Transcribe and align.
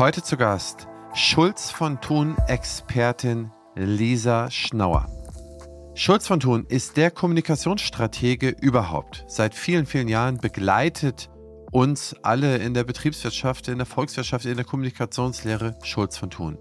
Heute 0.00 0.22
zu 0.22 0.38
Gast 0.38 0.88
Schulz 1.12 1.70
von 1.70 2.00
Thun 2.00 2.34
Expertin 2.46 3.50
Lisa 3.76 4.50
Schnauer. 4.50 5.06
Schulz 5.94 6.26
von 6.26 6.40
Thun 6.40 6.64
ist 6.66 6.96
der 6.96 7.10
Kommunikationsstratege 7.10 8.48
überhaupt. 8.48 9.26
Seit 9.28 9.54
vielen, 9.54 9.84
vielen 9.84 10.08
Jahren 10.08 10.38
begleitet 10.38 11.28
uns 11.70 12.16
alle 12.22 12.56
in 12.56 12.72
der 12.72 12.84
Betriebswirtschaft, 12.84 13.68
in 13.68 13.76
der 13.76 13.86
Volkswirtschaft, 13.86 14.46
in 14.46 14.56
der 14.56 14.64
Kommunikationslehre 14.64 15.76
Schulz 15.82 16.16
von 16.16 16.30
Thun. 16.30 16.56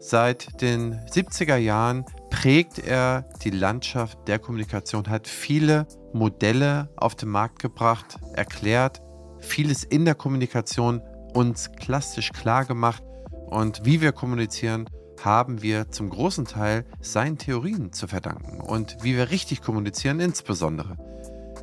Seit 0.00 0.60
den 0.60 0.98
70er 1.08 1.54
Jahren 1.54 2.04
prägt 2.30 2.80
er 2.80 3.28
die 3.44 3.50
Landschaft 3.50 4.18
der 4.26 4.40
Kommunikation, 4.40 5.08
hat 5.08 5.28
viele 5.28 5.86
Modelle 6.12 6.88
auf 6.96 7.14
den 7.14 7.28
Markt 7.28 7.60
gebracht, 7.60 8.18
erklärt, 8.32 9.00
vieles 9.38 9.84
in 9.84 10.04
der 10.04 10.16
Kommunikation 10.16 11.02
uns 11.34 11.70
klassisch 11.72 12.30
klar 12.32 12.64
gemacht 12.64 13.02
und 13.46 13.84
wie 13.84 14.00
wir 14.00 14.12
kommunizieren, 14.12 14.88
haben 15.22 15.62
wir 15.62 15.90
zum 15.90 16.10
großen 16.10 16.44
Teil 16.44 16.84
seinen 17.00 17.38
Theorien 17.38 17.92
zu 17.92 18.06
verdanken 18.06 18.60
und 18.60 18.96
wie 19.02 19.16
wir 19.16 19.30
richtig 19.30 19.62
kommunizieren 19.62 20.20
insbesondere. 20.20 20.96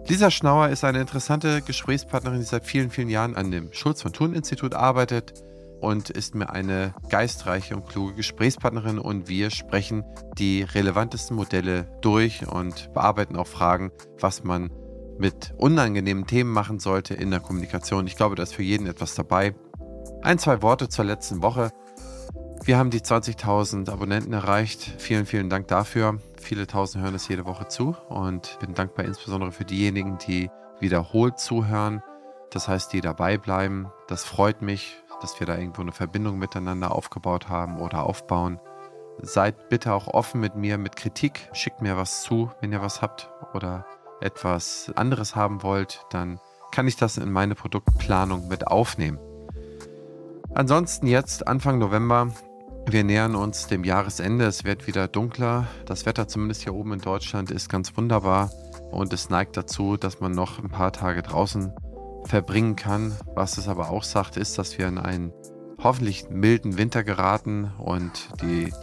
Lisa 0.08 0.32
Schnauer 0.32 0.70
ist 0.70 0.84
eine 0.84 1.00
interessante 1.00 1.62
Gesprächspartnerin, 1.62 2.40
die 2.40 2.46
seit 2.46 2.66
vielen, 2.66 2.90
vielen 2.90 3.10
Jahren 3.10 3.36
an 3.36 3.52
dem 3.52 3.72
Schulz 3.72 4.02
von 4.02 4.14
Thun 4.14 4.34
Institut 4.34 4.74
arbeitet 4.74 5.34
und 5.80 6.10
ist 6.10 6.36
mir 6.36 6.50
eine 6.50 6.94
geistreiche 7.10 7.76
und 7.76 7.88
kluge 7.88 8.14
Gesprächspartnerin 8.16 9.00
und 9.00 9.28
wir 9.28 9.52
sprechen 9.52 10.04
die 10.38 10.64
relevantesten 10.64 11.36
Modelle 11.36 11.88
durch 12.02 12.48
und 12.48 12.94
bearbeiten 12.94 13.36
auch 13.36 13.48
Fragen, 13.48 13.92
was 14.20 14.44
man 14.44 14.72
mit 15.22 15.54
unangenehmen 15.58 16.26
Themen 16.26 16.52
machen 16.52 16.80
sollte 16.80 17.14
in 17.14 17.30
der 17.30 17.40
Kommunikation. 17.40 18.08
Ich 18.08 18.16
glaube, 18.16 18.36
da 18.36 18.42
ist 18.42 18.56
für 18.56 18.64
jeden 18.64 18.88
etwas 18.88 19.14
dabei. 19.14 19.54
Ein, 20.24 20.40
zwei 20.40 20.64
Worte 20.64 20.90
zur 20.90 21.06
letzten 21.06 21.44
Woche. 21.44 21.70
Wir 22.64 22.78
haben 22.78 22.90
die 22.90 23.02
20.000 23.02 23.92
Abonnenten 23.92 24.34
erreicht. 24.34 24.82
Vielen, 24.98 25.28
vielen 25.28 25.50
Dank 25.50 25.68
dafür. 25.68 26.20
Viele 26.42 26.66
Tausend 26.66 27.04
hören 27.04 27.14
es 27.14 27.28
jede 27.28 27.46
Woche 27.46 27.68
zu 27.68 27.96
und 28.10 28.58
bin 28.60 28.74
dankbar 28.74 29.06
insbesondere 29.06 29.52
für 29.52 29.64
diejenigen, 29.64 30.18
die 30.18 30.50
wiederholt 30.80 31.40
zuhören. 31.40 32.02
Das 32.50 32.68
heißt, 32.68 32.92
die 32.92 33.02
dabei 33.02 33.38
bleiben. 33.38 33.92
Das 34.08 34.24
freut 34.24 34.64
mich, 34.64 34.98
dass 35.22 35.40
wir 35.40 35.46
da 35.46 35.56
irgendwo 35.56 35.84
eine 35.84 35.92
Verbindung 35.92 36.40
miteinander 36.40 36.96
aufgebaut 36.96 37.48
haben 37.48 37.80
oder 37.80 38.04
aufbauen. 38.04 38.60
Seid 39.22 39.70
bitte 39.70 39.94
auch 39.94 40.08
offen 40.08 40.42
mit 40.42 40.56
mir, 40.56 40.80
mit 40.80 40.96
Kritik. 40.96 41.48
Schickt 41.54 41.84
mir 41.84 41.96
was 41.96 42.24
zu, 42.24 42.50
wenn 42.60 42.72
ihr 42.72 42.82
was 42.82 43.04
habt 43.04 43.30
oder 43.54 43.86
etwas 44.22 44.92
anderes 44.96 45.36
haben 45.36 45.64
wollt, 45.64 46.06
dann 46.10 46.40
kann 46.72 46.88
ich 46.88 46.96
das 46.96 47.18
in 47.18 47.32
meine 47.32 47.56
Produktplanung 47.56 48.48
mit 48.48 48.68
aufnehmen. 48.68 49.20
Ansonsten 50.54 51.08
jetzt 51.08 51.48
Anfang 51.48 51.80
November 51.80 52.32
wir 52.88 53.04
nähern 53.04 53.36
uns 53.36 53.68
dem 53.68 53.84
Jahresende. 53.84 54.46
Es 54.46 54.64
wird 54.64 54.88
wieder 54.88 55.08
dunkler. 55.08 55.68
Das 55.86 56.06
Wetter, 56.06 56.28
zumindest 56.28 56.64
hier 56.64 56.74
oben 56.74 56.94
in 56.94 57.00
Deutschland, 57.00 57.52
ist 57.52 57.70
ganz 57.70 57.96
wunderbar. 57.96 58.52
Und 58.92 59.14
es 59.14 59.30
neigt 59.30 59.56
dazu, 59.56 59.98
dass 59.98 60.20
man 60.20 60.32
noch 60.32 60.60
ein 60.60 60.70
paar 60.70 60.92
Tage 60.92 61.22
draußen 61.22 61.74
verbringen 62.26 62.76
kann. 62.76 63.16
Was 63.36 63.58
es 63.58 63.68
aber 63.68 63.92
auch 63.92 64.04
sagt, 64.04 64.36
ist, 64.36 64.58
dass 64.58 64.78
wir 64.78 64.88
in 64.88 64.98
einen 64.98 65.32
hoffentlich 65.82 66.30
milden 66.30 66.78
Winter 66.78 67.04
geraten 67.04 67.72
und 67.78 68.30
die 68.42 68.74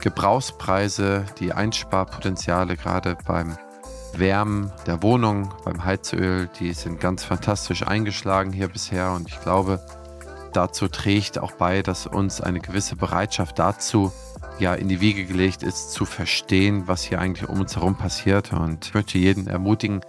Gebrauchspreise, 0.00 1.26
die 1.38 1.52
Einsparpotenziale 1.52 2.76
gerade 2.76 3.16
beim 3.26 3.56
Wärmen 4.14 4.72
der 4.86 5.02
Wohnung, 5.02 5.52
beim 5.64 5.84
Heizöl, 5.84 6.48
die 6.60 6.72
sind 6.72 7.00
ganz 7.00 7.24
fantastisch 7.24 7.86
eingeschlagen 7.86 8.52
hier 8.52 8.68
bisher. 8.68 9.12
Und 9.12 9.28
ich 9.28 9.40
glaube, 9.40 9.80
dazu 10.52 10.88
trägt 10.88 11.38
auch 11.38 11.52
bei, 11.52 11.82
dass 11.82 12.06
uns 12.06 12.40
eine 12.40 12.60
gewisse 12.60 12.96
Bereitschaft 12.96 13.58
dazu 13.58 14.12
ja 14.58 14.74
in 14.74 14.88
die 14.88 15.00
Wiege 15.00 15.24
gelegt 15.24 15.62
ist, 15.62 15.92
zu 15.92 16.04
verstehen, 16.04 16.84
was 16.86 17.02
hier 17.02 17.20
eigentlich 17.20 17.48
um 17.48 17.60
uns 17.60 17.76
herum 17.76 17.96
passiert. 17.96 18.52
Und 18.52 18.86
ich 18.86 18.94
möchte 18.94 19.18
jeden 19.18 19.46
ermutigen, 19.46 20.00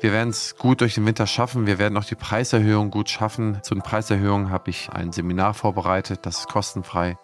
wir 0.00 0.12
werden 0.12 0.28
es 0.28 0.56
gut 0.56 0.80
durch 0.80 0.94
den 0.94 1.06
Winter 1.06 1.26
schaffen. 1.26 1.66
Wir 1.66 1.78
werden 1.78 1.98
auch 1.98 2.04
die 2.04 2.14
Preiserhöhung 2.14 2.90
gut 2.90 3.10
schaffen. 3.10 3.58
Zu 3.62 3.74
den 3.74 3.82
Preiserhöhungen 3.82 4.50
habe 4.50 4.70
ich 4.70 4.90
ein 4.90 5.12
Seminar 5.12 5.54
vorbereitet, 5.54 6.20
das 6.22 6.40
ist 6.40 6.48
kostenfrei. 6.48 7.18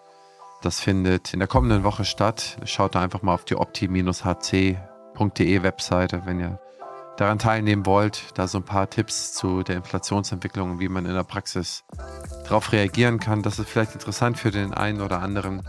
Das 0.61 0.81
findet 0.81 1.33
in 1.33 1.39
der 1.39 1.47
kommenden 1.47 1.83
Woche 1.83 2.05
statt. 2.05 2.57
Schaut 2.65 2.95
da 2.95 3.01
einfach 3.01 3.21
mal 3.21 3.33
auf 3.33 3.45
die 3.45 3.55
opti-hc.de 5.17 5.63
Webseite, 5.63 6.21
wenn 6.25 6.39
ihr 6.39 6.59
daran 7.17 7.39
teilnehmen 7.39 7.85
wollt, 7.85 8.37
da 8.37 8.47
so 8.47 8.57
ein 8.57 8.65
paar 8.65 8.89
Tipps 8.89 9.33
zu 9.33 9.63
der 9.63 9.77
Inflationsentwicklung 9.77 10.71
und 10.71 10.79
wie 10.79 10.89
man 10.89 11.05
in 11.05 11.13
der 11.13 11.23
Praxis 11.23 11.85
darauf 12.43 12.71
reagieren 12.71 13.19
kann. 13.19 13.41
Das 13.41 13.59
ist 13.59 13.69
vielleicht 13.69 13.93
interessant 13.93 14.37
für 14.37 14.51
den 14.51 14.73
einen 14.73 15.01
oder 15.01 15.21
anderen. 15.21 15.63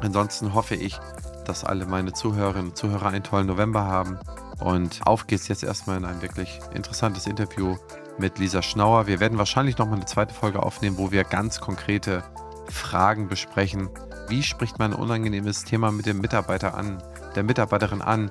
Ansonsten 0.00 0.54
hoffe 0.54 0.74
ich, 0.74 0.98
dass 1.44 1.64
alle 1.64 1.86
meine 1.86 2.12
Zuhörerinnen 2.12 2.70
und 2.70 2.76
Zuhörer 2.76 3.06
einen 3.06 3.22
tollen 3.22 3.46
November 3.46 3.84
haben. 3.84 4.18
Und 4.60 5.00
auf 5.06 5.26
geht's 5.26 5.48
jetzt 5.48 5.62
erstmal 5.62 5.98
in 5.98 6.04
ein 6.04 6.20
wirklich 6.20 6.60
interessantes 6.74 7.26
Interview 7.26 7.76
mit 8.18 8.38
Lisa 8.38 8.62
Schnauer. 8.62 9.06
Wir 9.06 9.20
werden 9.20 9.38
wahrscheinlich 9.38 9.78
nochmal 9.78 9.96
eine 9.96 10.06
zweite 10.06 10.34
Folge 10.34 10.62
aufnehmen, 10.62 10.98
wo 10.98 11.12
wir 11.12 11.24
ganz 11.24 11.60
konkrete 11.60 12.24
Fragen 12.68 13.28
besprechen. 13.28 13.88
Wie 14.28 14.42
spricht 14.42 14.78
man 14.78 14.92
ein 14.92 14.98
unangenehmes 14.98 15.64
Thema 15.64 15.92
mit 15.92 16.06
dem 16.06 16.18
Mitarbeiter 16.18 16.74
an, 16.74 17.02
der 17.34 17.44
Mitarbeiterin 17.44 18.02
an? 18.02 18.30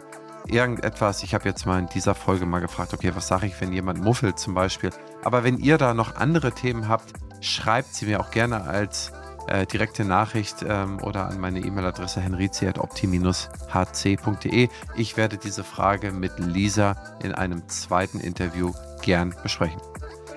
Irgendetwas, 0.50 1.24
ich 1.24 1.34
habe 1.34 1.46
jetzt 1.46 1.66
mal 1.66 1.80
in 1.80 1.88
dieser 1.88 2.16
Folge 2.16 2.46
mal 2.46 2.60
gefragt, 2.60 2.94
okay, 2.94 3.12
was 3.14 3.28
sage 3.28 3.48
ich, 3.48 3.60
wenn 3.62 3.74
jemand 3.74 4.04
muffelt 4.04 4.40
zum 4.40 4.54
Beispiel. 4.54 4.90
Aber 5.24 5.44
wenn 5.44 5.58
ihr 5.58 5.78
da 5.78 5.94
noch 5.94 6.16
andere 6.16 6.52
Themen 6.52 6.88
habt, 6.88 7.14
schreibt 7.42 7.94
sie 7.94 8.06
mir 8.06 8.20
auch 8.20 8.32
gerne 8.32 8.64
als 8.64 9.12
äh, 9.48 9.66
direkte 9.66 10.06
Nachricht 10.06 10.58
ähm, 10.68 11.02
oder 11.02 11.28
an 11.28 11.40
meine 11.40 11.60
E-Mail-Adresse 11.60 12.22
henrizi.opti-hc.de. 12.22 14.70
Ich 14.96 15.18
werde 15.18 15.38
diese 15.38 15.64
Frage 15.64 16.12
mit 16.12 16.40
Lisa 16.40 16.96
in 17.24 17.34
einem 17.34 17.68
zweiten 17.70 18.20
Interview 18.20 18.74
gern 19.02 19.36
besprechen. 19.44 19.82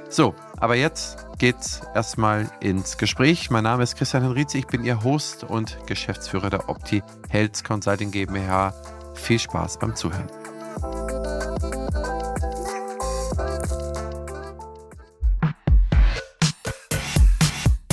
So, 0.09 0.35
aber 0.57 0.75
jetzt 0.75 1.27
geht's 1.39 1.83
erstmal 1.95 2.51
ins 2.61 2.99
Gespräch. 2.99 3.51
Mein 3.51 3.65
Name 3.65 3.83
ist 3.85 3.97
Christian 3.97 4.23
Henrizi, 4.23 4.59
ich 4.59 4.67
bin 4.67 4.85
Ihr 4.85 5.03
Host 5.05 5.45
und 5.45 5.79
Geschäftsführer 5.87 6.51
der 6.51 6.69
Opti 6.69 7.03
Health 7.29 7.65
Consulting 7.65 8.11
GmbH 8.11 8.75
viel 9.15 9.39
Spaß 9.39 9.79
beim 9.79 9.95
Zuhören. 9.97 10.29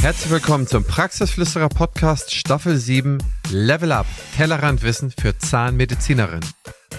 Herzlich 0.01 0.31
willkommen 0.31 0.67
zum 0.67 0.85
Praxisflüsterer 0.85 1.67
Podcast 1.67 2.33
Staffel 2.33 2.77
7 2.77 3.17
Level 3.51 3.91
Up 3.91 4.05
Tellerrandwissen 4.37 5.11
für 5.11 5.37
Zahnmedizinerinnen. 5.37 6.45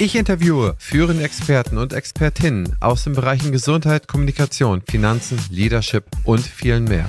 Ich 0.01 0.15
interviewe 0.15 0.77
führende 0.79 1.25
Experten 1.25 1.79
und 1.79 1.93
Expertinnen 1.93 2.77
aus 2.81 3.05
den 3.05 3.15
Bereichen 3.15 3.51
Gesundheit, 3.51 4.09
Kommunikation, 4.09 4.83
Finanzen, 4.89 5.41
Leadership 5.51 6.05
und 6.25 6.41
vielen 6.41 6.85
mehr. 6.85 7.09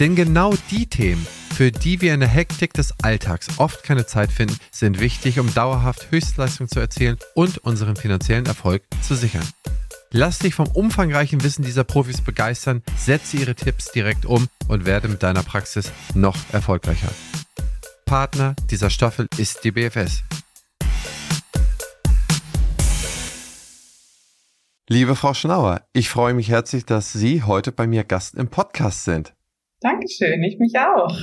Denn 0.00 0.14
genau 0.14 0.54
die 0.70 0.86
Themen 0.86 1.26
für 1.54 1.70
die 1.70 2.00
wir 2.00 2.14
in 2.14 2.20
der 2.20 2.28
Hektik 2.28 2.72
des 2.72 2.94
Alltags 3.02 3.46
oft 3.58 3.84
keine 3.84 4.06
Zeit 4.06 4.32
finden, 4.32 4.58
sind 4.72 4.98
wichtig, 4.98 5.38
um 5.38 5.54
dauerhaft 5.54 6.10
Höchstleistung 6.10 6.68
zu 6.68 6.80
erzielen 6.80 7.16
und 7.34 7.58
unseren 7.58 7.94
finanziellen 7.94 8.46
Erfolg 8.46 8.82
zu 9.02 9.14
sichern. 9.14 9.46
Lass 10.10 10.40
dich 10.40 10.56
vom 10.56 10.66
umfangreichen 10.66 11.44
Wissen 11.44 11.64
dieser 11.64 11.84
Profis 11.84 12.20
begeistern, 12.20 12.82
setze 12.96 13.36
ihre 13.36 13.54
Tipps 13.54 13.92
direkt 13.92 14.26
um 14.26 14.48
und 14.66 14.84
werde 14.84 15.06
mit 15.06 15.22
deiner 15.22 15.44
Praxis 15.44 15.92
noch 16.14 16.36
erfolgreicher. 16.52 17.10
Partner 18.04 18.56
dieser 18.68 18.90
Staffel 18.90 19.28
ist 19.36 19.62
die 19.62 19.70
BFS. 19.70 20.24
Liebe 24.88 25.14
Frau 25.14 25.34
Schnauer, 25.34 25.82
ich 25.92 26.10
freue 26.10 26.34
mich 26.34 26.48
herzlich, 26.48 26.84
dass 26.84 27.12
Sie 27.12 27.44
heute 27.44 27.70
bei 27.70 27.86
mir 27.86 28.02
Gast 28.02 28.34
im 28.34 28.48
Podcast 28.48 29.04
sind. 29.04 29.34
Dankeschön, 29.84 30.42
ich 30.42 30.58
mich 30.58 30.78
auch. 30.78 31.14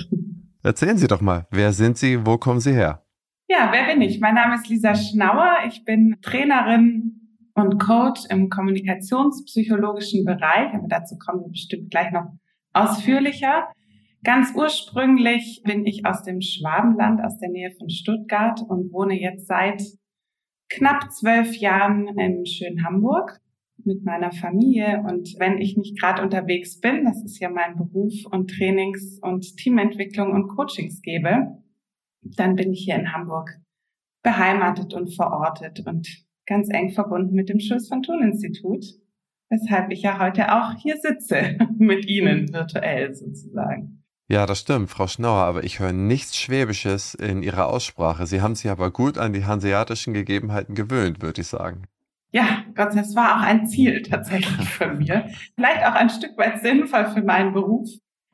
Erzählen 0.62 0.96
Sie 0.96 1.08
doch 1.08 1.20
mal, 1.20 1.48
wer 1.50 1.74
sind 1.74 1.98
Sie, 1.98 2.28
wo 2.28 2.38
kommen 2.38 2.60
Sie 2.60 2.74
her? 2.74 3.04
Ja, 3.50 3.72
wer 3.72 3.92
bin 3.92 4.04
ich? 4.04 4.20
Mein 4.20 4.36
Name 4.36 4.54
ist 4.54 4.70
Lisa 4.70 4.94
Schnauer. 4.94 5.58
Ich 5.68 5.84
bin 5.84 6.18
Trainerin 6.22 7.40
und 7.56 7.80
Coach 7.80 8.22
im 8.30 8.50
kommunikationspsychologischen 8.50 10.26
Bereich, 10.26 10.76
aber 10.76 10.88
dazu 10.88 11.18
kommen 11.18 11.42
wir 11.42 11.50
bestimmt 11.50 11.90
gleich 11.90 12.12
noch 12.12 12.28
ausführlicher. 12.72 13.68
Ganz 14.24 14.54
ursprünglich 14.54 15.64
bin 15.66 15.84
ich 15.88 16.06
aus 16.06 16.22
dem 16.22 16.40
Schwabenland, 16.40 17.20
aus 17.20 17.40
der 17.40 17.50
Nähe 17.50 17.72
von 17.72 17.90
Stuttgart 17.90 18.62
und 18.62 18.94
wohne 18.94 19.20
jetzt 19.20 19.48
seit 19.48 19.82
knapp 20.70 21.12
zwölf 21.12 21.56
Jahren 21.56 22.10
im 22.16 22.46
schönen 22.46 22.86
Hamburg 22.86 23.42
mit 23.86 24.04
meiner 24.04 24.32
Familie. 24.32 25.04
Und 25.08 25.36
wenn 25.40 25.58
ich 25.58 25.78
nicht 25.78 26.00
gerade 26.00 26.22
unterwegs 26.22 26.80
bin, 26.80 27.06
das 27.06 27.24
ist 27.24 27.40
ja 27.40 27.50
mein 27.50 27.76
Beruf 27.76 28.14
und 28.30 28.50
Trainings- 28.50 29.20
und 29.22 29.58
Teamentwicklung 29.58 30.32
und 30.32 30.48
Coachings 30.48 31.02
gebe, 31.02 31.58
dann 32.22 32.56
bin 32.56 32.72
ich 32.72 32.84
hier 32.86 32.96
in 32.96 33.14
Hamburg 33.14 33.60
beheimatet 34.24 34.94
und 34.94 35.14
verortet 35.14 35.86
und 35.86 36.08
ganz 36.46 36.70
eng 36.70 36.92
verbunden 36.92 37.34
mit 37.34 37.50
dem 37.50 37.60
Schulz 37.60 37.88
von 37.88 38.04
Thun 38.04 38.24
Institut, 38.24 38.86
weshalb 39.50 39.92
ich 39.92 40.02
ja 40.02 40.20
heute 40.20 40.54
auch 40.54 40.74
hier 40.76 40.98
sitze 40.98 41.58
mit 41.78 42.06
Ihnen 42.08 42.54
virtuell 42.54 43.14
sozusagen. 43.14 44.04
Ja, 44.32 44.46
das 44.46 44.60
stimmt, 44.60 44.90
Frau 44.90 45.08
Schnauer, 45.08 45.44
aber 45.44 45.64
ich 45.66 45.80
höre 45.80 45.92
nichts 45.92 46.38
Schwäbisches 46.38 47.16
in 47.16 47.44
Ihrer 47.44 47.68
Aussprache. 47.68 48.26
Sie 48.26 48.42
haben 48.42 48.56
sich 48.56 48.72
aber 48.72 48.90
gut 48.90 49.18
an 49.18 49.34
die 49.34 49.44
hanseatischen 49.44 50.14
Gegebenheiten 50.14 50.74
gewöhnt, 50.74 51.22
würde 51.22 51.42
ich 51.42 51.48
sagen. 51.48 51.84
Ja, 52.32 52.64
Gott 52.76 52.94
sei 52.94 53.02
Dank, 53.02 53.08
es 53.08 53.16
war 53.16 53.38
auch 53.38 53.42
ein 53.42 53.68
Ziel 53.68 54.02
tatsächlich 54.02 54.70
von 54.70 54.98
mir. 54.98 55.30
Vielleicht 55.56 55.86
auch 55.86 55.94
ein 55.94 56.10
Stück 56.10 56.38
weit 56.38 56.62
sinnvoll 56.62 57.08
für 57.08 57.22
meinen 57.22 57.54
Beruf, 57.54 57.90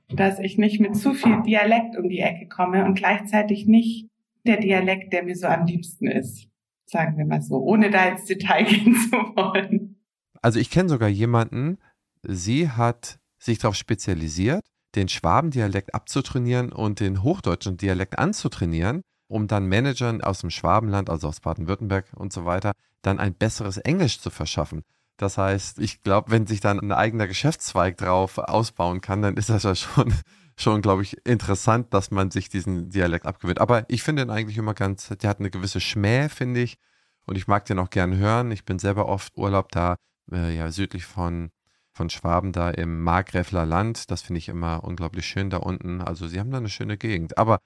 dass 0.09 0.39
ich 0.39 0.57
nicht 0.57 0.79
mit 0.79 0.95
zu 0.95 1.13
viel 1.13 1.41
Dialekt 1.41 1.97
um 1.97 2.07
die 2.07 2.19
Ecke 2.19 2.47
komme 2.47 2.85
und 2.85 2.95
gleichzeitig 2.95 3.65
nicht 3.65 4.07
der 4.45 4.57
Dialekt, 4.57 5.13
der 5.13 5.23
mir 5.23 5.35
so 5.35 5.47
am 5.47 5.65
liebsten 5.65 6.07
ist. 6.07 6.47
Sagen 6.85 7.17
wir 7.17 7.25
mal 7.25 7.41
so, 7.41 7.57
ohne 7.57 7.89
da 7.89 8.05
ins 8.05 8.25
Detail 8.25 8.63
gehen 8.65 8.95
zu 8.95 9.11
wollen. 9.11 9.97
Also 10.41 10.59
ich 10.59 10.69
kenne 10.69 10.89
sogar 10.89 11.09
jemanden, 11.09 11.79
sie 12.21 12.69
hat 12.69 13.19
sich 13.39 13.59
darauf 13.59 13.75
spezialisiert, 13.75 14.63
den 14.95 15.09
Schwabendialekt 15.09 15.94
abzutrainieren 15.94 16.71
und 16.71 16.99
den 16.99 17.23
hochdeutschen 17.23 17.77
Dialekt 17.77 18.17
anzutrainieren, 18.17 19.01
um 19.27 19.47
dann 19.47 19.65
Managern 19.65 20.21
aus 20.21 20.39
dem 20.39 20.49
Schwabenland, 20.49 21.09
also 21.09 21.27
aus 21.27 21.41
Baden-Württemberg 21.41 22.13
und 22.15 22.31
so 22.31 22.45
weiter, 22.45 22.71
dann 23.01 23.19
ein 23.19 23.33
besseres 23.33 23.77
Englisch 23.77 24.19
zu 24.19 24.29
verschaffen. 24.29 24.83
Das 25.17 25.38
heißt, 25.38 25.79
ich 25.79 26.03
glaube, 26.03 26.31
wenn 26.31 26.45
sich 26.45 26.59
dann 26.59 26.79
ein 26.79 26.91
eigener 26.91 27.27
Geschäftszweig 27.27 27.97
drauf 27.97 28.38
ausbauen 28.38 29.01
kann, 29.01 29.21
dann 29.21 29.35
ist 29.35 29.49
das 29.49 29.63
ja 29.63 29.75
schon, 29.75 30.13
schon, 30.57 30.81
glaube 30.81 31.01
ich, 31.01 31.25
interessant, 31.25 31.94
dass 31.94 32.11
man 32.11 32.29
sich 32.31 32.49
diesen 32.49 32.89
Dialekt 32.89 33.25
abgewöhnt. 33.25 33.59
Aber 33.59 33.85
ich 33.89 34.03
finde 34.03 34.23
ihn 34.23 34.29
eigentlich 34.29 34.57
immer 34.57 34.73
ganz, 34.73 35.07
der 35.07 35.29
hat 35.29 35.39
eine 35.39 35.49
gewisse 35.49 35.79
Schmäh, 35.79 36.29
finde 36.29 36.61
ich. 36.61 36.77
Und 37.25 37.38
ich 37.38 37.47
mag 37.47 37.65
den 37.65 37.79
auch 37.79 37.89
gern 37.89 38.15
hören. 38.15 38.51
Ich 38.51 38.63
bin 38.63 38.79
selber 38.79 39.07
oft 39.07 39.35
Urlaub 39.38 39.71
da, 39.71 39.97
äh, 40.31 40.55
ja, 40.55 40.71
südlich 40.71 41.05
von 41.05 41.49
von 41.97 42.09
Schwaben 42.09 42.53
da 42.53 42.69
im 42.69 43.01
Markgräfler 43.01 43.65
Land. 43.65 44.09
Das 44.11 44.21
finde 44.21 44.38
ich 44.38 44.47
immer 44.47 44.83
unglaublich 44.83 45.25
schön 45.25 45.49
da 45.49 45.57
unten. 45.57 45.99
Also 45.99 46.27
sie 46.27 46.39
haben 46.39 46.51
da 46.51 46.57
eine 46.57 46.69
schöne 46.69 46.95
Gegend. 46.95 47.38
Aber 47.38 47.57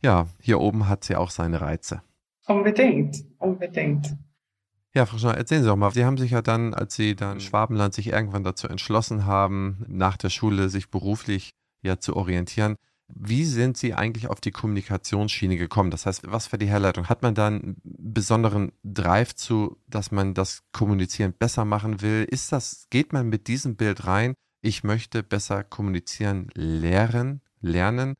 ja, 0.00 0.28
hier 0.40 0.60
oben 0.60 0.88
hat 0.88 1.04
sie 1.04 1.16
auch 1.16 1.30
seine 1.30 1.60
Reize. 1.60 2.02
Unbedingt, 2.46 3.24
unbedingt. 3.38 4.16
Ja, 4.94 5.06
Frau 5.06 5.18
Schneider, 5.18 5.38
erzählen 5.38 5.62
Sie 5.62 5.68
doch 5.68 5.76
mal, 5.76 5.92
Sie 5.92 6.04
haben 6.04 6.16
sich 6.16 6.30
ja 6.30 6.42
dann, 6.42 6.74
als 6.74 6.94
Sie 6.94 7.14
dann 7.14 7.40
Schwabenland 7.40 7.94
sich 7.94 8.08
irgendwann 8.08 8.44
dazu 8.44 8.68
entschlossen 8.68 9.26
haben, 9.26 9.84
nach 9.86 10.16
der 10.16 10.30
Schule 10.30 10.70
sich 10.70 10.90
beruflich 10.90 11.50
ja 11.82 11.98
zu 11.98 12.16
orientieren, 12.16 12.76
wie 13.08 13.44
sind 13.44 13.76
Sie 13.78 13.94
eigentlich 13.94 14.28
auf 14.28 14.40
die 14.40 14.50
Kommunikationsschiene 14.50 15.56
gekommen? 15.56 15.90
Das 15.90 16.04
heißt, 16.04 16.30
was 16.30 16.46
für 16.46 16.58
die 16.58 16.68
Herleitung? 16.68 17.08
Hat 17.08 17.22
man 17.22 17.34
da 17.34 17.46
einen 17.46 17.76
besonderen 17.82 18.72
Drive 18.84 19.34
zu, 19.34 19.78
dass 19.86 20.10
man 20.10 20.34
das 20.34 20.62
Kommunizieren 20.72 21.32
besser 21.32 21.64
machen 21.64 22.02
will? 22.02 22.26
Ist 22.28 22.52
das, 22.52 22.86
geht 22.90 23.12
man 23.12 23.28
mit 23.28 23.48
diesem 23.48 23.76
Bild 23.76 24.06
rein? 24.06 24.34
Ich 24.60 24.84
möchte 24.84 25.22
besser 25.22 25.64
kommunizieren 25.64 26.48
lernen, 26.54 27.40
lernen? 27.60 28.14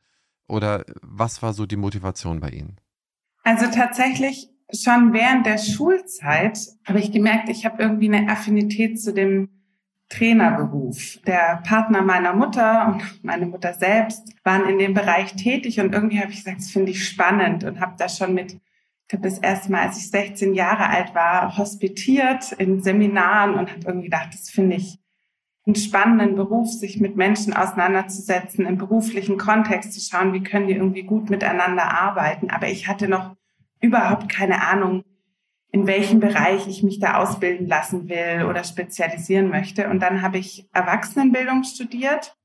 Oder 0.47 0.85
was 1.01 1.43
war 1.43 1.53
so 1.53 1.67
die 1.67 1.75
Motivation 1.75 2.39
bei 2.39 2.49
Ihnen? 2.49 2.81
Also 3.43 3.67
tatsächlich 3.67 4.49
schon 4.73 5.13
während 5.13 5.45
der 5.45 5.57
Schulzeit 5.57 6.59
habe 6.85 6.99
ich 6.99 7.11
gemerkt, 7.11 7.49
ich 7.49 7.65
habe 7.65 7.81
irgendwie 7.81 8.13
eine 8.13 8.31
Affinität 8.31 9.01
zu 9.01 9.13
dem 9.13 9.49
Trainerberuf. 10.09 11.19
Der 11.25 11.61
Partner 11.65 12.01
meiner 12.01 12.33
Mutter 12.33 12.87
und 12.87 13.23
meine 13.23 13.45
Mutter 13.45 13.73
selbst 13.73 14.33
waren 14.43 14.67
in 14.67 14.79
dem 14.79 14.93
Bereich 14.93 15.35
tätig 15.35 15.79
und 15.79 15.93
irgendwie 15.93 16.19
habe 16.19 16.31
ich 16.31 16.37
gesagt, 16.37 16.57
das 16.57 16.71
finde 16.71 16.91
ich 16.91 17.07
spannend 17.07 17.63
und 17.63 17.79
habe 17.79 17.93
da 17.97 18.09
schon 18.09 18.33
mit, 18.33 18.53
ich 18.53 19.13
habe 19.13 19.23
das 19.23 19.37
erste 19.39 19.71
Mal, 19.71 19.87
als 19.87 19.97
ich 19.97 20.09
16 20.09 20.55
Jahre 20.55 20.89
alt 20.89 21.13
war, 21.13 21.57
hospitiert 21.57 22.51
in 22.53 22.81
Seminaren 22.81 23.53
und 23.53 23.69
habe 23.69 23.81
irgendwie 23.85 24.09
gedacht, 24.09 24.29
das 24.33 24.49
finde 24.49 24.77
ich 24.77 24.97
einen 25.67 25.75
spannenden 25.75 26.35
Beruf, 26.35 26.71
sich 26.71 26.99
mit 26.99 27.15
Menschen 27.15 27.53
auseinanderzusetzen, 27.53 28.65
im 28.65 28.77
beruflichen 28.77 29.37
Kontext 29.37 29.93
zu 29.93 29.99
schauen, 29.99 30.33
wie 30.33 30.41
können 30.41 30.67
die 30.67 30.73
irgendwie 30.73 31.03
gut 31.03 31.29
miteinander 31.29 31.83
arbeiten. 31.83 32.49
Aber 32.49 32.67
ich 32.67 32.87
hatte 32.87 33.07
noch 33.07 33.35
überhaupt 33.81 34.29
keine 34.29 34.67
Ahnung, 34.67 35.03
in 35.71 35.87
welchem 35.87 36.19
Bereich 36.19 36.67
ich 36.67 36.83
mich 36.83 36.99
da 36.99 37.17
ausbilden 37.17 37.67
lassen 37.67 38.09
will 38.09 38.45
oder 38.45 38.63
spezialisieren 38.63 39.49
möchte. 39.49 39.89
Und 39.89 39.99
dann 40.01 40.21
habe 40.21 40.37
ich 40.37 40.67
Erwachsenenbildung 40.73 41.63
studiert. 41.63 42.35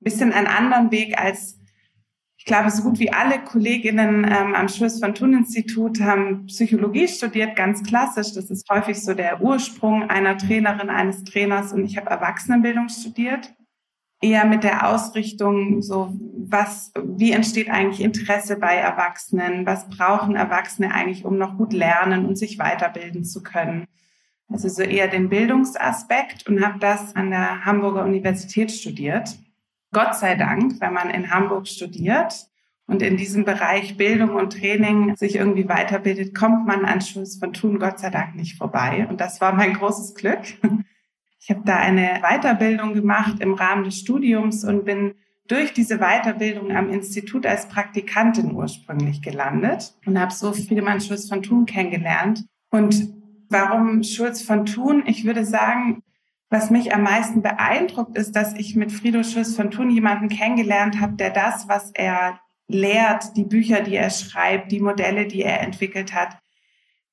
Ein 0.00 0.04
bisschen 0.04 0.32
einen 0.32 0.46
anderen 0.46 0.90
Weg 0.90 1.18
als, 1.20 1.58
ich 2.38 2.46
glaube, 2.46 2.70
so 2.70 2.82
gut 2.82 2.98
wie 2.98 3.12
alle 3.12 3.38
Kolleginnen 3.38 4.24
ähm, 4.24 4.54
am 4.54 4.68
Schluss 4.68 4.98
von 4.98 5.14
Thun 5.14 5.34
Institut 5.34 6.00
haben 6.00 6.46
Psychologie 6.46 7.06
studiert, 7.06 7.54
ganz 7.54 7.82
klassisch. 7.82 8.32
Das 8.32 8.50
ist 8.50 8.68
häufig 8.70 9.02
so 9.02 9.12
der 9.12 9.42
Ursprung 9.42 10.08
einer 10.08 10.38
Trainerin, 10.38 10.88
eines 10.88 11.22
Trainers. 11.24 11.74
Und 11.74 11.84
ich 11.84 11.98
habe 11.98 12.08
Erwachsenenbildung 12.08 12.88
studiert 12.88 13.52
eher 14.20 14.44
mit 14.44 14.64
der 14.64 14.88
Ausrichtung, 14.88 15.82
so 15.82 16.12
was, 16.36 16.92
wie 17.02 17.32
entsteht 17.32 17.70
eigentlich 17.70 18.02
Interesse 18.02 18.56
bei 18.56 18.74
Erwachsenen? 18.74 19.66
Was 19.66 19.88
brauchen 19.88 20.36
Erwachsene 20.36 20.92
eigentlich, 20.92 21.24
um 21.24 21.38
noch 21.38 21.56
gut 21.56 21.72
lernen 21.72 22.26
und 22.26 22.36
sich 22.36 22.58
weiterbilden 22.58 23.24
zu 23.24 23.42
können? 23.42 23.86
Also 24.48 24.68
so 24.68 24.82
eher 24.82 25.08
den 25.08 25.28
Bildungsaspekt 25.28 26.46
und 26.48 26.64
habe 26.64 26.78
das 26.80 27.14
an 27.14 27.30
der 27.30 27.64
Hamburger 27.64 28.04
Universität 28.04 28.72
studiert. 28.72 29.38
Gott 29.92 30.16
sei 30.16 30.34
Dank, 30.34 30.80
wenn 30.80 30.92
man 30.92 31.10
in 31.10 31.30
Hamburg 31.30 31.68
studiert 31.68 32.48
und 32.86 33.02
in 33.02 33.16
diesem 33.16 33.44
Bereich 33.44 33.96
Bildung 33.96 34.30
und 34.30 34.52
Training 34.52 35.14
sich 35.16 35.36
irgendwie 35.36 35.68
weiterbildet, 35.68 36.34
kommt 36.34 36.66
man 36.66 36.84
an 36.84 37.00
Schluss 37.00 37.38
von 37.38 37.52
Tun 37.52 37.78
Gott 37.78 38.00
sei 38.00 38.10
Dank 38.10 38.34
nicht 38.34 38.58
vorbei. 38.58 39.06
Und 39.08 39.20
das 39.20 39.40
war 39.40 39.52
mein 39.52 39.74
großes 39.74 40.14
Glück. 40.14 40.40
Ich 41.40 41.50
habe 41.50 41.62
da 41.64 41.76
eine 41.76 42.20
Weiterbildung 42.22 42.92
gemacht 42.92 43.40
im 43.40 43.54
Rahmen 43.54 43.84
des 43.84 43.98
Studiums 43.98 44.62
und 44.62 44.84
bin 44.84 45.14
durch 45.48 45.72
diese 45.72 45.98
Weiterbildung 45.98 46.70
am 46.76 46.90
Institut 46.90 47.46
als 47.46 47.66
Praktikantin 47.66 48.52
ursprünglich 48.52 49.22
gelandet 49.22 49.94
und 50.06 50.20
habe 50.20 50.32
so 50.32 50.52
Friedemann 50.52 51.00
Schulz 51.00 51.28
von 51.28 51.42
Thun 51.42 51.66
kennengelernt. 51.66 52.44
Und 52.70 53.14
warum 53.48 54.02
Schulz 54.02 54.42
von 54.42 54.66
Thun? 54.66 55.02
Ich 55.06 55.24
würde 55.24 55.44
sagen, 55.44 56.02
was 56.50 56.70
mich 56.70 56.94
am 56.94 57.02
meisten 57.02 57.42
beeindruckt, 57.42 58.18
ist, 58.18 58.36
dass 58.36 58.54
ich 58.54 58.76
mit 58.76 58.92
Friedo 58.92 59.22
Schulz 59.22 59.56
von 59.56 59.70
Thun 59.70 59.90
jemanden 59.90 60.28
kennengelernt 60.28 61.00
habe, 61.00 61.14
der 61.14 61.30
das, 61.30 61.68
was 61.68 61.90
er 61.94 62.38
lehrt, 62.68 63.36
die 63.36 63.44
Bücher, 63.44 63.82
die 63.82 63.96
er 63.96 64.10
schreibt, 64.10 64.70
die 64.70 64.80
Modelle, 64.80 65.26
die 65.26 65.42
er 65.42 65.60
entwickelt 65.60 66.14
hat, 66.14 66.38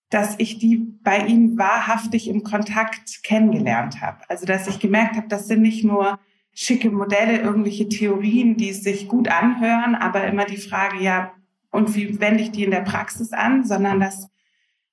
dass 0.09 0.35
ich 0.37 0.57
die 0.57 0.77
bei 1.03 1.25
ihm 1.25 1.57
wahrhaftig 1.57 2.29
im 2.29 2.43
Kontakt 2.43 3.23
kennengelernt 3.23 4.01
habe. 4.01 4.19
Also 4.29 4.45
dass 4.45 4.67
ich 4.67 4.79
gemerkt 4.79 5.17
habe, 5.17 5.27
das 5.27 5.47
sind 5.47 5.61
nicht 5.61 5.83
nur 5.83 6.19
schicke 6.53 6.89
Modelle, 6.89 7.39
irgendwelche 7.39 7.87
Theorien, 7.87 8.57
die 8.57 8.73
sich 8.73 9.07
gut 9.07 9.27
anhören, 9.27 9.95
aber 9.95 10.25
immer 10.25 10.45
die 10.45 10.57
Frage, 10.57 11.03
ja, 11.03 11.31
und 11.69 11.95
wie 11.95 12.19
wende 12.19 12.41
ich 12.41 12.51
die 12.51 12.63
in 12.63 12.71
der 12.71 12.81
Praxis 12.81 13.31
an, 13.33 13.63
sondern 13.63 13.99
dass 13.99 14.29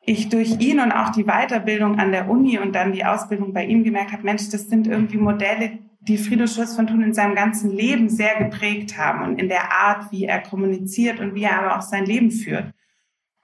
ich 0.04 0.28
durch 0.28 0.60
ihn 0.60 0.80
und 0.80 0.92
auch 0.92 1.10
die 1.10 1.24
Weiterbildung 1.24 1.98
an 1.98 2.12
der 2.12 2.28
Uni 2.28 2.58
und 2.58 2.74
dann 2.74 2.92
die 2.92 3.04
Ausbildung 3.04 3.54
bei 3.54 3.64
ihm 3.64 3.84
gemerkt 3.84 4.12
habe, 4.12 4.24
Mensch, 4.24 4.50
das 4.50 4.68
sind 4.68 4.86
irgendwie 4.86 5.16
Modelle, 5.16 5.78
die 6.00 6.18
Friedrich 6.18 6.52
Schulz 6.52 6.76
von 6.76 6.86
Thun 6.86 7.02
in 7.02 7.14
seinem 7.14 7.34
ganzen 7.34 7.70
Leben 7.70 8.10
sehr 8.10 8.36
geprägt 8.36 8.98
haben 8.98 9.24
und 9.24 9.40
in 9.40 9.48
der 9.48 9.72
Art, 9.72 10.12
wie 10.12 10.24
er 10.24 10.42
kommuniziert 10.42 11.20
und 11.20 11.34
wie 11.34 11.44
er 11.44 11.58
aber 11.58 11.78
auch 11.78 11.82
sein 11.82 12.04
Leben 12.04 12.30
führt. 12.30 12.74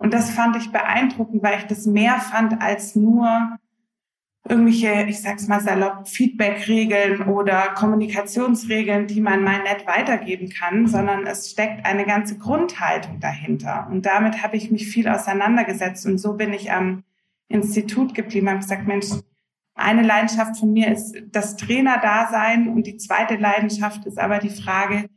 Und 0.01 0.15
das 0.15 0.31
fand 0.31 0.57
ich 0.57 0.73
beeindruckend, 0.73 1.43
weil 1.43 1.59
ich 1.59 1.67
das 1.67 1.85
mehr 1.85 2.19
fand 2.19 2.63
als 2.63 2.97
nur 2.97 3.59
irgendwelche, 4.49 5.05
ich 5.07 5.21
sag's 5.21 5.47
mal 5.47 5.61
salopp, 5.61 6.09
Feedback-Regeln 6.09 7.29
oder 7.29 7.75
Kommunikationsregeln, 7.75 9.09
die 9.09 9.21
man 9.21 9.45
mal 9.45 9.63
nett 9.63 9.87
weitergeben 9.87 10.49
kann, 10.49 10.87
sondern 10.87 11.27
es 11.27 11.51
steckt 11.51 11.85
eine 11.85 12.07
ganze 12.07 12.39
Grundhaltung 12.39 13.21
dahinter. 13.21 13.89
Und 13.91 14.07
damit 14.07 14.43
habe 14.43 14.57
ich 14.57 14.71
mich 14.71 14.89
viel 14.89 15.07
auseinandergesetzt. 15.07 16.07
Und 16.07 16.17
so 16.17 16.33
bin 16.33 16.55
ich 16.55 16.73
am 16.73 17.05
Institut 17.49 18.15
geblieben. 18.15 18.47
Ich 18.47 18.53
habe 18.53 18.61
gesagt, 18.63 18.87
Mensch, 18.87 19.09
eine 19.75 20.03
Leidenschaft 20.03 20.57
von 20.57 20.73
mir 20.73 20.91
ist 20.91 21.15
das 21.31 21.59
Trainer-Dasein 21.59 22.69
und 22.69 22.87
die 22.87 22.97
zweite 22.97 23.37
Leidenschaft 23.37 24.07
ist 24.07 24.19
aber 24.19 24.39
die 24.39 24.49
Frage, 24.49 25.11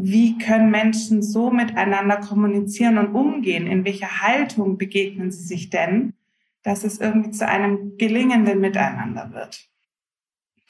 wie 0.00 0.38
können 0.38 0.70
Menschen 0.70 1.22
so 1.22 1.50
miteinander 1.50 2.18
kommunizieren 2.18 2.98
und 2.98 3.14
umgehen? 3.14 3.66
In 3.66 3.84
welcher 3.84 4.22
Haltung 4.22 4.78
begegnen 4.78 5.32
sie 5.32 5.42
sich 5.42 5.70
denn, 5.70 6.14
dass 6.62 6.84
es 6.84 7.00
irgendwie 7.00 7.32
zu 7.32 7.48
einem 7.48 7.96
gelingenden 7.96 8.60
Miteinander 8.60 9.32
wird? 9.32 9.68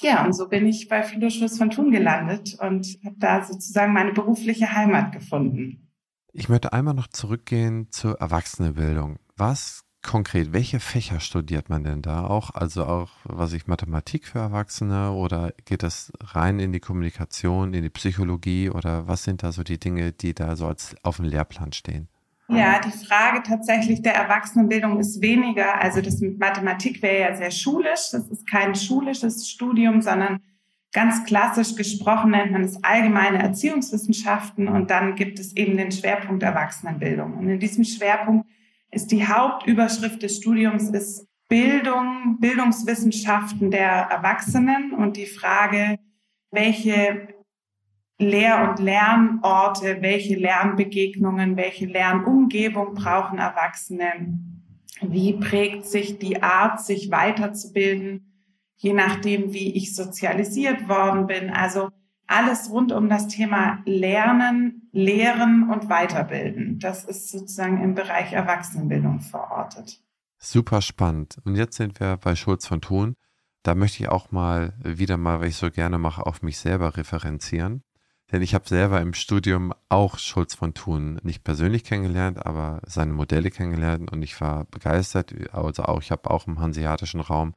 Ja, 0.00 0.24
und 0.24 0.32
so 0.32 0.48
bin 0.48 0.66
ich 0.66 0.88
bei 0.88 1.02
Philoschluss 1.02 1.58
von 1.58 1.70
Thun 1.70 1.90
gelandet 1.90 2.56
und 2.60 2.98
habe 3.04 3.16
da 3.18 3.44
sozusagen 3.44 3.92
meine 3.92 4.12
berufliche 4.12 4.72
Heimat 4.72 5.12
gefunden. 5.12 5.90
Ich 6.32 6.48
möchte 6.48 6.72
einmal 6.72 6.94
noch 6.94 7.08
zurückgehen 7.08 7.88
zur 7.90 8.20
Erwachsenenbildung. 8.20 9.18
Was 9.36 9.84
konkret, 10.02 10.52
welche 10.52 10.80
Fächer 10.80 11.20
studiert 11.20 11.68
man 11.68 11.84
denn 11.84 12.02
da 12.02 12.26
auch? 12.26 12.54
Also 12.54 12.84
auch, 12.84 13.10
was 13.24 13.52
ich, 13.52 13.66
Mathematik 13.66 14.26
für 14.26 14.38
Erwachsene 14.38 15.12
oder 15.12 15.52
geht 15.64 15.82
das 15.82 16.12
rein 16.20 16.58
in 16.60 16.72
die 16.72 16.80
Kommunikation, 16.80 17.74
in 17.74 17.82
die 17.82 17.90
Psychologie 17.90 18.70
oder 18.70 19.08
was 19.08 19.24
sind 19.24 19.42
da 19.42 19.52
so 19.52 19.62
die 19.62 19.78
Dinge, 19.78 20.12
die 20.12 20.34
da 20.34 20.56
so 20.56 20.66
als 20.66 20.96
auf 21.02 21.16
dem 21.16 21.26
Lehrplan 21.26 21.72
stehen? 21.72 22.08
Ja, 22.50 22.80
die 22.80 22.90
Frage 22.90 23.42
tatsächlich 23.42 24.00
der 24.00 24.14
Erwachsenenbildung 24.14 24.98
ist 24.98 25.20
weniger. 25.20 25.80
Also 25.82 26.00
das 26.00 26.20
mit 26.20 26.38
Mathematik 26.38 27.02
wäre 27.02 27.30
ja 27.30 27.36
sehr 27.36 27.50
schulisch. 27.50 28.10
Das 28.12 28.26
ist 28.28 28.48
kein 28.48 28.74
schulisches 28.74 29.48
Studium, 29.48 30.00
sondern 30.00 30.40
Ganz 30.92 31.24
klassisch 31.24 31.74
gesprochen 31.74 32.30
nennt 32.30 32.52
man 32.52 32.62
es 32.62 32.82
allgemeine 32.82 33.42
Erziehungswissenschaften 33.42 34.68
und 34.68 34.90
dann 34.90 35.16
gibt 35.16 35.38
es 35.38 35.54
eben 35.54 35.76
den 35.76 35.92
Schwerpunkt 35.92 36.42
Erwachsenenbildung. 36.42 37.34
Und 37.34 37.50
in 37.50 37.60
diesem 37.60 37.84
Schwerpunkt 37.84 38.48
ist 38.90 39.12
die 39.12 39.26
Hauptüberschrift 39.26 40.22
des 40.22 40.36
Studiums 40.36 40.90
ist 40.90 41.26
Bildung, 41.48 42.36
Bildungswissenschaften 42.40 43.70
der 43.70 43.88
Erwachsenen 43.88 44.92
und 44.92 45.16
die 45.16 45.26
Frage, 45.26 45.98
welche 46.50 47.28
Lehr- 48.18 48.68
und 48.68 48.80
Lernorte, 48.80 49.98
welche 50.00 50.36
Lernbegegnungen, 50.36 51.56
welche 51.56 51.86
Lernumgebung 51.86 52.94
brauchen 52.94 53.38
Erwachsene? 53.38 54.38
Wie 55.00 55.34
prägt 55.34 55.86
sich 55.86 56.18
die 56.18 56.42
Art, 56.42 56.80
sich 56.80 57.10
weiterzubilden, 57.10 58.42
je 58.76 58.92
nachdem, 58.92 59.52
wie 59.52 59.74
ich 59.74 59.94
sozialisiert 59.94 60.88
worden 60.88 61.26
bin? 61.26 61.50
Also 61.50 61.90
alles 62.26 62.70
rund 62.70 62.92
um 62.92 63.08
das 63.08 63.28
Thema 63.28 63.80
Lernen, 63.86 64.87
Lehren 64.98 65.70
und 65.70 65.88
Weiterbilden. 65.88 66.80
Das 66.80 67.04
ist 67.04 67.30
sozusagen 67.30 67.82
im 67.82 67.94
Bereich 67.94 68.32
Erwachsenenbildung 68.32 69.20
verortet. 69.20 70.00
Super 70.38 70.82
spannend. 70.82 71.38
Und 71.44 71.54
jetzt 71.54 71.76
sind 71.76 72.00
wir 72.00 72.16
bei 72.16 72.34
Schulz 72.34 72.66
von 72.66 72.80
Thun. 72.80 73.14
Da 73.62 73.76
möchte 73.76 74.02
ich 74.02 74.08
auch 74.08 74.32
mal 74.32 74.74
wieder 74.82 75.16
mal, 75.16 75.40
weil 75.40 75.48
ich 75.48 75.56
so 75.56 75.70
gerne 75.70 75.98
mache, 75.98 76.26
auf 76.26 76.42
mich 76.42 76.58
selber 76.58 76.96
referenzieren. 76.96 77.84
Denn 78.32 78.42
ich 78.42 78.54
habe 78.54 78.68
selber 78.68 79.00
im 79.00 79.14
Studium 79.14 79.72
auch 79.88 80.18
Schulz 80.18 80.54
von 80.54 80.74
Thun 80.74 81.20
nicht 81.22 81.44
persönlich 81.44 81.84
kennengelernt, 81.84 82.44
aber 82.44 82.80
seine 82.84 83.12
Modelle 83.12 83.50
kennengelernt 83.50 84.10
und 84.10 84.22
ich 84.22 84.40
war 84.40 84.64
begeistert. 84.64 85.32
Also 85.52 85.84
auch, 85.84 86.02
ich 86.02 86.10
habe 86.10 86.28
auch 86.28 86.48
im 86.48 86.58
hanseatischen 86.58 87.20
Raum 87.20 87.54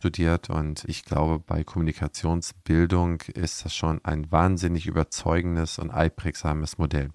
studiert 0.00 0.48
und 0.48 0.84
ich 0.86 1.04
glaube, 1.04 1.40
bei 1.40 1.62
Kommunikationsbildung 1.62 3.20
ist 3.34 3.66
das 3.66 3.74
schon 3.74 4.02
ein 4.02 4.32
wahnsinnig 4.32 4.86
überzeugendes 4.86 5.78
und 5.78 5.90
einprägsames 5.90 6.78
Modell. 6.78 7.10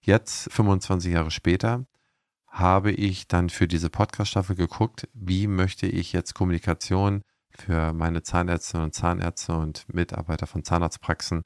Jetzt, 0.00 0.52
25 0.52 1.12
Jahre 1.12 1.30
später, 1.30 1.86
habe 2.48 2.90
ich 2.90 3.28
dann 3.28 3.48
für 3.48 3.68
diese 3.68 3.90
Podcast-Staffel 3.90 4.56
geguckt, 4.56 5.08
wie 5.14 5.46
möchte 5.46 5.86
ich 5.86 6.12
jetzt 6.12 6.34
Kommunikation 6.34 7.22
für 7.54 7.92
meine 7.92 8.24
Zahnärzte 8.24 8.82
und 8.82 8.92
Zahnärzte 8.92 9.54
und 9.56 9.86
Mitarbeiter 9.94 10.48
von 10.48 10.64
Zahnarztpraxen 10.64 11.42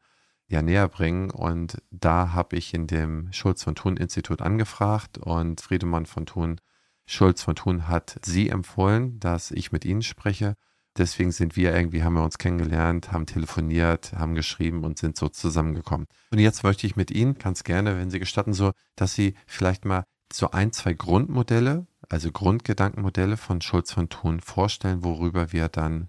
ja 0.49 0.63
näher 0.63 0.89
bringen. 0.89 1.31
Und 1.31 1.77
da 1.91 2.33
habe 2.33 2.57
ich 2.57 2.73
in 2.73 2.87
dem 2.87 3.31
Schulz 3.33 3.65
von 3.65 3.75
Thun 3.75 3.99
Institut 3.99 4.41
angefragt 4.41 5.19
und 5.19 5.61
Friedemann 5.61 6.07
von 6.07 6.25
Thun, 6.25 6.59
Schulz 7.05 7.43
von 7.43 7.55
Thun 7.55 7.87
hat 7.87 8.19
sie 8.25 8.49
empfohlen, 8.49 9.21
dass 9.21 9.51
ich 9.51 9.73
mit 9.73 9.85
ihnen 9.85 10.03
spreche. 10.03 10.57
Deswegen 10.99 11.31
sind 11.33 11.57
wir 11.57 11.75
irgendwie, 11.75 12.03
haben 12.03 12.15
wir 12.15 12.25
uns 12.25 12.39
kennengelernt, 12.39 13.13
haben 13.13 13.27
telefoniert, 13.27 14.13
haben 14.13 14.35
geschrieben 14.35 14.85
und 14.85 14.99
sind 14.99 15.17
so 15.17 15.29
zusammengekommen. 15.29 16.07
Und 16.31 16.39
jetzt 16.39 16.63
möchte 16.65 16.87
ich 16.87 16.97
mit 16.97 17.11
Ihnen 17.11 17.39
ganz 17.39 17.65
gerne, 17.65 17.97
wenn 17.97 18.11
Sie 18.11 18.19
gestatten, 18.19 18.53
so, 18.53 18.73
dass 18.97 19.15
Sie 19.15 19.35
vielleicht 19.47 19.85
mal 19.85 20.05
so 20.33 20.51
ein, 20.51 20.73
zwei 20.73 20.93
Grundmodelle, 20.93 21.87
also 22.09 22.31
Grundgedankenmodelle 22.33 23.37
von 23.37 23.61
Schulz 23.61 23.93
von 23.93 24.09
Thun 24.09 24.41
vorstellen, 24.41 25.05
worüber 25.05 25.53
wir 25.53 25.69
dann 25.69 26.09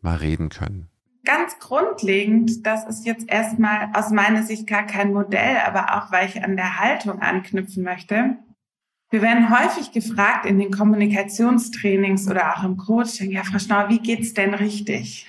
mal 0.00 0.16
reden 0.16 0.48
können 0.48 0.88
ganz 1.24 1.58
grundlegend, 1.58 2.66
das 2.66 2.84
ist 2.84 3.06
jetzt 3.06 3.28
erstmal 3.28 3.88
aus 3.94 4.10
meiner 4.10 4.42
Sicht 4.42 4.66
gar 4.66 4.84
kein 4.84 5.12
Modell, 5.12 5.56
aber 5.66 5.96
auch 5.96 6.12
weil 6.12 6.28
ich 6.28 6.44
an 6.44 6.56
der 6.56 6.78
Haltung 6.78 7.20
anknüpfen 7.20 7.82
möchte. 7.82 8.36
Wir 9.14 9.22
werden 9.22 9.48
häufig 9.48 9.92
gefragt 9.92 10.44
in 10.44 10.58
den 10.58 10.72
Kommunikationstrainings 10.72 12.28
oder 12.28 12.52
auch 12.52 12.64
im 12.64 12.76
Coaching, 12.76 13.30
ja, 13.30 13.44
Frau 13.44 13.60
Schnauer, 13.60 13.88
wie 13.88 14.00
geht's 14.00 14.34
denn 14.34 14.54
richtig? 14.54 15.28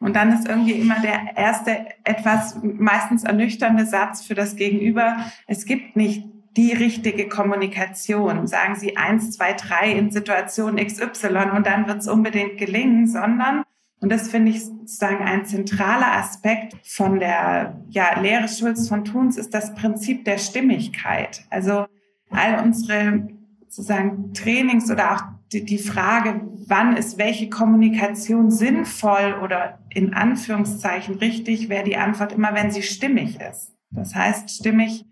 Und 0.00 0.16
dann 0.16 0.32
ist 0.32 0.48
irgendwie 0.48 0.72
immer 0.72 0.98
der 0.98 1.36
erste 1.36 1.86
etwas 2.02 2.58
meistens 2.60 3.22
ernüchternde 3.22 3.86
Satz 3.86 4.26
für 4.26 4.34
das 4.34 4.56
Gegenüber. 4.56 5.16
Es 5.46 5.64
gibt 5.64 5.94
nicht 5.94 6.24
die 6.56 6.72
richtige 6.72 7.28
Kommunikation. 7.28 8.48
Sagen 8.48 8.74
Sie 8.74 8.96
eins, 8.96 9.30
zwei, 9.30 9.52
drei 9.52 9.92
in 9.92 10.10
Situation 10.10 10.74
XY 10.74 11.52
und 11.54 11.68
dann 11.68 11.86
wird 11.86 11.98
es 11.98 12.08
unbedingt 12.08 12.58
gelingen, 12.58 13.06
sondern 13.06 13.62
und 14.00 14.10
das 14.10 14.28
finde 14.28 14.50
ich 14.50 14.64
sozusagen 14.64 15.24
ein 15.24 15.46
zentraler 15.46 16.16
Aspekt 16.16 16.74
von 16.84 17.20
der 17.20 17.80
ja, 17.90 18.18
Lehre 18.18 18.48
Schulz 18.48 18.88
von 18.88 19.04
Thuns 19.04 19.36
ist 19.36 19.54
das 19.54 19.72
Prinzip 19.76 20.24
der 20.24 20.38
Stimmigkeit. 20.38 21.44
Also 21.48 21.86
all 22.32 22.64
unsere 22.64 23.28
sozusagen 23.68 24.34
Trainings 24.34 24.90
oder 24.90 25.14
auch 25.14 25.22
die, 25.52 25.64
die 25.64 25.78
Frage, 25.78 26.40
wann 26.66 26.96
ist 26.96 27.18
welche 27.18 27.48
Kommunikation 27.48 28.50
sinnvoll 28.50 29.38
oder 29.42 29.78
in 29.90 30.14
Anführungszeichen 30.14 31.16
richtig, 31.16 31.68
wäre 31.68 31.84
die 31.84 31.96
Antwort 31.96 32.32
immer, 32.32 32.54
wenn 32.54 32.70
sie 32.70 32.82
stimmig 32.82 33.38
ist. 33.40 33.72
Das 33.90 34.14
heißt, 34.14 34.50
stimmig 34.50 35.04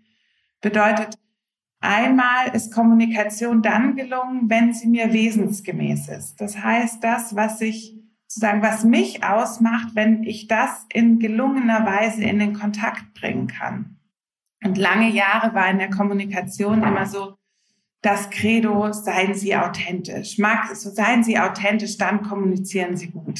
bedeutet, 0.61 1.15
einmal 1.79 2.47
ist 2.53 2.73
Kommunikation 2.73 3.61
dann 3.61 3.95
gelungen, 3.95 4.49
wenn 4.49 4.73
sie 4.73 4.87
mir 4.87 5.13
wesensgemäß 5.13 6.09
ist. 6.09 6.41
Das 6.41 6.63
heißt, 6.63 7.03
das, 7.03 7.35
was 7.35 7.61
ich 7.61 7.97
sozusagen, 8.27 8.61
was 8.61 8.83
mich 8.83 9.23
ausmacht, 9.23 9.89
wenn 9.93 10.23
ich 10.23 10.47
das 10.47 10.85
in 10.93 11.19
gelungener 11.19 11.85
Weise 11.85 12.23
in 12.23 12.39
den 12.39 12.53
Kontakt 12.53 13.13
bringen 13.13 13.47
kann. 13.47 13.97
Und 14.63 14.77
lange 14.77 15.09
Jahre 15.09 15.53
war 15.55 15.69
in 15.69 15.79
der 15.79 15.89
Kommunikation 15.89 16.83
immer 16.83 17.05
so, 17.05 17.35
das 18.01 18.29
Credo, 18.31 18.91
seien 18.91 19.33
Sie 19.33 19.55
authentisch. 19.55 20.37
Mag, 20.37 20.75
so 20.75 20.89
seien 20.89 21.23
Sie 21.23 21.39
authentisch, 21.39 21.97
dann 21.97 22.23
kommunizieren 22.23 22.97
Sie 22.97 23.09
gut. 23.09 23.39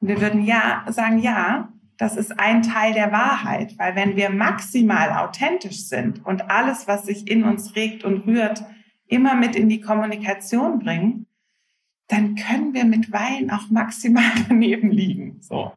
Und 0.00 0.08
wir 0.08 0.20
würden 0.20 0.44
ja 0.44 0.84
sagen, 0.88 1.18
ja, 1.18 1.72
das 1.96 2.16
ist 2.16 2.38
ein 2.38 2.62
Teil 2.62 2.92
der 2.92 3.12
Wahrheit, 3.12 3.78
weil 3.78 3.96
wenn 3.96 4.16
wir 4.16 4.30
maximal 4.30 5.12
authentisch 5.12 5.84
sind 5.84 6.24
und 6.24 6.50
alles, 6.50 6.86
was 6.86 7.04
sich 7.06 7.28
in 7.30 7.44
uns 7.44 7.74
regt 7.74 8.04
und 8.04 8.26
rührt, 8.26 8.64
immer 9.06 9.34
mit 9.34 9.56
in 9.56 9.68
die 9.68 9.80
Kommunikation 9.80 10.80
bringen, 10.80 11.26
dann 12.08 12.34
können 12.34 12.74
wir 12.74 12.84
mit 12.84 13.12
Weilen 13.12 13.50
auch 13.50 13.70
maximal 13.70 14.30
daneben 14.48 14.90
liegen. 14.90 15.40
So. 15.40 15.72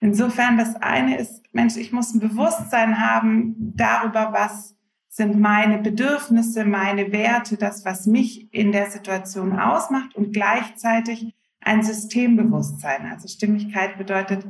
Insofern 0.00 0.58
das 0.58 0.76
eine 0.76 1.18
ist, 1.18 1.42
Mensch, 1.52 1.76
ich 1.76 1.92
muss 1.92 2.14
ein 2.14 2.20
Bewusstsein 2.20 3.00
haben 3.00 3.54
darüber, 3.76 4.32
was 4.32 4.76
sind 5.08 5.40
meine 5.40 5.78
Bedürfnisse, 5.78 6.64
meine 6.64 7.10
Werte, 7.10 7.56
das, 7.56 7.84
was 7.84 8.06
mich 8.06 8.52
in 8.54 8.70
der 8.70 8.90
Situation 8.90 9.58
ausmacht 9.58 10.14
und 10.14 10.32
gleichzeitig 10.32 11.34
ein 11.60 11.82
Systembewusstsein. 11.82 13.10
Also 13.10 13.26
Stimmigkeit 13.26 13.98
bedeutet, 13.98 14.46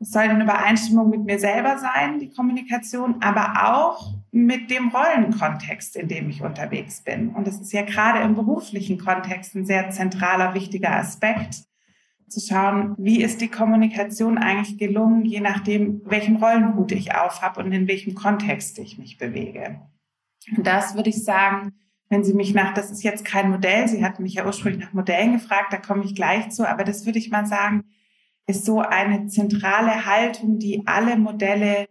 es 0.00 0.12
soll 0.12 0.24
in 0.24 0.40
Übereinstimmung 0.40 1.10
mit 1.10 1.24
mir 1.24 1.40
selber 1.40 1.78
sein, 1.78 2.20
die 2.20 2.30
Kommunikation, 2.30 3.16
aber 3.20 3.68
auch 3.68 4.14
mit 4.30 4.70
dem 4.70 4.90
Rollenkontext, 4.90 5.96
in 5.96 6.06
dem 6.06 6.30
ich 6.30 6.42
unterwegs 6.42 7.02
bin. 7.02 7.30
Und 7.30 7.48
das 7.48 7.60
ist 7.60 7.72
ja 7.72 7.82
gerade 7.82 8.20
im 8.20 8.36
beruflichen 8.36 8.98
Kontext 8.98 9.56
ein 9.56 9.66
sehr 9.66 9.90
zentraler, 9.90 10.54
wichtiger 10.54 10.94
Aspekt, 10.94 11.64
zu 12.28 12.40
schauen, 12.40 12.94
wie 12.98 13.22
ist 13.22 13.40
die 13.40 13.48
Kommunikation 13.48 14.38
eigentlich 14.38 14.78
gelungen, 14.78 15.24
je 15.24 15.40
nachdem, 15.40 16.02
welchen 16.04 16.36
Rollenhut 16.36 16.92
ich 16.92 17.14
aufhab 17.14 17.58
und 17.58 17.72
in 17.72 17.88
welchem 17.88 18.14
Kontext 18.14 18.78
ich 18.78 18.98
mich 18.98 19.18
bewege. 19.18 19.80
Und 20.56 20.66
das 20.66 20.94
würde 20.94 21.10
ich 21.10 21.24
sagen, 21.24 21.72
wenn 22.08 22.24
Sie 22.24 22.34
mich 22.34 22.54
nach, 22.54 22.72
das 22.72 22.90
ist 22.90 23.02
jetzt 23.02 23.24
kein 23.24 23.50
Modell, 23.50 23.86
Sie 23.88 24.04
hatten 24.04 24.22
mich 24.22 24.34
ja 24.34 24.46
ursprünglich 24.46 24.82
nach 24.82 24.94
Modellen 24.94 25.32
gefragt, 25.32 25.72
da 25.72 25.76
komme 25.76 26.04
ich 26.04 26.14
gleich 26.14 26.50
zu, 26.50 26.68
aber 26.68 26.84
das 26.84 27.04
würde 27.04 27.18
ich 27.18 27.30
mal 27.30 27.46
sagen, 27.46 27.84
ist 28.46 28.64
so 28.64 28.80
eine 28.80 29.26
zentrale 29.26 30.06
Haltung, 30.06 30.58
die 30.58 30.86
alle 30.86 31.18
Modelle 31.18 31.86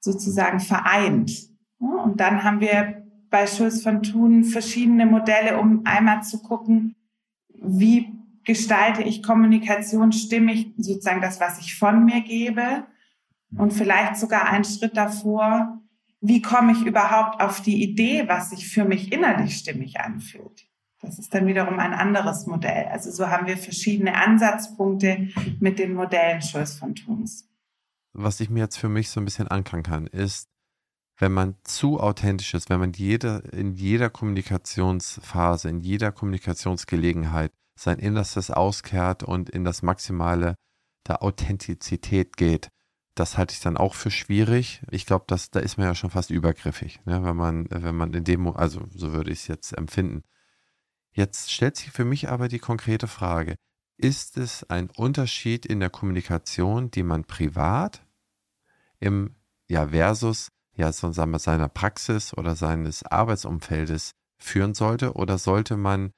sozusagen 0.00 0.60
vereint. 0.60 1.50
Und 1.78 2.20
dann 2.20 2.42
haben 2.42 2.60
wir 2.60 3.04
bei 3.28 3.46
Schulz 3.46 3.82
von 3.82 4.02
Thun 4.02 4.44
verschiedene 4.44 5.06
Modelle, 5.06 5.58
um 5.58 5.82
einmal 5.84 6.22
zu 6.22 6.40
gucken, 6.40 6.96
wie 7.48 8.12
gestalte 8.44 9.02
ich 9.02 9.22
Kommunikation 9.22 10.12
stimmig, 10.12 10.74
sozusagen 10.76 11.20
das, 11.20 11.40
was 11.40 11.58
ich 11.58 11.76
von 11.76 12.04
mir 12.04 12.20
gebe. 12.20 12.86
Und 13.56 13.72
vielleicht 13.72 14.16
sogar 14.16 14.48
einen 14.48 14.64
Schritt 14.64 14.96
davor, 14.96 15.80
wie 16.20 16.42
komme 16.42 16.72
ich 16.72 16.84
überhaupt 16.84 17.40
auf 17.40 17.60
die 17.60 17.82
Idee, 17.82 18.24
was 18.26 18.50
sich 18.50 18.68
für 18.68 18.84
mich 18.84 19.12
innerlich 19.12 19.56
stimmig 19.56 20.00
anfühlt. 20.00 20.66
Das 21.00 21.18
ist 21.18 21.34
dann 21.34 21.46
wiederum 21.46 21.78
ein 21.78 21.92
anderes 21.92 22.46
Modell. 22.46 22.86
Also 22.86 23.10
so 23.10 23.28
haben 23.28 23.46
wir 23.46 23.58
verschiedene 23.58 24.14
Ansatzpunkte 24.14 25.28
mit 25.60 25.78
den 25.78 25.94
Modellen 25.94 26.40
Schulz 26.40 26.74
von 26.74 26.94
Thuns. 26.94 27.48
Was 28.14 28.40
ich 28.40 28.48
mir 28.48 28.60
jetzt 28.60 28.78
für 28.78 28.88
mich 28.88 29.10
so 29.10 29.20
ein 29.20 29.24
bisschen 29.24 29.48
ankern 29.48 29.82
kann, 29.82 30.06
ist, 30.06 30.48
wenn 31.18 31.32
man 31.32 31.56
zu 31.62 32.00
authentisch 32.00 32.54
ist, 32.54 32.70
wenn 32.70 32.80
man 32.80 32.92
jede, 32.92 33.42
in 33.52 33.74
jeder 33.74 34.08
Kommunikationsphase, 34.08 35.68
in 35.68 35.80
jeder 35.80 36.10
Kommunikationsgelegenheit 36.10 37.52
sein 37.74 37.98
Innerstes 37.98 38.50
auskehrt 38.50 39.22
und 39.22 39.50
in 39.50 39.64
das 39.64 39.82
Maximale 39.82 40.54
der 41.06 41.22
Authentizität 41.22 42.36
geht, 42.36 42.68
das 43.14 43.38
halte 43.38 43.52
ich 43.54 43.60
dann 43.60 43.76
auch 43.76 43.94
für 43.94 44.10
schwierig. 44.10 44.82
Ich 44.90 45.06
glaube, 45.06 45.24
da 45.28 45.60
ist 45.60 45.78
man 45.78 45.86
ja 45.86 45.94
schon 45.94 46.10
fast 46.10 46.30
übergriffig, 46.30 47.00
ne? 47.04 47.22
wenn 47.24 47.36
man, 47.36 47.66
wenn 47.70 47.94
man 47.94 48.12
in 48.12 48.24
dem, 48.24 48.48
also 48.48 48.82
so 48.90 49.12
würde 49.12 49.30
ich 49.30 49.40
es 49.40 49.46
jetzt 49.46 49.72
empfinden. 49.72 50.22
Jetzt 51.12 51.52
stellt 51.52 51.76
sich 51.76 51.92
für 51.92 52.04
mich 52.04 52.28
aber 52.28 52.48
die 52.48 52.58
konkrete 52.58 53.06
Frage, 53.06 53.54
ist 53.96 54.36
es 54.36 54.68
ein 54.68 54.90
Unterschied 54.90 55.64
in 55.64 55.78
der 55.78 55.90
Kommunikation, 55.90 56.90
die 56.90 57.04
man 57.04 57.24
privat 57.24 58.04
im 58.98 59.36
ja 59.68 59.88
versus 59.88 60.48
ja 60.76 60.92
so 60.92 61.12
sagen 61.12 61.30
wir, 61.30 61.38
seiner 61.38 61.68
Praxis 61.68 62.36
oder 62.36 62.56
seines 62.56 63.04
Arbeitsumfeldes 63.04 64.10
führen 64.38 64.74
sollte 64.74 65.14
oder 65.14 65.38
sollte 65.38 65.76
man 65.76 66.12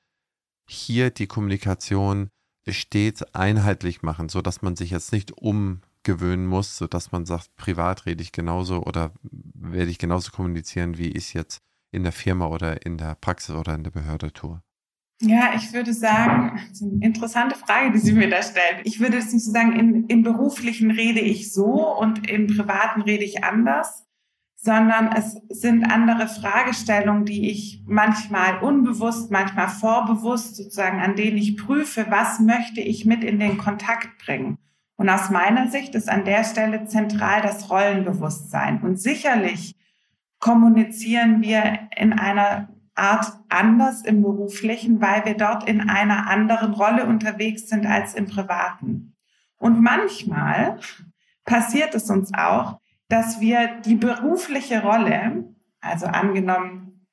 hier 0.68 1.10
die 1.10 1.26
Kommunikation 1.26 2.30
stets 2.68 3.22
einheitlich 3.34 4.02
machen, 4.02 4.28
so 4.28 4.42
dass 4.42 4.62
man 4.62 4.76
sich 4.76 4.90
jetzt 4.90 5.12
nicht 5.12 5.32
umgewöhnen 5.32 6.46
muss, 6.46 6.76
so 6.76 6.86
dass 6.86 7.12
man 7.12 7.26
sagt, 7.26 7.54
privat 7.56 8.06
rede 8.06 8.22
ich 8.22 8.32
genauso 8.32 8.82
oder 8.82 9.12
werde 9.22 9.90
ich 9.90 9.98
genauso 9.98 10.32
kommunizieren, 10.32 10.98
wie 10.98 11.08
ich 11.08 11.26
es 11.26 11.32
jetzt 11.32 11.62
in 11.92 12.02
der 12.02 12.12
Firma 12.12 12.46
oder 12.46 12.84
in 12.84 12.98
der 12.98 13.14
Praxis 13.14 13.54
oder 13.54 13.74
in 13.74 13.84
der 13.84 13.92
Behörde 13.92 14.32
tue. 14.32 14.60
Ja, 15.22 15.54
ich 15.54 15.72
würde 15.72 15.94
sagen, 15.94 16.60
das 16.68 16.82
ist 16.82 16.82
eine 16.82 17.04
interessante 17.04 17.56
Frage, 17.56 17.92
die 17.92 17.98
Sie 17.98 18.12
mir 18.12 18.28
da 18.28 18.42
stellen. 18.42 18.82
Ich 18.84 19.00
würde 19.00 19.16
es 19.16 19.32
nicht 19.32 19.44
so 19.44 19.50
sagen, 19.50 19.72
in, 19.78 20.06
im 20.08 20.22
beruflichen 20.22 20.90
rede 20.90 21.20
ich 21.20 21.52
so 21.54 21.96
und 21.98 22.28
im 22.28 22.48
privaten 22.48 23.00
rede 23.00 23.24
ich 23.24 23.42
anders, 23.42 24.05
sondern 24.66 25.12
es 25.12 25.40
sind 25.48 25.84
andere 25.84 26.26
Fragestellungen, 26.26 27.24
die 27.24 27.50
ich 27.50 27.84
manchmal 27.86 28.58
unbewusst, 28.58 29.30
manchmal 29.30 29.68
vorbewusst 29.68 30.56
sozusagen, 30.56 31.00
an 31.00 31.14
denen 31.14 31.38
ich 31.38 31.56
prüfe, 31.56 32.06
was 32.10 32.40
möchte 32.40 32.80
ich 32.80 33.04
mit 33.04 33.22
in 33.22 33.38
den 33.38 33.58
Kontakt 33.58 34.18
bringen. 34.18 34.58
Und 34.96 35.08
aus 35.08 35.30
meiner 35.30 35.68
Sicht 35.68 35.94
ist 35.94 36.10
an 36.10 36.24
der 36.24 36.42
Stelle 36.42 36.84
zentral 36.86 37.42
das 37.42 37.70
Rollenbewusstsein. 37.70 38.80
Und 38.82 39.00
sicherlich 39.00 39.76
kommunizieren 40.40 41.42
wir 41.42 41.88
in 41.96 42.12
einer 42.12 42.68
Art 42.96 43.38
anders 43.48 44.02
im 44.02 44.20
beruflichen, 44.20 45.00
weil 45.00 45.24
wir 45.24 45.36
dort 45.36 45.68
in 45.68 45.88
einer 45.88 46.26
anderen 46.28 46.74
Rolle 46.74 47.06
unterwegs 47.06 47.68
sind 47.68 47.86
als 47.86 48.14
im 48.14 48.26
privaten. 48.26 49.14
Und 49.58 49.80
manchmal 49.80 50.80
passiert 51.44 51.94
es 51.94 52.10
uns 52.10 52.34
auch, 52.34 52.80
dass 53.08 53.40
wir 53.40 53.80
die 53.84 53.94
berufliche 53.94 54.82
Rolle, 54.82 55.54
also 55.80 56.06
angenommen, 56.06 57.06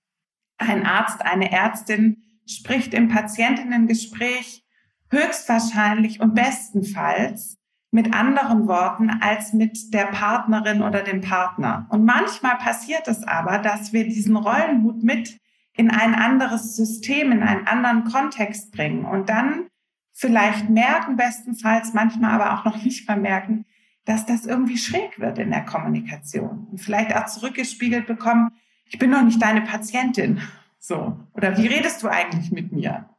ein 0.58 0.86
Arzt, 0.86 1.24
eine 1.24 1.52
Ärztin 1.52 2.24
spricht 2.48 2.94
im 2.94 3.10
Patientinnengespräch 3.10 4.64
höchstwahrscheinlich 5.12 6.20
und 6.20 6.34
bestenfalls 6.34 7.58
mit 7.92 8.14
anderen 8.14 8.68
Worten 8.68 9.12
als 9.22 9.54
mit 9.54 9.94
der 9.94 10.06
Partnerin 10.06 10.82
oder 10.82 11.04
dem 11.04 11.22
Partner. 11.22 11.86
Und 11.90 12.06
manchmal 12.06 12.58
passiert 12.58 13.08
es 13.08 13.24
aber, 13.24 13.60
dass 13.60 13.94
wir 13.94 14.04
diesen 14.06 14.36
Rollenhut 14.36 15.04
mit 15.04 15.38
in 15.76 15.92
ein 15.92 16.16
anderes 16.16 16.76
System, 16.76 17.32
in 17.32 17.44
einen 17.44 17.68
anderen 17.68 18.04
Kontext 18.06 18.72
bringen 18.72 19.06
und 19.06 19.30
dann 19.30 19.68
vielleicht 20.12 20.70
merken, 20.70 21.16
bestenfalls 21.16 21.94
manchmal 21.94 22.32
aber 22.32 22.54
auch 22.54 22.66
noch 22.66 22.84
nicht 22.84 23.06
vermerken, 23.06 23.66
dass 24.06 24.26
das 24.26 24.46
irgendwie 24.46 24.78
schräg 24.78 25.20
wird 25.20 25.40
in 25.40 25.52
der 25.52 25.66
Kommunikation 25.66 26.68
und 26.72 26.80
vielleicht 26.80 27.16
auch 27.16 27.26
zurückgespiegelt 27.26 28.06
bekommen, 28.06 28.52
ich 28.86 29.00
bin 29.00 29.10
noch 29.10 29.24
nicht 29.24 29.42
deine 29.42 29.62
Patientin. 29.62 30.42
So. 30.80 31.18
Oder 31.34 31.58
wie 31.58 31.68
redest 31.68 32.04
du 32.04 32.10
eigentlich 32.10 32.52
mit 32.52 32.72
mir? 32.72 33.10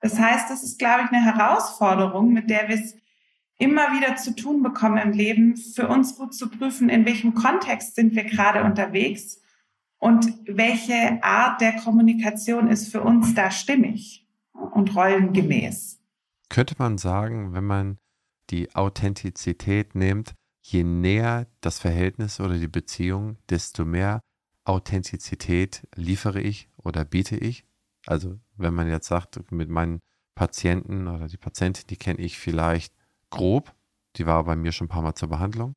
Das 0.00 0.18
heißt, 0.18 0.50
das 0.50 0.62
ist, 0.62 0.78
glaube 0.78 1.04
ich, 1.04 1.12
eine 1.12 1.24
Herausforderung, 1.24 2.32
mit 2.32 2.50
der 2.50 2.68
wir 2.68 2.76
es 2.76 2.94
immer 3.58 3.92
wieder 3.92 4.16
zu 4.16 4.36
tun 4.36 4.62
bekommen 4.62 4.98
im 4.98 5.12
Leben, 5.12 5.56
für 5.56 5.88
uns 5.88 6.16
gut 6.16 6.34
zu 6.34 6.50
prüfen, 6.50 6.90
in 6.90 7.06
welchem 7.06 7.34
Kontext 7.34 7.94
sind 7.94 8.14
wir 8.14 8.24
gerade 8.24 8.64
unterwegs 8.64 9.40
und 9.98 10.26
welche 10.46 11.22
Art 11.22 11.60
der 11.62 11.76
Kommunikation 11.76 12.68
ist 12.68 12.92
für 12.92 13.00
uns 13.00 13.34
da 13.34 13.50
stimmig 13.50 14.28
und 14.52 14.94
rollengemäß. 14.94 16.00
Könnte 16.50 16.74
man 16.78 16.98
sagen, 16.98 17.54
wenn 17.54 17.64
man 17.64 17.98
die 18.54 18.72
Authentizität 18.74 19.96
nimmt, 19.96 20.34
je 20.62 20.84
näher 20.84 21.48
das 21.60 21.80
Verhältnis 21.80 22.38
oder 22.38 22.56
die 22.56 22.68
Beziehung, 22.68 23.36
desto 23.50 23.84
mehr 23.84 24.20
Authentizität 24.64 25.86
liefere 25.96 26.40
ich 26.40 26.68
oder 26.76 27.04
biete 27.04 27.36
ich. 27.36 27.64
Also 28.06 28.38
wenn 28.56 28.72
man 28.72 28.88
jetzt 28.88 29.08
sagt, 29.08 29.50
mit 29.50 29.68
meinen 29.68 29.98
Patienten 30.36 31.08
oder 31.08 31.26
die 31.26 31.36
Patientin, 31.36 31.86
die 31.88 31.96
kenne 31.96 32.20
ich 32.20 32.38
vielleicht 32.38 32.94
grob, 33.30 33.74
die 34.16 34.26
war 34.26 34.44
bei 34.44 34.54
mir 34.54 34.70
schon 34.70 34.86
ein 34.86 34.90
paar 34.90 35.02
Mal 35.02 35.16
zur 35.16 35.28
Behandlung, 35.28 35.74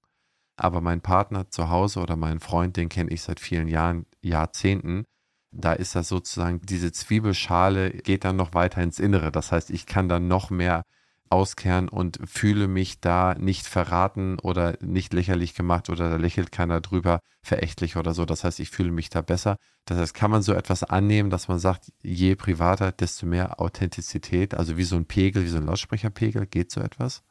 aber 0.55 0.79
mein 0.79 1.01
Partner 1.01 1.49
zu 1.49 1.69
Hause 1.69 1.99
oder 1.99 2.15
mein 2.15 2.39
Freund, 2.39 2.77
den 2.77 2.89
kenne 2.89 3.09
ich 3.09 3.23
seit 3.23 3.39
vielen 3.39 3.67
Jahren, 3.67 4.05
Jahrzehnten, 4.21 5.05
da 5.51 5.73
ist 5.73 5.95
das 5.95 6.09
sozusagen, 6.09 6.61
diese 6.61 6.91
Zwiebelschale 6.91 7.89
geht 7.89 8.23
dann 8.23 8.35
noch 8.35 8.53
weiter 8.53 8.83
ins 8.83 8.99
Innere. 8.99 9.31
Das 9.31 9.51
heißt, 9.51 9.71
ich 9.71 9.87
kann 9.87 10.09
dann 10.09 10.27
noch 10.27 10.51
mehr 10.51 10.83
auskehren 11.29 11.89
und 11.89 12.19
fühle 12.25 12.67
mich 12.67 12.99
da 12.99 13.35
nicht 13.35 13.67
verraten 13.67 14.39
oder 14.39 14.75
nicht 14.81 15.13
lächerlich 15.13 15.53
gemacht 15.55 15.89
oder 15.89 16.09
da 16.09 16.15
lächelt 16.15 16.51
keiner 16.51 16.81
drüber, 16.81 17.19
verächtlich 17.41 17.95
oder 17.97 18.13
so. 18.13 18.25
Das 18.25 18.43
heißt, 18.43 18.59
ich 18.59 18.69
fühle 18.69 18.91
mich 18.91 19.09
da 19.09 19.21
besser. 19.21 19.57
Das 19.85 19.97
heißt, 19.97 20.13
kann 20.13 20.31
man 20.31 20.41
so 20.41 20.53
etwas 20.53 20.83
annehmen, 20.83 21.29
dass 21.29 21.47
man 21.47 21.59
sagt, 21.59 21.91
je 22.01 22.35
privater, 22.35 22.91
desto 22.91 23.25
mehr 23.25 23.59
Authentizität, 23.59 24.53
also 24.53 24.77
wie 24.77 24.83
so 24.83 24.95
ein 24.95 25.05
Pegel, 25.05 25.43
wie 25.43 25.49
so 25.49 25.57
ein 25.57 25.65
Lautsprecherpegel, 25.65 26.45
geht 26.45 26.71
so 26.71 26.81
etwas? 26.81 27.23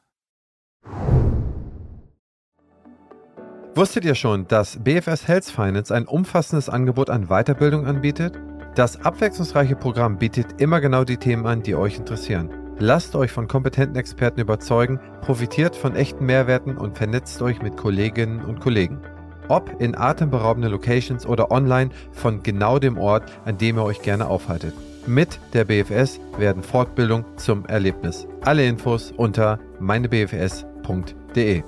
Wusstet 3.75 4.07
ihr 4.07 4.15
schon, 4.15 4.49
dass 4.49 4.83
BFS 4.83 5.29
Health 5.29 5.45
Finance 5.45 5.95
ein 5.95 6.07
umfassendes 6.07 6.71
Angebot 6.71 7.11
an 7.11 7.27
Weiterbildung 7.27 7.85
anbietet? 7.87 8.41
Das 8.75 9.01
abwechslungsreiche 9.03 9.77
Programm 9.77 10.19
bietet 10.19 10.61
immer 10.61 10.81
genau 10.81 11.05
die 11.05 11.19
Themen 11.19 11.47
an, 11.47 11.63
die 11.63 11.75
euch 11.75 11.99
interessieren. 11.99 12.66
Lasst 12.79 13.17
euch 13.17 13.33
von 13.33 13.49
kompetenten 13.49 13.97
Experten 13.97 14.39
überzeugen, 14.39 15.01
profitiert 15.23 15.75
von 15.75 15.97
echten 15.97 16.27
Mehrwerten 16.27 16.77
und 16.77 16.99
vernetzt 16.99 17.41
euch 17.41 17.63
mit 17.63 17.79
Kolleginnen 17.79 18.45
und 18.45 18.61
Kollegen. 18.61 19.01
Ob 19.49 19.81
in 19.81 19.97
atemberaubenden 19.97 20.71
Locations 20.73 21.25
oder 21.25 21.51
online 21.51 21.91
von 22.13 22.43
genau 22.43 22.79
dem 22.79 22.99
Ort, 22.99 23.25
an 23.47 23.57
dem 23.57 23.79
ihr 23.79 23.85
euch 23.85 24.03
gerne 24.03 24.27
aufhaltet. 24.27 24.75
Mit 25.07 25.41
der 25.55 25.65
BFS 25.65 26.21
werden 26.37 26.63
Fortbildung 26.63 27.25
zum 27.37 27.65
Erlebnis. 27.65 28.27
Alle 28.43 28.67
Infos 28.67 29.11
unter 29.17 29.59
meinebfs.de. 29.81 31.63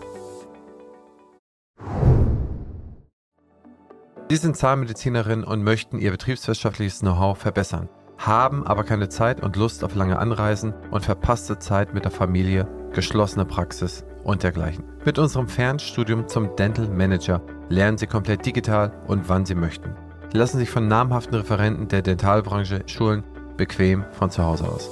Sie 4.30 4.36
sind 4.36 4.58
Zahnmedizinerin 4.58 5.42
und 5.42 5.62
möchten 5.62 5.98
Ihr 5.98 6.10
betriebswirtschaftliches 6.10 7.00
Know-how 7.00 7.38
verbessern 7.38 7.88
haben 8.18 8.66
aber 8.66 8.84
keine 8.84 9.08
Zeit 9.08 9.42
und 9.42 9.56
Lust 9.56 9.84
auf 9.84 9.94
lange 9.94 10.18
Anreisen 10.18 10.74
und 10.90 11.04
verpasste 11.04 11.58
Zeit 11.58 11.94
mit 11.94 12.04
der 12.04 12.10
Familie, 12.10 12.66
geschlossene 12.92 13.44
Praxis 13.44 14.04
und 14.24 14.42
dergleichen. 14.42 14.84
Mit 15.04 15.18
unserem 15.18 15.48
Fernstudium 15.48 16.28
zum 16.28 16.56
Dental 16.56 16.88
Manager 16.88 17.40
lernen 17.68 17.96
Sie 17.96 18.06
komplett 18.06 18.44
digital 18.44 18.92
und 19.06 19.28
wann 19.28 19.46
Sie 19.46 19.54
möchten. 19.54 19.94
Lassen 20.32 20.58
sich 20.58 20.70
von 20.70 20.88
namhaften 20.88 21.36
Referenten 21.36 21.88
der 21.88 22.02
Dentalbranche 22.02 22.82
schulen, 22.86 23.24
bequem 23.56 24.04
von 24.12 24.30
zu 24.30 24.44
Hause 24.44 24.68
aus. 24.68 24.90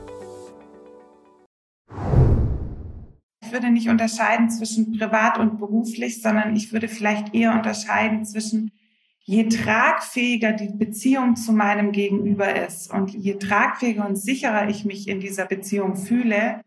Ich 3.42 3.52
würde 3.52 3.70
nicht 3.70 3.90
unterscheiden 3.90 4.50
zwischen 4.50 4.98
privat 4.98 5.38
und 5.38 5.60
beruflich, 5.60 6.22
sondern 6.22 6.56
ich 6.56 6.72
würde 6.72 6.88
vielleicht 6.88 7.36
eher 7.36 7.52
unterscheiden 7.52 8.24
zwischen 8.26 8.72
je 9.20 9.50
tragfähiger 9.50 10.54
die 10.54 10.70
Beziehung 10.70 11.36
zu 11.36 11.52
meinem 11.52 11.92
Gegenüber 11.92 12.66
ist 12.66 12.90
und 12.90 13.14
je 13.14 13.34
tragfähiger 13.34 14.08
und 14.08 14.16
sicherer 14.16 14.70
ich 14.70 14.86
mich 14.86 15.10
in 15.10 15.20
dieser 15.20 15.46
Beziehung 15.46 15.98
fühle, 15.98 16.62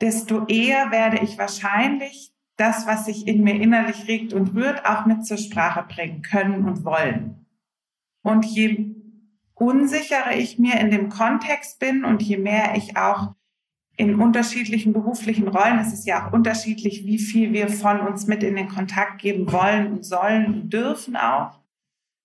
desto 0.00 0.44
eher 0.46 0.90
werde 0.90 1.20
ich 1.22 1.38
wahrscheinlich 1.38 2.31
das, 2.62 2.86
was 2.86 3.06
sich 3.06 3.26
in 3.26 3.42
mir 3.42 3.60
innerlich 3.60 4.06
regt 4.06 4.32
und 4.32 4.54
rührt, 4.54 4.86
auch 4.86 5.04
mit 5.04 5.26
zur 5.26 5.36
Sprache 5.36 5.84
bringen 5.92 6.22
können 6.22 6.64
und 6.64 6.84
wollen. 6.84 7.44
Und 8.22 8.44
je 8.44 8.94
unsicherer 9.54 10.36
ich 10.36 10.60
mir 10.60 10.78
in 10.78 10.92
dem 10.92 11.08
Kontext 11.08 11.80
bin 11.80 12.04
und 12.04 12.22
je 12.22 12.36
mehr 12.36 12.74
ich 12.76 12.96
auch 12.96 13.34
in 13.96 14.20
unterschiedlichen 14.20 14.92
beruflichen 14.92 15.48
Rollen, 15.48 15.80
es 15.80 15.92
ist 15.92 16.06
ja 16.06 16.28
auch 16.28 16.32
unterschiedlich, 16.32 17.04
wie 17.04 17.18
viel 17.18 17.52
wir 17.52 17.68
von 17.68 18.00
uns 18.00 18.28
mit 18.28 18.44
in 18.44 18.54
den 18.54 18.68
Kontakt 18.68 19.20
geben 19.20 19.50
wollen 19.50 19.88
und 19.88 20.04
sollen 20.04 20.46
und 20.46 20.72
dürfen 20.72 21.16
auch, 21.16 21.58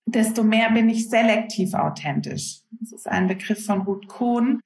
desto 0.06 0.44
mehr 0.44 0.70
bin 0.70 0.88
ich 0.88 1.10
selektiv 1.10 1.74
authentisch. 1.74 2.60
Das 2.80 2.92
ist 2.92 3.08
ein 3.08 3.26
Begriff 3.26 3.66
von 3.66 3.82
Ruth 3.82 4.06
Kohn. 4.06 4.60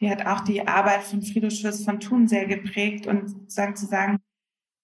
Die 0.00 0.10
hat 0.10 0.24
auch 0.24 0.40
die 0.40 0.66
Arbeit 0.66 1.02
von 1.02 1.20
Friedrich 1.20 1.60
Schütz 1.60 1.84
von 1.84 2.00
Thun 2.00 2.28
sehr 2.28 2.46
geprägt 2.46 3.06
und 3.06 3.28
sozusagen 3.28 3.76
zu 3.76 3.86
sagen, 3.86 4.18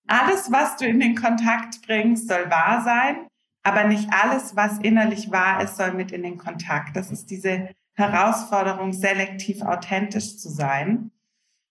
alles, 0.06 0.50
was 0.52 0.76
du 0.76 0.86
in 0.86 1.00
den 1.00 1.14
Kontakt 1.14 1.82
bringst, 1.86 2.28
soll 2.28 2.50
wahr 2.50 2.82
sein, 2.84 3.26
aber 3.62 3.84
nicht 3.84 4.08
alles, 4.12 4.54
was 4.56 4.78
innerlich 4.78 5.30
wahr 5.30 5.62
ist, 5.62 5.76
soll 5.76 5.92
mit 5.92 6.12
in 6.12 6.22
den 6.22 6.36
Kontakt. 6.36 6.96
Das 6.96 7.10
ist 7.10 7.30
diese 7.30 7.70
Herausforderung, 7.94 8.92
selektiv 8.92 9.62
authentisch 9.62 10.36
zu 10.36 10.50
sein. 10.50 11.10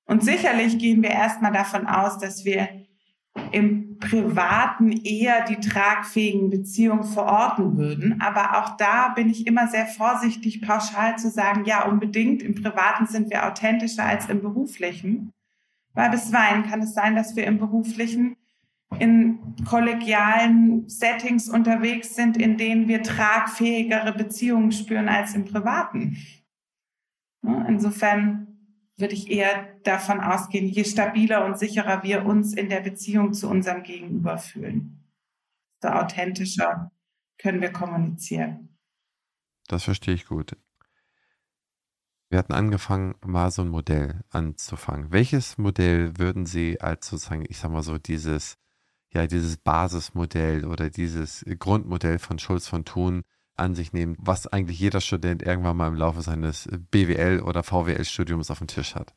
Und 0.05 0.23
sicherlich 0.23 0.77
gehen 0.79 1.03
wir 1.03 1.11
erstmal 1.11 1.51
davon 1.51 1.87
aus, 1.87 2.17
dass 2.17 2.45
wir 2.45 2.67
im 3.51 3.97
Privaten 3.99 4.91
eher 4.91 5.45
die 5.45 5.59
tragfähigen 5.59 6.49
Beziehungen 6.49 7.03
verorten 7.03 7.77
würden. 7.77 8.21
Aber 8.21 8.57
auch 8.57 8.77
da 8.77 9.09
bin 9.09 9.29
ich 9.29 9.47
immer 9.47 9.67
sehr 9.67 9.85
vorsichtig, 9.85 10.61
pauschal 10.61 11.17
zu 11.17 11.29
sagen, 11.29 11.65
ja, 11.65 11.85
unbedingt. 11.85 12.43
Im 12.43 12.55
Privaten 12.55 13.07
sind 13.07 13.29
wir 13.29 13.47
authentischer 13.47 14.03
als 14.03 14.29
im 14.29 14.41
Beruflichen. 14.41 15.31
Weil 15.93 16.09
bisweilen 16.09 16.63
kann 16.63 16.81
es 16.81 16.93
sein, 16.93 17.15
dass 17.15 17.35
wir 17.35 17.45
im 17.45 17.59
Beruflichen 17.59 18.35
in 18.99 19.55
kollegialen 19.65 20.87
Settings 20.87 21.49
unterwegs 21.49 22.15
sind, 22.15 22.37
in 22.37 22.57
denen 22.57 22.87
wir 22.87 23.03
tragfähigere 23.03 24.13
Beziehungen 24.13 24.71
spüren 24.71 25.09
als 25.09 25.35
im 25.35 25.45
Privaten. 25.45 26.17
Insofern 27.41 28.47
würde 28.97 29.13
ich 29.13 29.29
eher 29.29 29.75
davon 29.83 30.19
ausgehen, 30.19 30.67
je 30.67 30.83
stabiler 30.83 31.45
und 31.45 31.57
sicherer 31.57 32.03
wir 32.03 32.25
uns 32.25 32.53
in 32.53 32.69
der 32.69 32.81
Beziehung 32.81 33.33
zu 33.33 33.49
unserem 33.49 33.83
Gegenüber 33.83 34.37
fühlen, 34.37 35.03
desto 35.81 35.95
authentischer 35.95 36.91
können 37.37 37.61
wir 37.61 37.71
kommunizieren. 37.71 38.77
Das 39.67 39.83
verstehe 39.83 40.13
ich 40.13 40.27
gut. 40.27 40.55
Wir 42.33 42.39
hatten 42.39 42.53
angefangen, 42.53 43.13
mal 43.23 43.51
so 43.51 43.61
ein 43.61 43.69
Modell 43.69 44.21
anzufangen. 44.31 45.11
Welches 45.11 45.59
Modell 45.59 46.17
würden 46.17 46.47
Sie 46.47 46.81
als 46.81 47.07
sozusagen, 47.07 47.45
ich 47.47 47.59
sag 47.59 47.69
mal 47.69 47.83
so, 47.83 47.99
dieses, 47.99 48.57
ja, 49.13 49.27
dieses 49.27 49.57
Basismodell 49.57 50.65
oder 50.65 50.89
dieses 50.89 51.45
Grundmodell 51.59 52.17
von 52.17 52.39
Schulz 52.39 52.67
von 52.67 52.85
Thun 52.85 53.21
an 53.55 53.75
sich 53.75 53.93
nehmen, 53.93 54.15
was 54.17 54.47
eigentlich 54.47 54.79
jeder 54.79 54.99
Student 54.99 55.43
irgendwann 55.43 55.77
mal 55.77 55.89
im 55.89 55.93
Laufe 55.93 56.23
seines 56.23 56.67
BWL- 56.91 57.43
oder 57.43 57.61
VWL-Studiums 57.61 58.49
auf 58.49 58.57
dem 58.57 58.67
Tisch 58.67 58.95
hat? 58.95 59.13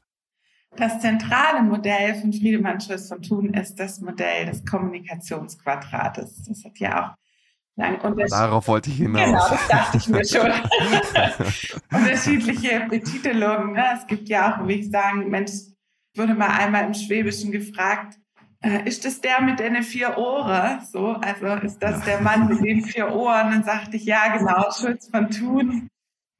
Das 0.77 1.01
zentrale 1.01 1.63
Modell 1.63 2.17
von 2.17 2.35
Friedemann 2.35 2.83
Schulz 2.83 3.09
von 3.09 3.23
Thun 3.23 3.55
ist 3.55 3.77
das 3.77 4.03
Modell 4.03 4.45
des 4.45 4.63
Kommunikationsquadrates. 4.67 6.43
Das 6.43 6.67
hat 6.67 6.79
ja 6.79 7.13
auch 7.13 7.26
lang 7.77 7.99
Darauf 8.29 8.69
wollte 8.69 8.91
ich 8.91 8.97
hinaus. 8.97 9.25
Genau, 9.25 9.49
das 9.49 9.69
dachte 9.69 9.97
ich 9.99 10.09
mir 10.09 10.25
schon. 10.25 10.51
unterschiedliche 11.99 12.87
Betitelungen. 12.89 13.73
Ne? 13.73 13.85
Es 13.95 14.07
gibt 14.07 14.29
ja 14.29 14.57
auch, 14.57 14.67
wie 14.67 14.75
ich 14.75 14.91
sagen, 14.91 15.29
Mensch, 15.29 15.53
wurde 16.17 16.35
mal 16.35 16.49
einmal 16.49 16.87
im 16.87 16.95
Schwäbischen 16.95 17.53
gefragt, 17.53 18.19
äh, 18.63 18.89
ist 18.89 19.05
das 19.05 19.21
der 19.21 19.43
mit 19.43 19.59
den 19.59 19.83
vier 19.83 20.17
Ohren? 20.17 20.81
So, 20.85 21.09
also 21.09 21.47
ist 21.65 21.79
das 21.79 22.03
der 22.05 22.21
Mann 22.23 22.49
mit 22.49 22.65
den 22.65 22.83
vier 22.83 23.13
Ohren? 23.13 23.51
Dann 23.51 23.65
sagte 23.65 23.97
ich, 23.97 24.05
ja, 24.05 24.37
genau, 24.37 24.71
Schulz 24.73 25.09
von 25.09 25.31
Thun, 25.31 25.89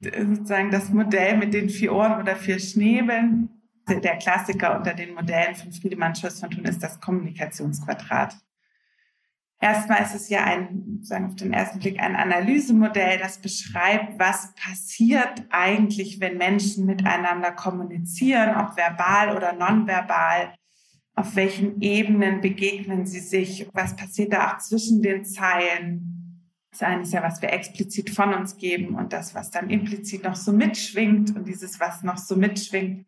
sozusagen 0.01 0.71
das 0.71 0.89
Modell 0.89 1.37
mit 1.37 1.53
den 1.53 1.69
vier 1.69 1.93
Ohren 1.93 2.19
oder 2.19 2.35
vier 2.35 2.59
Schnäbeln. 2.59 3.49
Der 3.87 4.17
Klassiker 4.17 4.75
unter 4.75 4.93
den 4.93 5.13
Modellen 5.13 5.55
von 5.55 5.71
Friedemann 5.71 6.15
Schulz 6.15 6.39
von 6.39 6.49
Thun 6.49 6.65
ist 6.65 6.83
das 6.83 6.99
Kommunikationsquadrat. 6.99 8.35
Erstmal 9.59 10.03
ist 10.03 10.13
es 10.13 10.29
ja 10.29 10.43
ein, 10.43 10.99
sagen 11.01 11.25
auf 11.25 11.35
den 11.35 11.51
ersten 11.51 11.79
Blick, 11.79 11.99
ein 11.99 12.15
Analysemodell, 12.15 13.17
das 13.17 13.39
beschreibt, 13.39 14.19
was 14.19 14.53
passiert 14.53 15.45
eigentlich, 15.49 16.19
wenn 16.19 16.37
Menschen 16.37 16.85
miteinander 16.85 17.51
kommunizieren, 17.51 18.55
ob 18.55 18.77
verbal 18.77 19.35
oder 19.35 19.53
nonverbal 19.53 20.53
auf 21.17 21.35
welchen 21.35 21.81
Ebenen 21.81 22.41
begegnen 22.41 23.07
sie 23.07 23.19
sich, 23.19 23.67
was 23.73 23.95
passiert 23.95 24.33
da 24.33 24.51
auch 24.51 24.59
zwischen 24.59 25.01
den 25.01 25.25
Zeilen. 25.25 26.53
Das 26.69 26.83
eine 26.83 27.01
ist 27.01 27.11
ja, 27.11 27.23
was 27.23 27.41
wir 27.41 27.51
explizit 27.51 28.11
von 28.11 28.35
uns 28.35 28.55
geben 28.57 28.93
und 28.93 29.13
das, 29.13 29.33
was 29.33 29.49
dann 29.49 29.71
implizit 29.71 30.23
noch 30.23 30.35
so 30.35 30.53
mitschwingt 30.53 31.35
und 31.35 31.47
dieses, 31.47 31.79
was 31.79 32.03
noch 32.03 32.19
so 32.19 32.35
mitschwingt, 32.35 33.07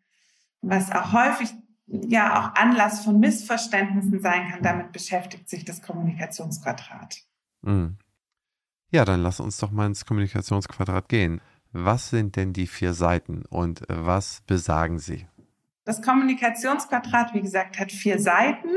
was 0.60 0.90
auch 0.90 1.12
häufig 1.12 1.50
ja 1.90 2.38
auch 2.38 2.54
Anlass 2.54 3.04
von 3.04 3.18
Missverständnissen 3.18 4.20
sein 4.20 4.48
kann, 4.50 4.62
damit 4.62 4.92
beschäftigt 4.92 5.48
sich 5.48 5.64
das 5.64 5.82
Kommunikationsquadrat. 5.82 7.22
Mhm. 7.62 7.98
Ja, 8.92 9.04
dann 9.04 9.22
lass 9.22 9.40
uns 9.40 9.58
doch 9.58 9.70
mal 9.70 9.86
ins 9.86 10.04
Kommunikationsquadrat 10.04 11.08
gehen. 11.08 11.40
Was 11.72 12.10
sind 12.10 12.36
denn 12.36 12.52
die 12.52 12.66
vier 12.66 12.94
Seiten 12.94 13.44
und 13.46 13.82
was 13.88 14.42
besagen 14.46 14.98
sie? 14.98 15.26
Das 15.84 16.02
Kommunikationsquadrat, 16.02 17.34
wie 17.34 17.40
gesagt, 17.40 17.78
hat 17.78 17.92
vier 17.92 18.20
Seiten 18.20 18.68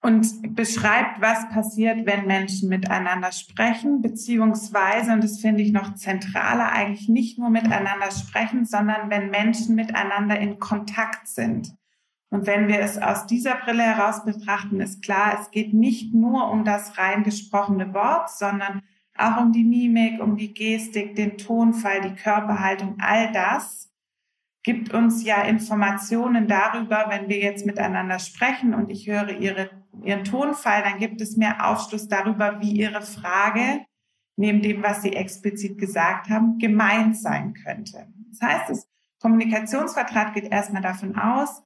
und 0.00 0.54
beschreibt, 0.54 1.20
was 1.20 1.48
passiert, 1.48 2.06
wenn 2.06 2.26
Menschen 2.26 2.68
miteinander 2.68 3.32
sprechen, 3.32 4.02
beziehungsweise, 4.02 5.12
und 5.12 5.24
das 5.24 5.40
finde 5.40 5.62
ich 5.62 5.72
noch 5.72 5.94
zentraler, 5.94 6.70
eigentlich 6.72 7.08
nicht 7.08 7.38
nur 7.38 7.50
miteinander 7.50 8.10
sprechen, 8.10 8.64
sondern 8.64 9.10
wenn 9.10 9.30
Menschen 9.30 9.74
miteinander 9.74 10.38
in 10.38 10.58
Kontakt 10.58 11.26
sind. 11.26 11.74
Und 12.34 12.48
wenn 12.48 12.66
wir 12.66 12.80
es 12.80 12.98
aus 13.00 13.26
dieser 13.26 13.54
Brille 13.54 13.84
heraus 13.84 14.24
betrachten, 14.24 14.80
ist 14.80 15.04
klar, 15.04 15.38
es 15.40 15.52
geht 15.52 15.72
nicht 15.72 16.12
nur 16.12 16.50
um 16.50 16.64
das 16.64 16.98
rein 16.98 17.22
gesprochene 17.22 17.94
Wort, 17.94 18.28
sondern 18.28 18.82
auch 19.16 19.40
um 19.40 19.52
die 19.52 19.62
Mimik, 19.62 20.20
um 20.20 20.36
die 20.36 20.52
Gestik, 20.52 21.14
den 21.14 21.38
Tonfall, 21.38 22.00
die 22.00 22.16
Körperhaltung, 22.16 22.96
all 22.98 23.30
das 23.30 23.88
gibt 24.64 24.92
uns 24.92 25.24
ja 25.24 25.42
Informationen 25.42 26.48
darüber, 26.48 27.06
wenn 27.08 27.28
wir 27.28 27.38
jetzt 27.38 27.66
miteinander 27.66 28.18
sprechen 28.18 28.74
und 28.74 28.90
ich 28.90 29.06
höre 29.06 29.38
ihre, 29.38 29.70
ihren 30.02 30.24
Tonfall, 30.24 30.82
dann 30.82 30.98
gibt 30.98 31.20
es 31.20 31.36
mehr 31.36 31.70
Aufschluss 31.70 32.08
darüber, 32.08 32.60
wie 32.60 32.72
ihre 32.72 33.02
Frage, 33.02 33.86
neben 34.34 34.60
dem, 34.60 34.82
was 34.82 35.02
sie 35.02 35.12
explizit 35.12 35.78
gesagt 35.78 36.30
haben, 36.30 36.58
gemeint 36.58 37.16
sein 37.16 37.54
könnte. 37.54 38.08
Das 38.30 38.40
heißt, 38.40 38.70
das 38.70 38.88
Kommunikationsvertrag 39.20 40.34
geht 40.34 40.50
erstmal 40.50 40.82
davon 40.82 41.16
aus, 41.16 41.63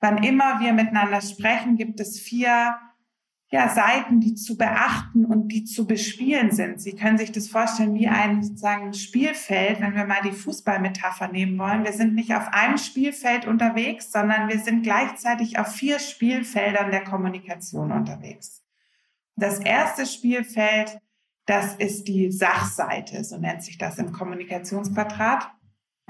wann 0.00 0.22
immer 0.22 0.60
wir 0.60 0.72
miteinander 0.72 1.20
sprechen, 1.20 1.76
gibt 1.76 2.00
es 2.00 2.18
vier 2.18 2.76
ja, 3.52 3.68
Seiten, 3.68 4.20
die 4.20 4.34
zu 4.34 4.56
beachten 4.56 5.24
und 5.24 5.48
die 5.48 5.64
zu 5.64 5.86
bespielen 5.86 6.52
sind. 6.52 6.80
Sie 6.80 6.94
können 6.94 7.18
sich 7.18 7.32
das 7.32 7.48
vorstellen 7.48 7.94
wie 7.94 8.06
ein 8.06 8.44
sozusagen 8.44 8.94
Spielfeld, 8.94 9.80
wenn 9.80 9.96
wir 9.96 10.04
mal 10.04 10.22
die 10.22 10.32
Fußballmetapher 10.32 11.28
nehmen 11.28 11.58
wollen. 11.58 11.84
Wir 11.84 11.92
sind 11.92 12.14
nicht 12.14 12.32
auf 12.32 12.46
einem 12.52 12.78
Spielfeld 12.78 13.48
unterwegs, 13.48 14.12
sondern 14.12 14.48
wir 14.48 14.60
sind 14.60 14.82
gleichzeitig 14.82 15.58
auf 15.58 15.66
vier 15.66 15.98
Spielfeldern 15.98 16.92
der 16.92 17.02
Kommunikation 17.02 17.90
unterwegs. 17.90 18.62
Das 19.34 19.58
erste 19.58 20.06
Spielfeld, 20.06 21.00
das 21.46 21.74
ist 21.74 22.04
die 22.06 22.30
Sachseite, 22.30 23.24
so 23.24 23.36
nennt 23.36 23.64
sich 23.64 23.78
das 23.78 23.98
im 23.98 24.12
Kommunikationsquadrat. 24.12 25.50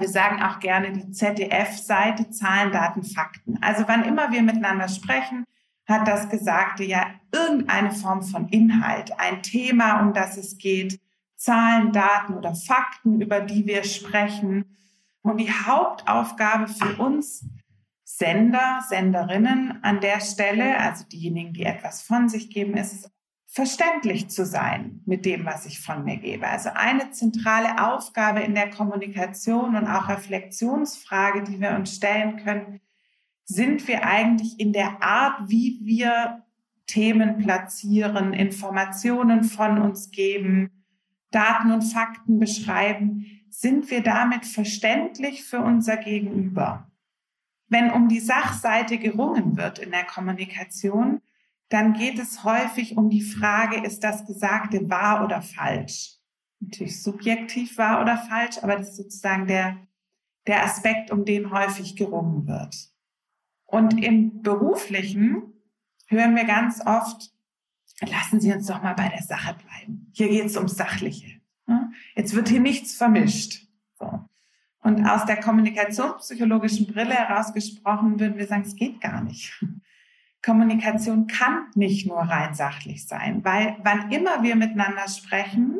Wir 0.01 0.09
sagen 0.09 0.41
auch 0.41 0.59
gerne 0.59 0.91
die 0.91 1.11
ZDF-Seite, 1.11 2.31
Zahlen, 2.31 2.71
Daten, 2.71 3.03
Fakten. 3.03 3.59
Also 3.61 3.83
wann 3.87 4.03
immer 4.03 4.31
wir 4.31 4.41
miteinander 4.41 4.87
sprechen, 4.87 5.45
hat 5.85 6.07
das 6.07 6.27
Gesagte 6.27 6.83
ja 6.83 7.05
irgendeine 7.31 7.91
Form 7.91 8.23
von 8.23 8.49
Inhalt, 8.49 9.11
ein 9.19 9.43
Thema, 9.43 10.01
um 10.01 10.13
das 10.13 10.37
es 10.37 10.57
geht, 10.57 10.99
Zahlen, 11.35 11.91
Daten 11.91 12.33
oder 12.33 12.55
Fakten, 12.55 13.21
über 13.21 13.41
die 13.41 13.67
wir 13.67 13.83
sprechen. 13.83 14.75
Und 15.21 15.37
die 15.37 15.51
Hauptaufgabe 15.51 16.67
für 16.67 16.95
uns 16.95 17.45
Sender, 18.03 18.83
Senderinnen 18.89 19.83
an 19.83 19.99
der 20.01 20.19
Stelle, 20.19 20.79
also 20.79 21.05
diejenigen, 21.05 21.53
die 21.53 21.63
etwas 21.63 22.01
von 22.01 22.27
sich 22.27 22.49
geben, 22.49 22.75
ist 22.75 23.11
verständlich 23.51 24.29
zu 24.29 24.45
sein 24.45 25.01
mit 25.05 25.25
dem, 25.25 25.45
was 25.45 25.65
ich 25.65 25.81
von 25.81 26.05
mir 26.05 26.15
gebe. 26.15 26.47
Also 26.47 26.69
eine 26.73 27.11
zentrale 27.11 27.85
Aufgabe 27.85 28.39
in 28.39 28.55
der 28.55 28.69
Kommunikation 28.69 29.75
und 29.75 29.87
auch 29.87 30.07
Reflexionsfrage, 30.07 31.43
die 31.43 31.59
wir 31.59 31.71
uns 31.71 31.97
stellen 31.97 32.37
können, 32.37 32.79
sind 33.43 33.89
wir 33.89 34.05
eigentlich 34.05 34.57
in 34.57 34.71
der 34.71 35.03
Art, 35.03 35.49
wie 35.49 35.79
wir 35.83 36.43
Themen 36.87 37.39
platzieren, 37.39 38.31
Informationen 38.31 39.43
von 39.43 39.79
uns 39.79 40.11
geben, 40.11 40.71
Daten 41.31 41.71
und 41.71 41.81
Fakten 41.81 42.39
beschreiben, 42.39 43.25
sind 43.49 43.91
wir 43.91 44.01
damit 44.01 44.45
verständlich 44.45 45.43
für 45.43 45.59
unser 45.59 45.97
Gegenüber. 45.97 46.89
Wenn 47.67 47.91
um 47.91 48.07
die 48.07 48.21
Sachseite 48.21 48.97
gerungen 48.97 49.57
wird 49.57 49.79
in 49.79 49.91
der 49.91 50.05
Kommunikation, 50.05 51.21
dann 51.71 51.93
geht 51.93 52.19
es 52.19 52.43
häufig 52.43 52.97
um 52.97 53.09
die 53.09 53.21
Frage, 53.21 53.81
ist 53.81 54.03
das 54.03 54.25
Gesagte 54.25 54.89
wahr 54.89 55.23
oder 55.23 55.41
falsch? 55.41 56.17
Natürlich 56.59 57.01
subjektiv 57.01 57.77
wahr 57.77 58.01
oder 58.01 58.17
falsch, 58.17 58.57
aber 58.61 58.75
das 58.75 58.89
ist 58.89 58.97
sozusagen 58.97 59.47
der, 59.47 59.77
der 60.47 60.65
Aspekt, 60.65 61.11
um 61.11 61.23
den 61.23 61.49
häufig 61.49 61.95
gerungen 61.95 62.45
wird. 62.45 62.75
Und 63.65 64.03
im 64.03 64.41
beruflichen 64.41 65.53
hören 66.07 66.35
wir 66.35 66.43
ganz 66.43 66.85
oft, 66.85 67.31
lassen 68.01 68.41
Sie 68.41 68.51
uns 68.51 68.67
doch 68.67 68.83
mal 68.83 68.93
bei 68.93 69.07
der 69.07 69.23
Sache 69.23 69.55
bleiben. 69.55 70.11
Hier 70.11 70.27
geht 70.27 70.45
es 70.45 70.57
ums 70.57 70.75
Sachliche. 70.75 71.39
Jetzt 72.15 72.35
wird 72.35 72.49
hier 72.49 72.59
nichts 72.59 72.95
vermischt. 72.95 73.65
Und 74.83 75.05
aus 75.05 75.25
der 75.25 75.39
kommunikationspsychologischen 75.39 76.87
Brille 76.87 77.13
herausgesprochen 77.13 78.19
würden 78.19 78.37
wir 78.37 78.47
sagen, 78.47 78.63
es 78.63 78.75
geht 78.75 78.99
gar 78.99 79.23
nicht. 79.23 79.63
Kommunikation 80.43 81.27
kann 81.27 81.67
nicht 81.75 82.07
nur 82.07 82.19
rein 82.19 82.53
sachlich 82.53 83.07
sein, 83.07 83.43
weil 83.43 83.77
wann 83.83 84.11
immer 84.11 84.43
wir 84.43 84.55
miteinander 84.55 85.07
sprechen, 85.07 85.79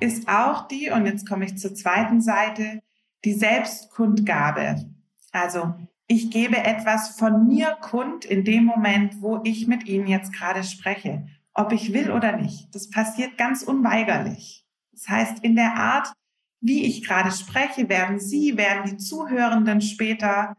ist 0.00 0.28
auch 0.28 0.68
die, 0.68 0.90
und 0.90 1.06
jetzt 1.06 1.28
komme 1.28 1.44
ich 1.44 1.58
zur 1.58 1.74
zweiten 1.74 2.20
Seite, 2.20 2.82
die 3.24 3.34
Selbstkundgabe. 3.34 4.86
Also 5.32 5.74
ich 6.06 6.30
gebe 6.30 6.58
etwas 6.58 7.16
von 7.18 7.46
mir 7.46 7.76
kund 7.80 8.24
in 8.24 8.44
dem 8.44 8.64
Moment, 8.64 9.20
wo 9.20 9.40
ich 9.44 9.66
mit 9.66 9.86
Ihnen 9.86 10.06
jetzt 10.06 10.32
gerade 10.32 10.64
spreche, 10.64 11.26
ob 11.54 11.72
ich 11.72 11.92
will 11.92 12.10
oder 12.10 12.36
nicht. 12.36 12.74
Das 12.74 12.90
passiert 12.90 13.38
ganz 13.38 13.62
unweigerlich. 13.62 14.66
Das 14.92 15.08
heißt, 15.08 15.44
in 15.44 15.54
der 15.54 15.74
Art, 15.74 16.12
wie 16.60 16.84
ich 16.84 17.04
gerade 17.04 17.30
spreche, 17.30 17.88
werden 17.88 18.18
Sie, 18.18 18.56
werden 18.56 18.90
die 18.90 18.96
Zuhörenden 18.96 19.80
später 19.80 20.56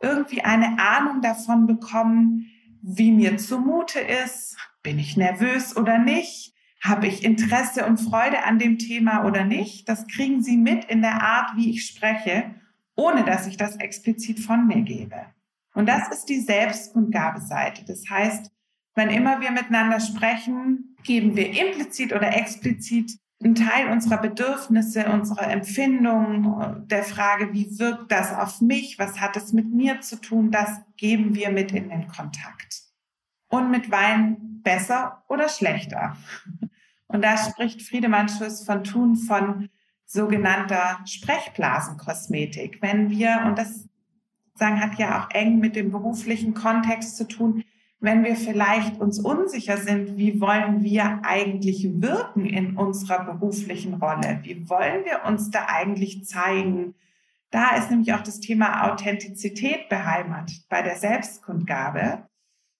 irgendwie 0.00 0.42
eine 0.42 0.78
Ahnung 0.78 1.20
davon 1.20 1.66
bekommen, 1.66 2.46
wie 2.86 3.10
mir 3.10 3.36
zumute 3.36 3.98
ist, 3.98 4.56
bin 4.82 4.98
ich 4.98 5.16
nervös 5.16 5.76
oder 5.76 5.98
nicht, 5.98 6.54
habe 6.82 7.06
ich 7.06 7.24
Interesse 7.24 7.84
und 7.84 7.98
Freude 7.98 8.44
an 8.44 8.58
dem 8.58 8.78
Thema 8.78 9.24
oder 9.24 9.44
nicht. 9.44 9.88
Das 9.88 10.06
kriegen 10.06 10.42
Sie 10.42 10.56
mit 10.56 10.84
in 10.84 11.02
der 11.02 11.22
Art, 11.22 11.56
wie 11.56 11.70
ich 11.70 11.84
spreche 11.84 12.54
ohne 12.96 13.24
dass 13.24 13.46
ich 13.46 13.56
das 13.56 13.76
explizit 13.76 14.40
von 14.40 14.66
mir 14.66 14.82
gebe. 14.82 15.26
Und 15.74 15.86
das 15.86 16.08
ist 16.08 16.24
die 16.24 16.40
Selbstkundgabeseite. 16.40 17.84
Das 17.84 18.04
heißt, 18.08 18.50
wenn 18.94 19.10
immer 19.10 19.42
wir 19.42 19.50
miteinander 19.50 20.00
sprechen, 20.00 20.96
geben 21.04 21.36
wir 21.36 21.50
implizit 21.50 22.14
oder 22.14 22.34
explizit 22.34 23.12
einen 23.42 23.54
Teil 23.54 23.90
unserer 23.90 24.18
Bedürfnisse, 24.18 25.06
unserer 25.10 25.50
Empfindungen, 25.50 26.88
der 26.88 27.02
Frage, 27.02 27.52
wie 27.52 27.78
wirkt 27.78 28.10
das 28.10 28.32
auf 28.32 28.60
mich, 28.60 28.98
was 28.98 29.20
hat 29.20 29.36
es 29.36 29.52
mit 29.52 29.72
mir 29.72 30.00
zu 30.00 30.20
tun, 30.20 30.50
das 30.50 30.70
geben 30.96 31.34
wir 31.34 31.50
mit 31.50 31.72
in 31.72 31.90
den 31.90 32.08
Kontakt. 32.08 32.82
Und 33.48 33.70
mit 33.70 33.90
Wein 33.90 34.60
besser 34.62 35.22
oder 35.28 35.48
schlechter. 35.48 36.16
Und 37.08 37.22
da 37.22 37.36
spricht 37.36 37.82
Friedemann 37.82 38.28
Schuss 38.28 38.64
von 38.64 38.82
Thun 38.82 39.16
von 39.16 39.68
sogenannter 40.06 41.00
Sprechblasenkosmetik. 41.04 42.80
Wenn 42.80 43.10
wir, 43.10 43.44
und 43.46 43.58
das 43.58 43.86
sagen, 44.54 44.80
hat 44.80 44.98
ja 44.98 45.20
auch 45.20 45.30
eng 45.30 45.58
mit 45.58 45.76
dem 45.76 45.90
beruflichen 45.90 46.54
Kontext 46.54 47.16
zu 47.16 47.28
tun, 47.28 47.64
wenn 47.98 48.24
wir 48.24 48.36
vielleicht 48.36 49.00
uns 49.00 49.18
unsicher 49.18 49.78
sind, 49.78 50.16
wie 50.16 50.40
wollen 50.40 50.82
wir 50.82 51.20
eigentlich 51.24 51.88
wirken 52.00 52.44
in 52.44 52.76
unserer 52.76 53.24
beruflichen 53.24 53.94
Rolle? 53.94 54.40
Wie 54.42 54.68
wollen 54.68 55.04
wir 55.04 55.24
uns 55.26 55.50
da 55.50 55.66
eigentlich 55.66 56.24
zeigen? 56.26 56.94
Da 57.50 57.76
ist 57.76 57.90
nämlich 57.90 58.12
auch 58.12 58.22
das 58.22 58.40
Thema 58.40 58.90
Authentizität 58.90 59.88
beheimatet 59.88 60.66
bei 60.68 60.82
der 60.82 60.96
Selbstkundgabe. 60.96 62.28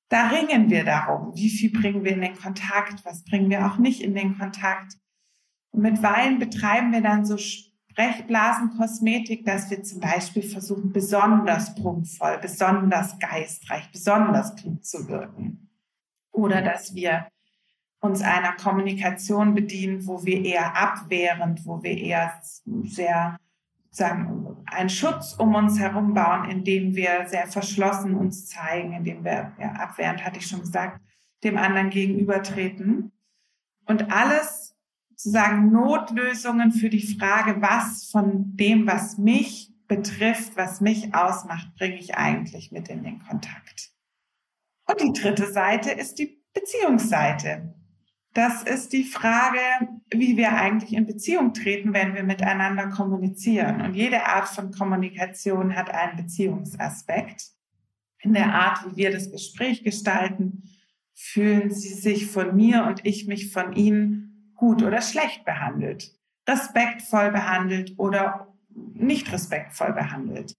Da 0.08 0.28
ringen 0.28 0.70
wir 0.70 0.84
darum, 0.84 1.34
wie 1.34 1.48
viel 1.48 1.72
bringen 1.72 2.04
wir 2.04 2.12
in 2.12 2.20
den 2.20 2.36
Kontakt, 2.36 3.04
was 3.04 3.24
bringen 3.24 3.50
wir 3.50 3.66
auch 3.66 3.78
nicht 3.78 4.02
in 4.02 4.14
den 4.14 4.36
Kontakt. 4.36 4.98
Und 5.70 5.82
mit 5.82 6.02
Wein 6.02 6.38
betreiben 6.38 6.92
wir 6.92 7.00
dann 7.00 7.24
so 7.24 7.36
Sprechblasenkosmetik, 7.96 9.46
dass 9.46 9.70
wir 9.70 9.82
zum 9.82 10.00
Beispiel 10.00 10.42
versuchen, 10.42 10.92
besonders 10.92 11.74
prunkvoll, 11.74 12.38
besonders 12.42 13.18
geistreich, 13.18 13.90
besonders 13.90 14.54
klug 14.54 14.84
zu 14.84 15.08
wirken. 15.08 15.70
Oder 16.30 16.60
dass 16.60 16.94
wir 16.94 17.26
uns 18.00 18.20
einer 18.20 18.52
Kommunikation 18.52 19.54
bedienen, 19.54 20.06
wo 20.06 20.26
wir 20.26 20.44
eher 20.44 20.76
abwehrend, 20.76 21.64
wo 21.64 21.82
wir 21.82 21.96
eher 21.96 22.34
sehr 22.84 23.38
sagen, 23.90 24.58
einen 24.66 24.90
Schutz 24.90 25.32
um 25.32 25.54
uns 25.54 25.78
herum 25.78 26.12
bauen, 26.12 26.50
indem 26.50 26.94
wir 26.94 27.26
sehr 27.28 27.46
verschlossen 27.46 28.14
uns 28.14 28.46
zeigen, 28.46 28.92
indem 28.92 29.24
wir, 29.24 29.54
ja, 29.58 29.72
abwehrend 29.72 30.22
hatte 30.22 30.38
ich 30.38 30.46
schon 30.46 30.60
gesagt, 30.60 31.00
dem 31.42 31.56
anderen 31.56 31.88
gegenübertreten. 31.88 33.10
Und 33.86 34.12
alles 34.12 34.75
sozusagen 35.16 35.72
Notlösungen 35.72 36.72
für 36.72 36.90
die 36.90 37.06
Frage, 37.16 37.60
was 37.62 38.10
von 38.10 38.54
dem, 38.56 38.86
was 38.86 39.16
mich 39.16 39.72
betrifft, 39.88 40.56
was 40.56 40.80
mich 40.80 41.14
ausmacht, 41.14 41.74
bringe 41.76 41.98
ich 41.98 42.16
eigentlich 42.16 42.70
mit 42.70 42.88
in 42.88 43.02
den 43.02 43.20
Kontakt. 43.20 43.90
Und 44.86 45.00
die 45.00 45.20
dritte 45.20 45.50
Seite 45.50 45.90
ist 45.90 46.18
die 46.18 46.42
Beziehungsseite. 46.52 47.74
Das 48.34 48.62
ist 48.62 48.92
die 48.92 49.04
Frage, 49.04 49.58
wie 50.10 50.36
wir 50.36 50.52
eigentlich 50.52 50.92
in 50.92 51.06
Beziehung 51.06 51.54
treten, 51.54 51.94
wenn 51.94 52.14
wir 52.14 52.22
miteinander 52.22 52.88
kommunizieren. 52.88 53.80
Und 53.80 53.94
jede 53.94 54.26
Art 54.26 54.48
von 54.48 54.70
Kommunikation 54.70 55.74
hat 55.74 55.90
einen 55.90 56.16
Beziehungsaspekt. 56.16 57.46
In 58.20 58.34
der 58.34 58.54
Art, 58.54 58.84
wie 58.86 58.96
wir 58.96 59.10
das 59.10 59.30
Gespräch 59.30 59.82
gestalten, 59.82 60.64
fühlen 61.14 61.70
Sie 61.70 61.94
sich 61.94 62.26
von 62.26 62.54
mir 62.54 62.84
und 62.84 63.06
ich 63.06 63.26
mich 63.26 63.50
von 63.50 63.72
Ihnen 63.72 64.25
gut 64.56 64.82
oder 64.82 65.00
schlecht 65.00 65.44
behandelt, 65.44 66.12
respektvoll 66.48 67.30
behandelt 67.30 67.94
oder 67.98 68.54
nicht 68.68 69.32
respektvoll 69.32 69.92
behandelt. 69.92 70.54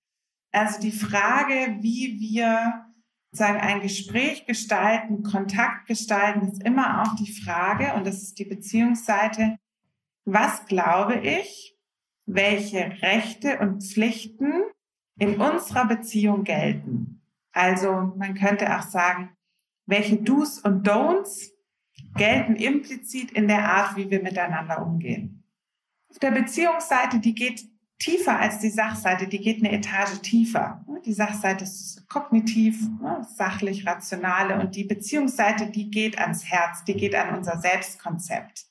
Also 0.52 0.80
die 0.80 0.92
Frage, 0.92 1.78
wie 1.82 2.20
wir 2.20 2.86
sagen, 3.32 3.60
ein 3.60 3.82
Gespräch 3.82 4.46
gestalten, 4.46 5.24
Kontakt 5.24 5.88
gestalten, 5.88 6.48
ist 6.48 6.64
immer 6.64 7.04
auch 7.04 7.16
die 7.16 7.32
Frage, 7.32 7.94
und 7.94 8.08
das 8.08 8.24
ist 8.24 8.40
die 8.40 8.46
Beziehungsseite, 8.46 9.58
was 10.26 10.66
glaube 10.66 11.16
ich, 11.20 11.78
welche 12.26 13.02
Rechte 13.02 13.60
und 13.60 13.84
Pflichten 13.84 14.64
in 15.20 15.40
unserer 15.40 15.86
Beziehung 15.86 16.44
gelten. 16.44 17.22
Also 17.52 18.14
man 18.18 18.36
könnte 18.36 18.78
auch 18.78 18.84
sagen, 18.84 19.36
welche 19.86 20.18
Do's 20.18 20.60
und 20.60 20.88
Don'ts 20.88 21.52
gelten 22.18 22.56
implizit 22.56 23.32
in 23.32 23.48
der 23.48 23.64
Art, 23.70 23.96
wie 23.96 24.10
wir 24.10 24.22
miteinander 24.22 24.86
umgehen. 24.86 25.44
Auf 26.10 26.20
der 26.20 26.32
Beziehungsseite, 26.32 27.20
die 27.20 27.36
geht 27.36 27.66
tiefer 28.00 28.40
als 28.40 28.60
die 28.60 28.70
Sachseite, 28.70 29.28
die 29.28 29.40
geht 29.40 29.60
eine 29.60 29.72
Etage 29.72 30.22
tiefer. 30.22 30.86
Die 31.06 31.14
Sachseite 31.14 31.64
ist 31.64 32.08
kognitiv, 32.10 32.80
sachlich, 33.36 33.86
rationale 33.86 34.60
und 34.60 34.76
die 34.76 34.84
Beziehungsseite, 34.84 35.72
die 35.72 35.90
geht 35.90 36.20
ans 36.20 36.46
Herz, 36.46 36.84
die 36.84 36.96
geht 36.96 37.16
an 37.16 37.36
unser 37.36 37.60
Selbstkonzept. 37.60 38.66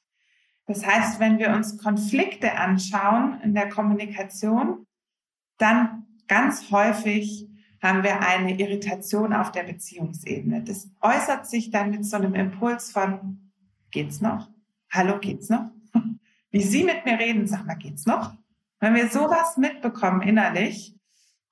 Das 0.66 0.84
heißt, 0.84 1.20
wenn 1.20 1.38
wir 1.38 1.50
uns 1.50 1.78
Konflikte 1.78 2.56
anschauen 2.56 3.40
in 3.42 3.54
der 3.54 3.68
Kommunikation, 3.68 4.86
dann 5.58 6.06
ganz 6.28 6.70
häufig 6.70 7.48
haben 7.82 8.02
wir 8.02 8.20
eine 8.20 8.58
Irritation 8.58 9.32
auf 9.32 9.52
der 9.52 9.64
Beziehungsebene. 9.64 10.62
Das 10.62 10.90
äußert 11.00 11.46
sich 11.46 11.70
dann 11.70 11.90
mit 11.90 12.04
so 12.04 12.16
einem 12.16 12.34
Impuls 12.34 12.90
von, 12.90 13.50
geht's 13.90 14.20
noch? 14.20 14.48
Hallo, 14.90 15.18
geht's 15.18 15.48
noch? 15.48 15.70
Wie 16.50 16.62
Sie 16.62 16.84
mit 16.84 17.04
mir 17.04 17.18
reden, 17.18 17.46
sag 17.46 17.66
mal, 17.66 17.74
geht's 17.74 18.06
noch? 18.06 18.34
Wenn 18.80 18.94
wir 18.94 19.08
sowas 19.08 19.56
mitbekommen 19.56 20.22
innerlich, 20.22 20.94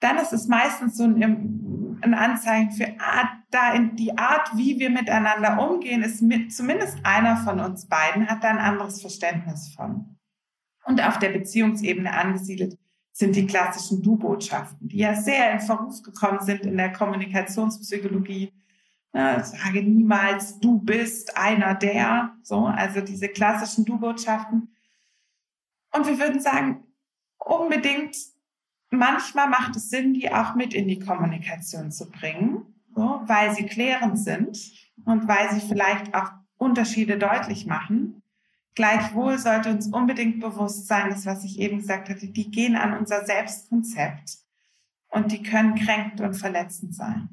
dann 0.01 0.19
ist 0.19 0.33
es 0.33 0.49
meistens 0.49 0.97
so 0.97 1.05
ein, 1.05 1.99
ein 2.03 2.15
Anzeichen 2.15 2.73
für 2.73 3.01
Art, 3.01 3.29
da 3.51 3.73
in 3.73 3.97
die 3.97 4.19
Art, 4.19 4.51
wie 4.57 4.79
wir 4.79 4.91
miteinander 4.91 5.67
umgehen, 5.67 6.03
ist 6.03 6.21
mit, 6.21 6.53
zumindest 6.53 6.99
einer 7.05 7.37
von 7.39 7.61
uns 7.61 7.87
beiden 7.87 8.27
hat 8.29 8.43
da 8.43 8.51
ein 8.51 8.59
anderes 8.59 9.01
Verständnis 9.01 9.73
von. 9.75 10.19
Und 10.85 11.01
auf 11.03 11.19
der 11.19 11.31
Beziehungsebene 11.31 12.13
angesiedelt 12.13 12.79
sind 13.15 13.37
die 13.37 13.47
klassischen 13.47 14.03
Du-Botschaften, 14.03 14.89
die 14.89 14.99
ja 14.99 15.15
sehr 15.15 15.53
in 15.53 15.61
Verruf 15.61 16.03
gekommen 16.03 16.41
sind 16.41 16.63
in 16.63 16.77
der 16.77 16.93
Kommunikationspsychologie. 16.93 18.53
Ja, 19.15 19.43
sage 19.45 19.85
niemals, 19.85 20.59
du 20.59 20.81
bist 20.81 21.37
einer 21.37 21.77
der, 21.77 22.37
so, 22.43 22.67
also 22.67 23.01
diese 23.01 23.29
klassischen 23.29 23.85
Du-Botschaften. 23.85 24.75
Und 25.93 26.07
wir 26.09 26.19
würden 26.19 26.41
sagen, 26.41 26.83
unbedingt, 27.39 28.17
manchmal 28.91 29.49
macht 29.49 29.77
es 29.77 29.91
Sinn, 29.91 30.15
die 30.15 30.33
auch 30.33 30.57
mit 30.57 30.75
in 30.75 30.89
die 30.89 30.99
Kommunikation 30.99 31.93
zu 31.93 32.11
bringen, 32.11 32.67
so, 32.97 33.21
weil 33.27 33.55
sie 33.55 33.67
klärend 33.67 34.19
sind 34.19 34.59
und 35.05 35.29
weil 35.29 35.53
sie 35.53 35.65
vielleicht 35.65 36.13
auch 36.17 36.33
Unterschiede 36.57 37.17
deutlich 37.17 37.67
machen. 37.67 38.24
Gleichwohl 38.75 39.39
sollte 39.39 39.71
uns 39.71 39.87
unbedingt 39.87 40.41
bewusst 40.41 40.89
sein, 40.89 41.11
das, 41.11 41.27
was 41.27 41.45
ich 41.45 41.61
eben 41.61 41.79
gesagt 41.79 42.09
hatte, 42.09 42.27
die 42.27 42.51
gehen 42.51 42.77
an 42.77 42.99
unser 42.99 43.25
Selbstkonzept 43.25 44.39
und 45.09 45.31
die 45.31 45.43
können 45.43 45.77
kränkend 45.77 46.21
und 46.21 46.35
verletzend 46.35 46.95
sein. 46.95 47.29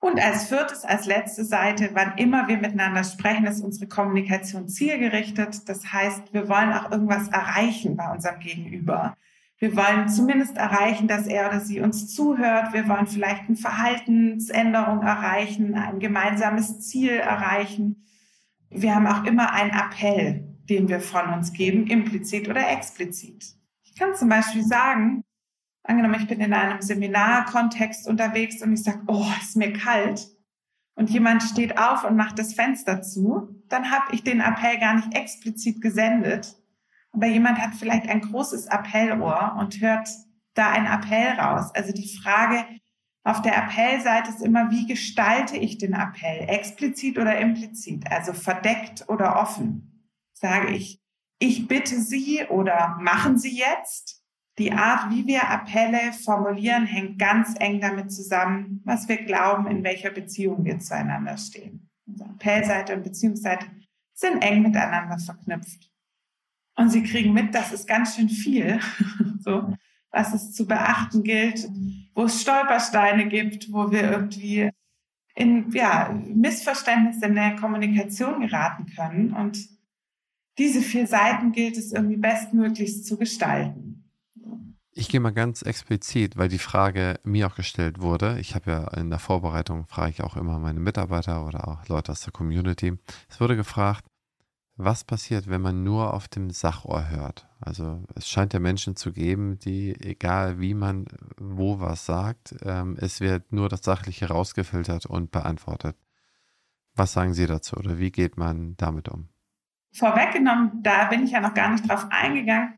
Und 0.00 0.20
als 0.20 0.48
viertes, 0.48 0.84
als 0.84 1.06
letzte 1.06 1.46
Seite, 1.46 1.90
wann 1.94 2.18
immer 2.18 2.46
wir 2.46 2.58
miteinander 2.58 3.04
sprechen, 3.04 3.46
ist 3.46 3.62
unsere 3.62 3.88
Kommunikation 3.88 4.68
zielgerichtet. 4.68 5.66
Das 5.66 5.94
heißt, 5.94 6.34
wir 6.34 6.46
wollen 6.46 6.74
auch 6.74 6.90
irgendwas 6.90 7.28
erreichen 7.28 7.96
bei 7.96 8.12
unserem 8.12 8.38
Gegenüber. 8.38 9.16
Wir 9.56 9.74
wollen 9.74 10.10
zumindest 10.10 10.58
erreichen, 10.58 11.08
dass 11.08 11.26
er 11.26 11.48
oder 11.48 11.60
sie 11.60 11.80
uns 11.80 12.14
zuhört. 12.14 12.74
Wir 12.74 12.86
wollen 12.86 13.06
vielleicht 13.06 13.48
eine 13.48 13.56
Verhaltensänderung 13.56 15.00
erreichen, 15.00 15.74
ein 15.74 16.00
gemeinsames 16.00 16.80
Ziel 16.80 17.12
erreichen 17.12 18.04
wir 18.74 18.94
haben 18.94 19.06
auch 19.06 19.24
immer 19.24 19.52
einen 19.52 19.70
Appell, 19.70 20.44
den 20.68 20.88
wir 20.88 21.00
von 21.00 21.32
uns 21.32 21.52
geben, 21.52 21.86
implizit 21.86 22.48
oder 22.48 22.70
explizit. 22.70 23.44
Ich 23.82 23.94
kann 23.96 24.14
zum 24.14 24.28
Beispiel 24.28 24.64
sagen, 24.64 25.22
angenommen, 25.82 26.16
ich 26.20 26.26
bin 26.26 26.40
in 26.40 26.52
einem 26.52 26.80
Seminarkontext 26.80 28.08
unterwegs 28.08 28.62
und 28.62 28.72
ich 28.72 28.82
sage, 28.82 29.02
oh, 29.06 29.26
ist 29.40 29.56
mir 29.56 29.72
kalt, 29.72 30.28
und 30.96 31.10
jemand 31.10 31.42
steht 31.42 31.78
auf 31.78 32.04
und 32.04 32.16
macht 32.16 32.38
das 32.38 32.54
Fenster 32.54 33.02
zu, 33.02 33.62
dann 33.68 33.90
habe 33.90 34.14
ich 34.14 34.22
den 34.22 34.40
Appell 34.40 34.78
gar 34.78 34.94
nicht 34.94 35.14
explizit 35.14 35.80
gesendet. 35.80 36.56
Aber 37.12 37.26
jemand 37.26 37.58
hat 37.58 37.74
vielleicht 37.74 38.08
ein 38.08 38.20
großes 38.20 38.68
Appellohr 38.68 39.56
und 39.58 39.80
hört 39.80 40.08
da 40.54 40.70
einen 40.70 40.86
Appell 40.86 41.38
raus. 41.38 41.72
Also 41.74 41.92
die 41.92 42.16
Frage, 42.22 42.64
auf 43.24 43.40
der 43.40 43.56
Appellseite 43.56 44.28
ist 44.28 44.42
immer, 44.42 44.70
wie 44.70 44.86
gestalte 44.86 45.56
ich 45.56 45.78
den 45.78 45.94
Appell? 45.94 46.46
Explizit 46.46 47.18
oder 47.18 47.38
implizit? 47.38 48.10
Also 48.10 48.34
verdeckt 48.34 49.08
oder 49.08 49.40
offen? 49.40 50.10
Sage 50.34 50.74
ich, 50.74 51.02
ich 51.38 51.66
bitte 51.66 52.00
Sie 52.00 52.44
oder 52.48 52.98
machen 53.00 53.38
Sie 53.38 53.58
jetzt? 53.58 54.22
Die 54.58 54.72
Art, 54.72 55.10
wie 55.10 55.26
wir 55.26 55.48
Appelle 55.48 56.12
formulieren, 56.12 56.86
hängt 56.86 57.18
ganz 57.18 57.54
eng 57.58 57.80
damit 57.80 58.12
zusammen, 58.12 58.82
was 58.84 59.08
wir 59.08 59.16
glauben, 59.24 59.66
in 59.66 59.82
welcher 59.82 60.10
Beziehung 60.10 60.64
wir 60.64 60.78
zueinander 60.78 61.36
stehen. 61.38 61.90
Unsere 62.06 62.28
Appellseite 62.28 62.94
und 62.94 63.02
Beziehungsseite 63.02 63.66
sind 64.12 64.42
eng 64.42 64.62
miteinander 64.62 65.18
verknüpft. 65.18 65.90
Und 66.76 66.90
Sie 66.90 67.02
kriegen 67.02 67.32
mit, 67.32 67.54
das 67.54 67.72
ist 67.72 67.88
ganz 67.88 68.16
schön 68.16 68.28
viel, 68.28 68.80
so, 69.40 69.74
was 70.14 70.32
es 70.32 70.52
zu 70.52 70.66
beachten 70.66 71.22
gilt, 71.22 71.68
wo 72.14 72.24
es 72.24 72.40
Stolpersteine 72.40 73.28
gibt, 73.28 73.72
wo 73.72 73.90
wir 73.90 74.10
irgendwie 74.10 74.70
in 75.34 75.70
ja, 75.72 76.16
Missverständnisse 76.32 77.26
in 77.26 77.34
der 77.34 77.56
Kommunikation 77.56 78.40
geraten 78.40 78.86
können. 78.94 79.32
Und 79.32 79.58
diese 80.58 80.80
vier 80.80 81.06
Seiten 81.06 81.52
gilt 81.52 81.76
es 81.76 81.92
irgendwie 81.92 82.16
bestmöglichst 82.16 83.04
zu 83.04 83.18
gestalten. 83.18 84.04
Ich 84.96 85.08
gehe 85.08 85.18
mal 85.18 85.32
ganz 85.32 85.62
explizit, 85.62 86.36
weil 86.36 86.48
die 86.48 86.60
Frage 86.60 87.18
mir 87.24 87.48
auch 87.48 87.56
gestellt 87.56 88.00
wurde. 88.00 88.38
Ich 88.38 88.54
habe 88.54 88.70
ja 88.70 88.88
in 88.96 89.10
der 89.10 89.18
Vorbereitung, 89.18 89.86
frage 89.88 90.10
ich 90.10 90.22
auch 90.22 90.36
immer 90.36 90.60
meine 90.60 90.78
Mitarbeiter 90.78 91.44
oder 91.44 91.66
auch 91.66 91.88
Leute 91.88 92.12
aus 92.12 92.20
der 92.20 92.32
Community. 92.32 92.92
Es 93.28 93.40
wurde 93.40 93.56
gefragt, 93.56 94.04
was 94.76 95.04
passiert, 95.04 95.48
wenn 95.48 95.60
man 95.60 95.84
nur 95.84 96.14
auf 96.14 96.26
dem 96.26 96.50
Sachohr 96.50 97.08
hört? 97.08 97.48
Also 97.60 98.02
es 98.14 98.28
scheint 98.28 98.52
ja 98.52 98.60
Menschen 98.60 98.96
zu 98.96 99.12
geben, 99.12 99.58
die, 99.58 99.94
egal 100.00 100.58
wie 100.58 100.74
man 100.74 101.06
wo 101.38 101.80
was 101.80 102.06
sagt, 102.06 102.54
ähm, 102.64 102.96
es 103.00 103.20
wird 103.20 103.52
nur 103.52 103.68
das 103.68 103.82
Sachliche 103.84 104.28
rausgefiltert 104.28 105.06
und 105.06 105.30
beantwortet. 105.30 105.96
Was 106.96 107.12
sagen 107.12 107.34
Sie 107.34 107.46
dazu 107.46 107.76
oder 107.76 107.98
wie 107.98 108.10
geht 108.10 108.36
man 108.36 108.76
damit 108.76 109.08
um? 109.08 109.28
Vorweggenommen, 109.92 110.82
da 110.82 111.04
bin 111.04 111.24
ich 111.24 111.30
ja 111.30 111.40
noch 111.40 111.54
gar 111.54 111.70
nicht 111.70 111.88
drauf 111.88 112.06
eingegangen. 112.10 112.74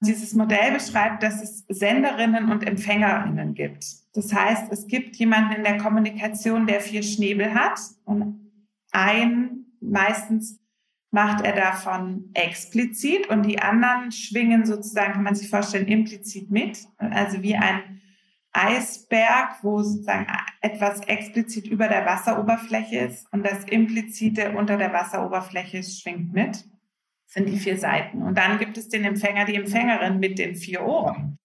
Dieses 0.00 0.34
Modell 0.34 0.72
beschreibt, 0.72 1.22
dass 1.22 1.42
es 1.42 1.66
Senderinnen 1.68 2.50
und 2.50 2.66
Empfängerinnen 2.66 3.54
gibt. 3.54 3.84
Das 4.14 4.32
heißt, 4.32 4.72
es 4.72 4.86
gibt 4.86 5.16
jemanden 5.16 5.52
in 5.52 5.64
der 5.64 5.78
Kommunikation, 5.78 6.66
der 6.66 6.80
vier 6.80 7.02
Schnäbel 7.02 7.54
hat 7.54 7.78
und 8.04 8.50
ein, 8.92 9.66
meistens 9.80 10.59
macht 11.10 11.44
er 11.44 11.54
davon 11.54 12.30
explizit 12.34 13.28
und 13.28 13.42
die 13.42 13.60
anderen 13.60 14.12
schwingen 14.12 14.64
sozusagen, 14.64 15.14
kann 15.14 15.24
man 15.24 15.34
sich 15.34 15.50
vorstellen, 15.50 15.88
implizit 15.88 16.50
mit. 16.50 16.78
Also 16.98 17.42
wie 17.42 17.56
ein 17.56 18.00
Eisberg, 18.52 19.62
wo 19.62 19.82
sozusagen 19.82 20.26
etwas 20.60 21.00
explizit 21.00 21.66
über 21.66 21.88
der 21.88 22.06
Wasseroberfläche 22.06 22.98
ist 22.98 23.32
und 23.32 23.44
das 23.44 23.64
implizite 23.64 24.52
unter 24.52 24.76
der 24.76 24.92
Wasseroberfläche 24.92 25.82
schwingt 25.82 26.32
mit 26.32 26.64
sind 27.30 27.46
die 27.48 27.58
vier 27.58 27.78
Seiten. 27.78 28.22
Und 28.22 28.36
dann 28.36 28.58
gibt 28.58 28.76
es 28.76 28.88
den 28.88 29.04
Empfänger, 29.04 29.44
die 29.44 29.54
Empfängerin 29.54 30.18
mit 30.18 30.38
den 30.38 30.56
vier 30.56 30.82
Ohren. 30.82 31.38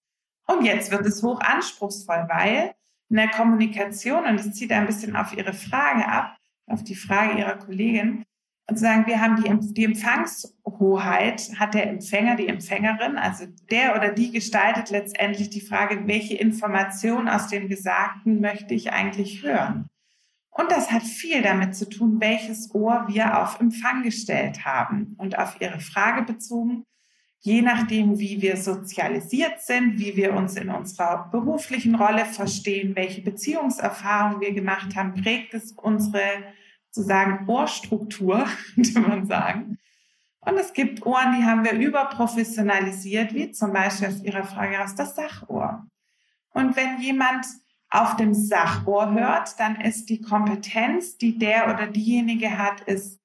Und 0.46 0.64
jetzt 0.64 0.90
wird 0.90 1.06
es 1.06 1.22
hoch 1.22 1.40
anspruchsvoll, 1.40 2.26
weil 2.28 2.74
in 3.08 3.16
der 3.16 3.28
Kommunikation, 3.28 4.24
und 4.26 4.38
das 4.38 4.52
zieht 4.52 4.72
ein 4.72 4.86
bisschen 4.86 5.14
auf 5.14 5.36
Ihre 5.36 5.52
Frage 5.52 6.06
ab, 6.06 6.36
auf 6.66 6.82
die 6.82 6.96
Frage 6.96 7.38
Ihrer 7.38 7.56
Kollegin, 7.56 8.24
und 8.68 8.78
sagen, 8.78 9.06
wir 9.06 9.20
haben 9.20 9.36
die, 9.36 9.74
die 9.74 9.84
Empfangshoheit, 9.84 11.52
hat 11.58 11.74
der 11.74 11.88
Empfänger, 11.88 12.36
die 12.36 12.48
Empfängerin, 12.48 13.16
also 13.16 13.46
der 13.70 13.94
oder 13.94 14.12
die 14.12 14.32
gestaltet 14.32 14.90
letztendlich 14.90 15.50
die 15.50 15.60
Frage, 15.60 16.06
welche 16.06 16.36
Information 16.36 17.28
aus 17.28 17.48
dem 17.48 17.68
Gesagten 17.68 18.40
möchte 18.40 18.74
ich 18.74 18.92
eigentlich 18.92 19.42
hören. 19.42 19.88
Und 20.50 20.70
das 20.72 20.90
hat 20.90 21.02
viel 21.02 21.42
damit 21.42 21.76
zu 21.76 21.88
tun, 21.88 22.16
welches 22.18 22.74
Ohr 22.74 23.04
wir 23.08 23.42
auf 23.42 23.60
Empfang 23.60 24.02
gestellt 24.02 24.64
haben. 24.64 25.14
Und 25.18 25.38
auf 25.38 25.60
Ihre 25.60 25.80
Frage 25.80 26.22
bezogen, 26.22 26.82
je 27.40 27.60
nachdem, 27.60 28.18
wie 28.18 28.40
wir 28.40 28.56
sozialisiert 28.56 29.60
sind, 29.60 29.98
wie 29.98 30.16
wir 30.16 30.32
uns 30.32 30.56
in 30.56 30.70
unserer 30.70 31.28
beruflichen 31.30 31.94
Rolle 31.94 32.24
verstehen, 32.24 32.96
welche 32.96 33.20
Beziehungserfahrungen 33.20 34.40
wir 34.40 34.54
gemacht 34.54 34.96
haben, 34.96 35.14
prägt 35.14 35.52
es 35.52 35.72
unsere 35.72 36.22
sozusagen 36.96 37.48
Ohrstruktur, 37.48 38.46
könnte 38.74 39.00
man 39.00 39.26
sagen. 39.26 39.78
Und 40.40 40.56
es 40.58 40.72
gibt 40.72 41.04
Ohren, 41.04 41.36
die 41.36 41.44
haben 41.44 41.64
wir 41.64 41.72
überprofessionalisiert, 41.72 43.34
wie 43.34 43.50
zum 43.50 43.72
Beispiel 43.72 44.08
auf 44.08 44.24
Ihrer 44.24 44.44
Frage 44.44 44.82
aus 44.82 44.94
das 44.94 45.14
Sachohr. 45.14 45.86
Und 46.50 46.76
wenn 46.76 47.00
jemand 47.00 47.46
auf 47.90 48.16
dem 48.16 48.32
Sachohr 48.32 49.12
hört, 49.12 49.58
dann 49.60 49.80
ist 49.80 50.08
die 50.08 50.20
Kompetenz, 50.20 51.18
die 51.18 51.38
der 51.38 51.72
oder 51.72 51.86
diejenige 51.86 52.58
hat, 52.58 52.80
ist, 52.82 53.20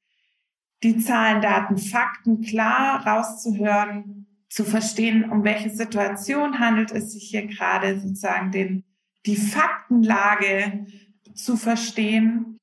die 0.83 0.97
Zahlen, 0.97 1.41
Daten, 1.41 1.77
Fakten 1.77 2.41
klar 2.41 3.05
rauszuhören, 3.05 4.27
zu 4.49 4.65
verstehen, 4.65 5.29
um 5.29 5.43
welche 5.43 5.69
Situation 5.69 6.59
handelt 6.59 6.91
es 6.91 7.13
sich 7.13 7.29
hier 7.29 7.45
gerade, 7.45 7.99
sozusagen 7.99 8.51
den, 8.51 8.83
die 9.25 9.37
Faktenlage 9.37 10.87
zu 11.35 11.55
verstehen. 11.55 12.57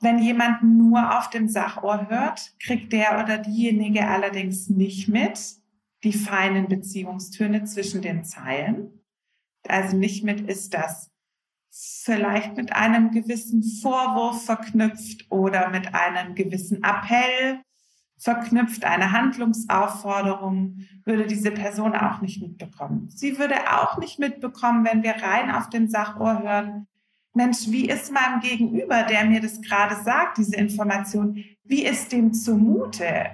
Wenn 0.00 0.18
jemand 0.18 0.62
nur 0.62 1.18
auf 1.18 1.28
dem 1.28 1.48
Sachohr 1.48 2.08
hört, 2.08 2.54
kriegt 2.58 2.92
der 2.92 3.22
oder 3.22 3.38
diejenige 3.38 4.06
allerdings 4.06 4.70
nicht 4.70 5.08
mit 5.08 5.38
die 6.04 6.14
feinen 6.14 6.68
Beziehungstöne 6.68 7.64
zwischen 7.64 8.00
den 8.00 8.24
Zeilen. 8.24 9.04
Also 9.68 9.96
nicht 9.96 10.24
mit 10.24 10.40
ist 10.40 10.72
das 10.72 11.10
vielleicht 11.70 12.56
mit 12.56 12.72
einem 12.72 13.10
gewissen 13.10 13.62
Vorwurf 13.62 14.44
verknüpft 14.44 15.30
oder 15.30 15.68
mit 15.68 15.94
einem 15.94 16.34
gewissen 16.34 16.82
Appell 16.82 17.60
verknüpft, 18.18 18.84
eine 18.84 19.12
Handlungsaufforderung, 19.12 20.78
würde 21.04 21.26
diese 21.26 21.50
Person 21.50 21.94
auch 21.94 22.20
nicht 22.20 22.42
mitbekommen. 22.42 23.08
Sie 23.08 23.38
würde 23.38 23.54
auch 23.80 23.98
nicht 23.98 24.18
mitbekommen, 24.18 24.84
wenn 24.84 25.02
wir 25.02 25.12
rein 25.12 25.50
auf 25.50 25.70
den 25.70 25.88
Sachohr 25.88 26.42
hören, 26.42 26.86
Mensch, 27.32 27.68
wie 27.68 27.88
ist 27.88 28.12
meinem 28.12 28.40
Gegenüber, 28.40 29.04
der 29.04 29.24
mir 29.24 29.40
das 29.40 29.60
gerade 29.60 30.02
sagt, 30.02 30.38
diese 30.38 30.56
Information, 30.56 31.44
wie 31.64 31.84
ist 31.84 32.10
dem 32.10 32.32
zumute? 32.32 33.26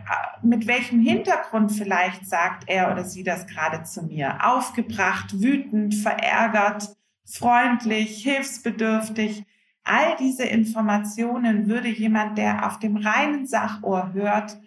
Mit 0.42 0.66
welchem 0.66 1.00
Hintergrund 1.00 1.72
vielleicht 1.72 2.26
sagt 2.26 2.64
er 2.68 2.92
oder 2.92 3.04
sie 3.04 3.22
das 3.22 3.46
gerade 3.46 3.84
zu 3.84 4.02
mir? 4.02 4.46
Aufgebracht, 4.46 5.40
wütend, 5.40 5.94
verärgert, 5.94 6.94
freundlich, 7.24 8.22
hilfsbedürftig. 8.22 9.44
All 9.84 10.16
diese 10.18 10.44
Informationen 10.44 11.66
würde 11.68 11.88
jemand, 11.88 12.36
der 12.36 12.66
auf 12.66 12.78
dem 12.78 12.98
reinen 12.98 13.46
Sachohr 13.46 14.12
hört, 14.12 14.58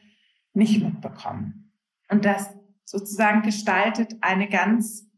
nicht 0.53 0.83
mitbekommen. 0.83 1.71
Und 2.09 2.25
das 2.25 2.49
sozusagen 2.85 3.43
gestaltet 3.43 4.15
eine 4.21 4.49
ganz 4.49 5.08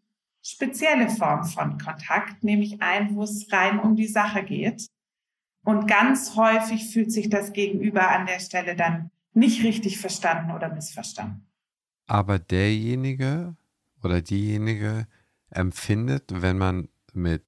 spezielle 0.42 1.10
Form 1.10 1.44
von 1.46 1.78
Kontakt, 1.78 2.44
nämlich 2.44 2.82
ein, 2.82 3.16
wo 3.16 3.24
es 3.24 3.52
rein 3.52 3.80
um 3.80 3.96
die 3.96 4.08
Sache 4.08 4.44
geht. 4.44 4.88
Und 5.64 5.88
ganz 5.88 6.36
häufig 6.36 6.92
fühlt 6.92 7.12
sich 7.12 7.30
das 7.30 7.54
Gegenüber 7.54 8.10
an 8.10 8.26
der 8.26 8.40
Stelle 8.40 8.76
dann 8.76 9.12
nicht 9.34 9.64
richtig 9.64 10.00
verstanden 10.00 10.52
oder 10.52 10.74
missverstanden. 10.74 11.48
Aber 12.08 12.40
derjenige 12.40 13.56
oder 14.04 14.22
diejenige 14.22 15.08
empfindet, 15.50 16.26
wenn 16.42 16.58
man 16.58 16.90
mit 17.14 17.46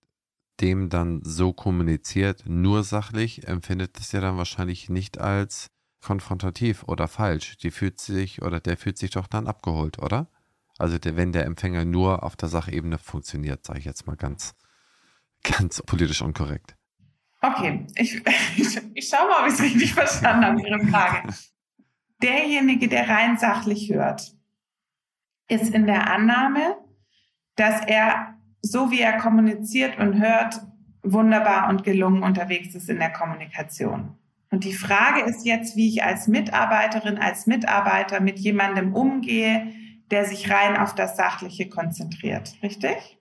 dem 0.62 0.90
dann 0.90 1.22
so 1.24 1.52
kommuniziert, 1.52 2.44
nur 2.46 2.84
sachlich, 2.84 3.48
empfindet 3.48 4.00
es 4.00 4.12
ja 4.12 4.22
dann 4.22 4.38
wahrscheinlich 4.38 4.90
nicht 4.90 5.20
als 5.20 5.68
konfrontativ 6.02 6.84
oder 6.84 7.08
falsch. 7.08 7.58
Die 7.58 7.72
fühlt 7.72 8.00
sich 8.00 8.42
oder 8.42 8.60
der 8.60 8.78
fühlt 8.78 8.98
sich 8.98 9.12
doch 9.12 9.28
dann 9.28 9.48
abgeholt, 9.48 10.00
oder? 10.00 10.28
Also 10.78 10.98
der, 10.98 11.16
wenn 11.16 11.32
der 11.32 11.46
Empfänger 11.46 11.86
nur 11.86 12.24
auf 12.24 12.36
der 12.36 12.50
Sachebene 12.50 12.98
funktioniert, 12.98 13.66
sage 13.66 13.80
ich 13.80 13.86
jetzt 13.86 14.08
mal 14.08 14.16
ganz, 14.16 14.56
ganz 15.44 15.82
politisch 15.84 16.22
unkorrekt. 16.22 16.76
Okay, 17.42 17.86
ich, 17.96 18.22
ich, 18.58 18.82
ich 18.94 19.08
schaue 19.08 19.28
mal, 19.28 19.42
ob 19.42 19.48
ich 19.48 19.54
es 19.54 19.62
richtig 19.62 19.94
verstanden 19.94 20.46
habe, 20.46 20.62
Ihre 20.62 20.80
Frage. 20.88 21.34
Derjenige, 22.22 22.88
der 22.88 23.10
rein 23.10 23.38
sachlich 23.38 23.92
hört, 23.92 24.34
ist 25.50 25.74
in 25.74 25.86
der 25.86 26.10
Annahme, 26.10 26.78
dass 27.56 27.86
er 27.86 28.38
so 28.62 28.92
wie 28.92 29.02
er 29.02 29.18
kommuniziert 29.18 30.00
und 30.00 30.20
hört, 30.22 30.62
wunderbar 31.04 31.68
und 31.70 31.84
gelungen 31.84 32.24
unterwegs 32.24 32.74
ist 32.76 32.90
in 32.90 33.00
der 33.00 33.12
Kommunikation. 33.12 34.18
Und 34.50 34.64
die 34.64 34.74
Frage 34.74 35.22
ist 35.22 35.46
jetzt, 35.46 35.76
wie 35.76 35.90
ich 35.90 36.04
als 36.04 36.28
Mitarbeiterin, 36.28 37.18
als 37.18 37.46
Mitarbeiter 37.46 38.22
mit 38.22 38.40
jemandem 38.40 38.94
umgehe, 38.96 39.74
der 40.12 40.26
sich 40.26 40.50
rein 40.50 40.78
auf 40.78 40.96
das 40.96 41.18
Sachliche 41.18 41.70
konzentriert. 41.70 42.54
Richtig? 42.62 43.20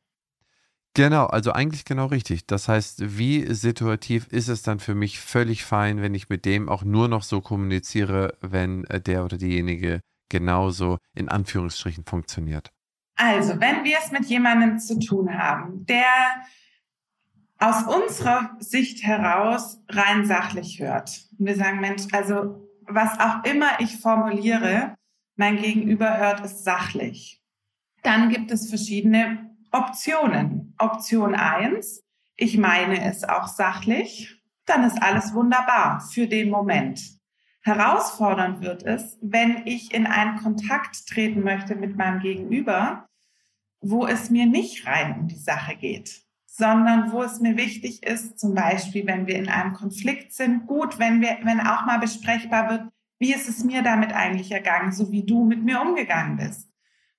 Genau, 0.95 1.24
also 1.24 1.53
eigentlich 1.53 1.87
genau 1.87 2.07
richtig. 2.07 2.47
Das 2.47 2.68
heißt, 2.68 3.16
wie 3.18 3.53
situativ 3.55 4.26
ist 4.28 4.49
es 4.49 4.62
dann 4.62 4.78
für 4.78 4.95
mich 4.95 5.20
völlig 5.20 5.64
fein, 5.64 6.03
wenn 6.03 6.14
ich 6.14 6.28
mit 6.28 6.45
dem 6.45 6.68
auch 6.68 6.85
nur 6.85 7.09
noch 7.09 7.22
so 7.22 7.41
kommuniziere, 7.41 8.37
wenn 8.43 8.85
äh, 8.85 9.01
der 9.01 9.24
oder 9.24 9.39
diejenige 9.39 10.01
genauso 10.28 10.99
in 11.14 11.30
Anführungsstrichen 11.30 12.05
funktioniert? 12.05 12.70
Also, 13.16 13.59
wenn 13.61 13.85
wir 13.85 13.99
es 14.03 14.11
mit 14.11 14.26
jemandem 14.26 14.78
zu 14.78 14.99
tun 14.99 15.39
haben, 15.39 15.87
der 15.87 16.43
aus 17.59 17.85
unserer 17.85 18.57
Sicht 18.59 19.05
heraus 19.05 19.80
rein 19.89 20.26
sachlich 20.26 20.80
hört. 20.80 21.22
Und 21.39 21.47
wir 21.47 21.57
sagen, 21.57 21.80
Mensch, 21.80 22.03
also 22.12 22.68
was 22.87 23.18
auch 23.20 23.45
immer 23.45 23.78
ich 23.78 23.99
formuliere, 24.01 24.97
mein 25.43 25.57
Gegenüber 25.57 26.18
hört 26.18 26.45
es 26.45 26.62
sachlich. 26.62 27.43
Dann 28.05 28.28
gibt 28.28 28.53
es 28.53 28.68
verschiedene 28.68 29.51
Optionen. 29.72 30.72
Option 30.78 31.34
eins: 31.34 32.01
ich 32.36 32.59
meine 32.59 33.05
es 33.11 33.24
auch 33.24 33.49
sachlich, 33.49 34.40
dann 34.66 34.84
ist 34.84 35.03
alles 35.03 35.34
wunderbar 35.34 36.01
für 36.12 36.28
den 36.28 36.49
Moment. 36.49 37.18
Herausfordernd 37.62 38.61
wird 38.61 38.84
es, 38.84 39.18
wenn 39.20 39.66
ich 39.66 39.93
in 39.93 40.07
einen 40.07 40.36
Kontakt 40.36 41.09
treten 41.09 41.43
möchte 41.43 41.74
mit 41.74 41.97
meinem 41.97 42.20
Gegenüber, 42.20 43.09
wo 43.80 44.07
es 44.07 44.30
mir 44.30 44.47
nicht 44.47 44.86
rein 44.86 45.18
um 45.18 45.26
die 45.26 45.34
Sache 45.34 45.74
geht, 45.74 46.22
sondern 46.47 47.11
wo 47.11 47.24
es 47.24 47.40
mir 47.40 47.57
wichtig 47.57 48.05
ist, 48.05 48.38
zum 48.38 48.55
Beispiel, 48.55 49.09
wenn 49.09 49.26
wir 49.26 49.34
in 49.34 49.49
einem 49.49 49.72
Konflikt 49.72 50.34
sind, 50.34 50.68
gut, 50.68 51.01
wenn 51.01 51.20
wir, 51.20 51.38
wenn 51.43 51.59
auch 51.59 51.84
mal 51.84 51.99
besprechbar 51.99 52.70
wird, 52.70 52.91
wie 53.23 53.33
ist 53.33 53.49
es 53.49 53.62
mir 53.62 53.83
damit 53.83 54.12
eigentlich 54.12 54.51
ergangen, 54.51 54.91
so 54.91 55.12
wie 55.12 55.25
du 55.25 55.45
mit 55.45 55.62
mir 55.62 55.81
umgegangen 55.81 56.37
bist. 56.37 56.68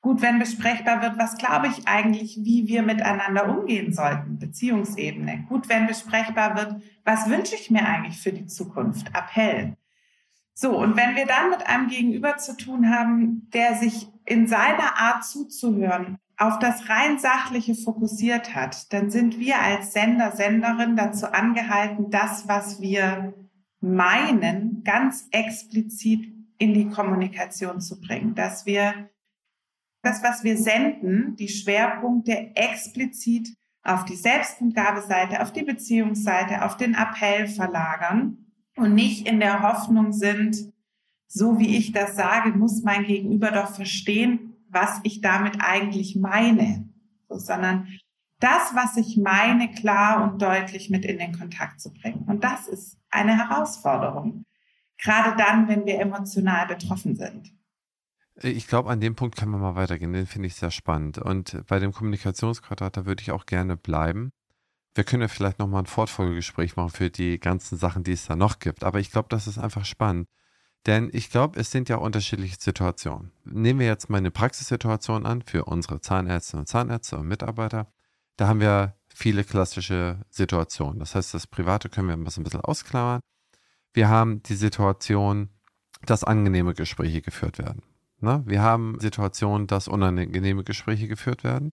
Gut, 0.01 0.21
wenn 0.21 0.37
besprechbar 0.37 1.01
wird, 1.01 1.17
was 1.17 1.37
glaube 1.37 1.67
ich 1.67 1.87
eigentlich, 1.87 2.37
wie 2.43 2.67
wir 2.67 2.83
miteinander 2.83 3.47
umgehen 3.47 3.93
sollten, 3.93 4.37
Beziehungsebene. 4.37 5.45
Gut, 5.47 5.69
wenn 5.69 5.87
besprechbar 5.87 6.57
wird, 6.57 6.83
was 7.05 7.29
wünsche 7.29 7.55
ich 7.55 7.71
mir 7.71 7.87
eigentlich 7.87 8.19
für 8.19 8.33
die 8.33 8.47
Zukunft, 8.47 9.07
Appell. 9.15 9.77
So, 10.53 10.77
und 10.77 10.97
wenn 10.97 11.15
wir 11.15 11.25
dann 11.25 11.51
mit 11.51 11.65
einem 11.65 11.87
Gegenüber 11.87 12.35
zu 12.35 12.57
tun 12.57 12.89
haben, 12.89 13.49
der 13.53 13.75
sich 13.75 14.09
in 14.25 14.45
seiner 14.45 14.97
Art 14.97 15.23
zuzuhören 15.23 16.17
auf 16.37 16.59
das 16.59 16.89
rein 16.89 17.17
sachliche 17.17 17.75
fokussiert 17.75 18.53
hat, 18.53 18.91
dann 18.91 19.09
sind 19.09 19.39
wir 19.39 19.61
als 19.61 19.93
Sender, 19.93 20.33
Senderin 20.33 20.97
dazu 20.97 21.27
angehalten, 21.31 22.09
das, 22.09 22.45
was 22.49 22.81
wir 22.81 23.33
meinen, 23.79 24.72
ganz 24.83 25.27
explizit 25.31 26.33
in 26.57 26.73
die 26.73 26.89
Kommunikation 26.89 27.81
zu 27.81 27.99
bringen, 27.99 28.35
dass 28.35 28.65
wir 28.65 29.09
das, 30.01 30.21
was 30.21 30.43
wir 30.43 30.57
senden, 30.57 31.35
die 31.35 31.47
Schwerpunkte 31.47 32.55
explizit 32.55 33.55
auf 33.83 34.05
die 34.05 34.15
Selbstkundgabeseite, 34.15 35.41
auf 35.41 35.51
die 35.51 35.63
Beziehungsseite, 35.63 36.63
auf 36.63 36.77
den 36.77 36.93
Appell 36.93 37.47
verlagern 37.47 38.37
und 38.75 38.93
nicht 38.95 39.27
in 39.27 39.39
der 39.39 39.61
Hoffnung 39.61 40.13
sind, 40.13 40.73
so 41.27 41.59
wie 41.59 41.77
ich 41.77 41.91
das 41.91 42.15
sage, 42.15 42.51
muss 42.51 42.83
mein 42.83 43.05
Gegenüber 43.05 43.51
doch 43.51 43.73
verstehen, 43.73 44.55
was 44.69 44.99
ich 45.03 45.21
damit 45.21 45.57
eigentlich 45.59 46.15
meine, 46.15 46.89
so, 47.27 47.37
sondern 47.37 47.87
das, 48.39 48.75
was 48.75 48.97
ich 48.97 49.17
meine, 49.17 49.71
klar 49.71 50.23
und 50.23 50.41
deutlich 50.41 50.89
mit 50.89 51.05
in 51.05 51.17
den 51.17 51.37
Kontakt 51.37 51.79
zu 51.79 51.93
bringen. 51.93 52.25
Und 52.27 52.43
das 52.43 52.67
ist 52.67 52.97
eine 53.09 53.37
Herausforderung, 53.37 54.43
gerade 54.97 55.35
dann, 55.37 55.67
wenn 55.67 55.85
wir 55.85 55.99
emotional 55.99 56.67
betroffen 56.67 57.15
sind. 57.15 57.51
Ich 58.41 58.67
glaube, 58.67 58.89
an 58.89 58.99
dem 58.99 59.15
Punkt 59.15 59.35
können 59.35 59.51
wir 59.51 59.59
mal 59.59 59.75
weitergehen. 59.75 60.13
Den 60.13 60.25
finde 60.25 60.47
ich 60.47 60.55
sehr 60.55 60.71
spannend. 60.71 61.19
Und 61.19 61.65
bei 61.67 61.79
dem 61.79 61.93
Kommunikationsquadrat, 61.93 62.97
da 62.97 63.05
würde 63.05 63.21
ich 63.21 63.31
auch 63.31 63.45
gerne 63.45 63.77
bleiben. 63.77 64.31
Wir 64.95 65.03
können 65.03 65.21
ja 65.21 65.27
vielleicht 65.27 65.59
nochmal 65.59 65.83
ein 65.83 65.87
Fortfolgegespräch 65.87 66.75
machen 66.75 66.89
für 66.89 67.09
die 67.09 67.39
ganzen 67.39 67.77
Sachen, 67.77 68.03
die 68.03 68.13
es 68.13 68.25
da 68.25 68.35
noch 68.35 68.59
gibt. 68.59 68.83
Aber 68.83 68.99
ich 68.99 69.11
glaube, 69.11 69.29
das 69.29 69.47
ist 69.47 69.57
einfach 69.57 69.85
spannend. 69.85 70.27
Denn 70.85 71.09
ich 71.13 71.29
glaube, 71.29 71.59
es 71.59 71.71
sind 71.71 71.89
ja 71.89 71.97
unterschiedliche 71.97 72.57
Situationen. 72.59 73.31
Nehmen 73.45 73.79
wir 73.79 73.87
jetzt 73.87 74.09
mal 74.09 74.17
eine 74.17 74.31
Praxissituation 74.31 75.25
an 75.25 75.41
für 75.41 75.65
unsere 75.65 76.01
Zahnärzte 76.01 76.57
und 76.57 76.67
Zahnärzte 76.67 77.17
und 77.17 77.27
Mitarbeiter. 77.27 77.91
Da 78.35 78.47
haben 78.47 78.59
wir 78.59 78.95
viele 79.07 79.43
klassische 79.43 80.25
Situationen. 80.29 80.99
Das 80.99 81.15
heißt, 81.15 81.33
das 81.33 81.47
Private 81.47 81.89
können 81.89 82.07
wir 82.07 82.15
ein 82.15 82.23
bisschen 82.23 82.45
ausklammern. 82.61 83.21
Wir 83.93 84.09
haben 84.09 84.41
die 84.43 84.55
Situation, 84.55 85.49
dass 86.05 86.23
angenehme 86.23 86.73
Gespräche 86.73 87.21
geführt 87.21 87.59
werden. 87.59 87.83
Ne? 88.19 88.43
Wir 88.45 88.61
haben 88.61 88.97
Situationen, 88.99 89.67
dass 89.67 89.87
unangenehme 89.87 90.63
Gespräche 90.63 91.07
geführt 91.07 91.43
werden. 91.43 91.71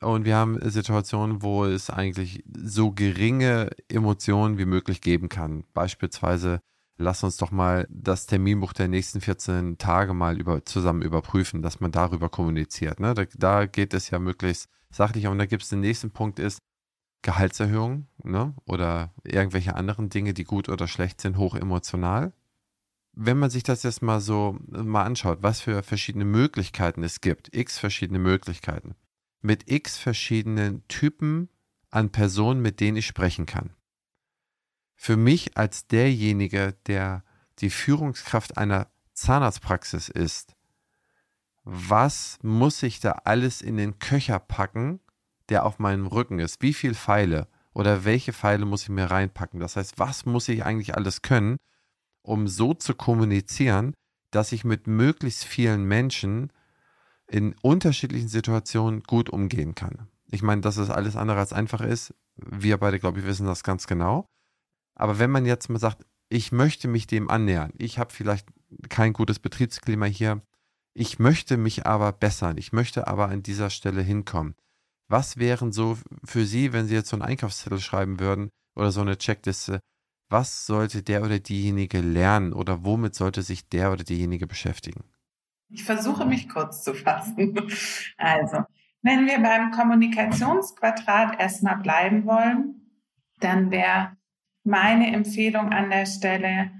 Und 0.00 0.24
wir 0.24 0.36
haben 0.36 0.58
Situationen, 0.70 1.42
wo 1.42 1.64
es 1.64 1.90
eigentlich 1.90 2.44
so 2.54 2.92
geringe 2.92 3.70
Emotionen 3.88 4.56
wie 4.56 4.64
möglich 4.64 5.00
geben 5.00 5.28
kann. 5.28 5.64
Beispielsweise, 5.74 6.60
lass 6.96 7.24
uns 7.24 7.36
doch 7.36 7.50
mal 7.50 7.86
das 7.90 8.26
Terminbuch 8.26 8.72
der 8.72 8.88
nächsten 8.88 9.20
14 9.20 9.76
Tage 9.76 10.14
mal 10.14 10.38
über, 10.38 10.64
zusammen 10.64 11.02
überprüfen, 11.02 11.62
dass 11.62 11.80
man 11.80 11.90
darüber 11.90 12.28
kommuniziert. 12.28 13.00
Ne? 13.00 13.12
Da, 13.14 13.24
da 13.36 13.66
geht 13.66 13.92
es 13.92 14.10
ja 14.10 14.20
möglichst 14.20 14.68
sachlich. 14.90 15.26
Und 15.26 15.38
da 15.38 15.46
gibt 15.46 15.64
es 15.64 15.68
den 15.68 15.80
nächsten 15.80 16.12
Punkt 16.12 16.38
ist 16.38 16.60
Gehaltserhöhung 17.22 18.06
ne? 18.22 18.54
oder 18.64 19.12
irgendwelche 19.24 19.74
anderen 19.74 20.08
Dinge, 20.08 20.34
die 20.34 20.44
gut 20.44 20.68
oder 20.68 20.86
schlecht 20.86 21.20
sind, 21.20 21.36
hoch 21.36 21.54
emotional. 21.54 22.32
Wenn 23.12 23.38
man 23.38 23.50
sich 23.50 23.64
das 23.64 23.82
jetzt 23.82 24.02
mal 24.02 24.20
so 24.20 24.58
mal 24.70 25.04
anschaut, 25.04 25.38
was 25.42 25.60
für 25.60 25.82
verschiedene 25.82 26.24
Möglichkeiten 26.24 27.02
es 27.02 27.20
gibt, 27.20 27.54
x 27.54 27.78
verschiedene 27.78 28.20
Möglichkeiten, 28.20 28.94
mit 29.40 29.70
x 29.70 29.98
verschiedenen 29.98 30.86
Typen 30.86 31.48
an 31.90 32.10
Personen, 32.10 32.62
mit 32.62 32.80
denen 32.80 32.98
ich 32.98 33.06
sprechen 33.06 33.46
kann. 33.46 33.74
Für 34.94 35.16
mich 35.16 35.56
als 35.56 35.86
derjenige, 35.86 36.76
der 36.86 37.24
die 37.58 37.70
Führungskraft 37.70 38.58
einer 38.58 38.88
Zahnarztpraxis 39.14 40.08
ist, 40.08 40.54
was 41.64 42.38
muss 42.42 42.82
ich 42.82 43.00
da 43.00 43.12
alles 43.24 43.62
in 43.62 43.76
den 43.76 43.98
Köcher 43.98 44.38
packen, 44.38 45.00
der 45.48 45.64
auf 45.64 45.78
meinem 45.78 46.06
Rücken 46.06 46.38
ist? 46.38 46.62
Wie 46.62 46.74
viele 46.74 46.94
Pfeile 46.94 47.48
oder 47.72 48.04
welche 48.04 48.32
Pfeile 48.32 48.64
muss 48.64 48.82
ich 48.82 48.88
mir 48.88 49.10
reinpacken? 49.10 49.60
Das 49.60 49.76
heißt, 49.76 49.98
was 49.98 50.26
muss 50.26 50.48
ich 50.48 50.64
eigentlich 50.64 50.96
alles 50.96 51.22
können, 51.22 51.56
um 52.22 52.48
so 52.48 52.74
zu 52.74 52.94
kommunizieren, 52.94 53.94
dass 54.30 54.52
ich 54.52 54.64
mit 54.64 54.86
möglichst 54.86 55.44
vielen 55.44 55.84
Menschen 55.84 56.52
in 57.26 57.54
unterschiedlichen 57.62 58.28
Situationen 58.28 59.02
gut 59.02 59.30
umgehen 59.30 59.74
kann. 59.74 60.08
Ich 60.30 60.42
meine, 60.42 60.60
dass 60.60 60.76
es 60.76 60.90
alles 60.90 61.16
andere 61.16 61.38
als 61.38 61.52
einfach 61.52 61.80
ist. 61.80 62.14
Wir 62.36 62.76
beide, 62.78 62.98
glaube 62.98 63.20
ich, 63.20 63.26
wissen 63.26 63.46
das 63.46 63.62
ganz 63.62 63.86
genau. 63.86 64.26
Aber 64.94 65.18
wenn 65.18 65.30
man 65.30 65.46
jetzt 65.46 65.68
mal 65.68 65.78
sagt, 65.78 66.04
ich 66.28 66.52
möchte 66.52 66.88
mich 66.88 67.06
dem 67.06 67.30
annähern, 67.30 67.72
ich 67.78 67.98
habe 67.98 68.12
vielleicht 68.12 68.48
kein 68.88 69.12
gutes 69.12 69.38
Betriebsklima 69.38 70.06
hier, 70.06 70.42
ich 70.92 71.18
möchte 71.18 71.56
mich 71.56 71.86
aber 71.86 72.12
bessern, 72.12 72.58
ich 72.58 72.72
möchte 72.72 73.06
aber 73.06 73.28
an 73.28 73.42
dieser 73.42 73.70
Stelle 73.70 74.02
hinkommen. 74.02 74.54
Was 75.08 75.38
wären 75.38 75.72
so 75.72 75.96
für 76.24 76.44
Sie, 76.44 76.72
wenn 76.72 76.86
Sie 76.86 76.94
jetzt 76.94 77.08
so 77.08 77.16
einen 77.16 77.22
Einkaufszettel 77.22 77.80
schreiben 77.80 78.20
würden 78.20 78.50
oder 78.76 78.92
so 78.92 79.00
eine 79.00 79.16
Checkliste, 79.16 79.80
was 80.30 80.66
sollte 80.66 81.02
der 81.02 81.22
oder 81.22 81.38
diejenige 81.38 82.00
lernen 82.00 82.52
oder 82.52 82.84
womit 82.84 83.14
sollte 83.14 83.42
sich 83.42 83.68
der 83.68 83.92
oder 83.92 84.04
diejenige 84.04 84.46
beschäftigen? 84.46 85.04
Ich 85.70 85.84
versuche 85.84 86.26
mich 86.26 86.48
kurz 86.48 86.82
zu 86.84 86.94
fassen. 86.94 87.54
Also, 88.18 88.64
wenn 89.02 89.26
wir 89.26 89.38
beim 89.40 89.70
Kommunikationsquadrat 89.70 91.40
erstmal 91.40 91.78
bleiben 91.78 92.26
wollen, 92.26 92.90
dann 93.40 93.70
wäre 93.70 94.16
meine 94.64 95.12
Empfehlung 95.14 95.70
an 95.72 95.90
der 95.90 96.04
Stelle, 96.06 96.72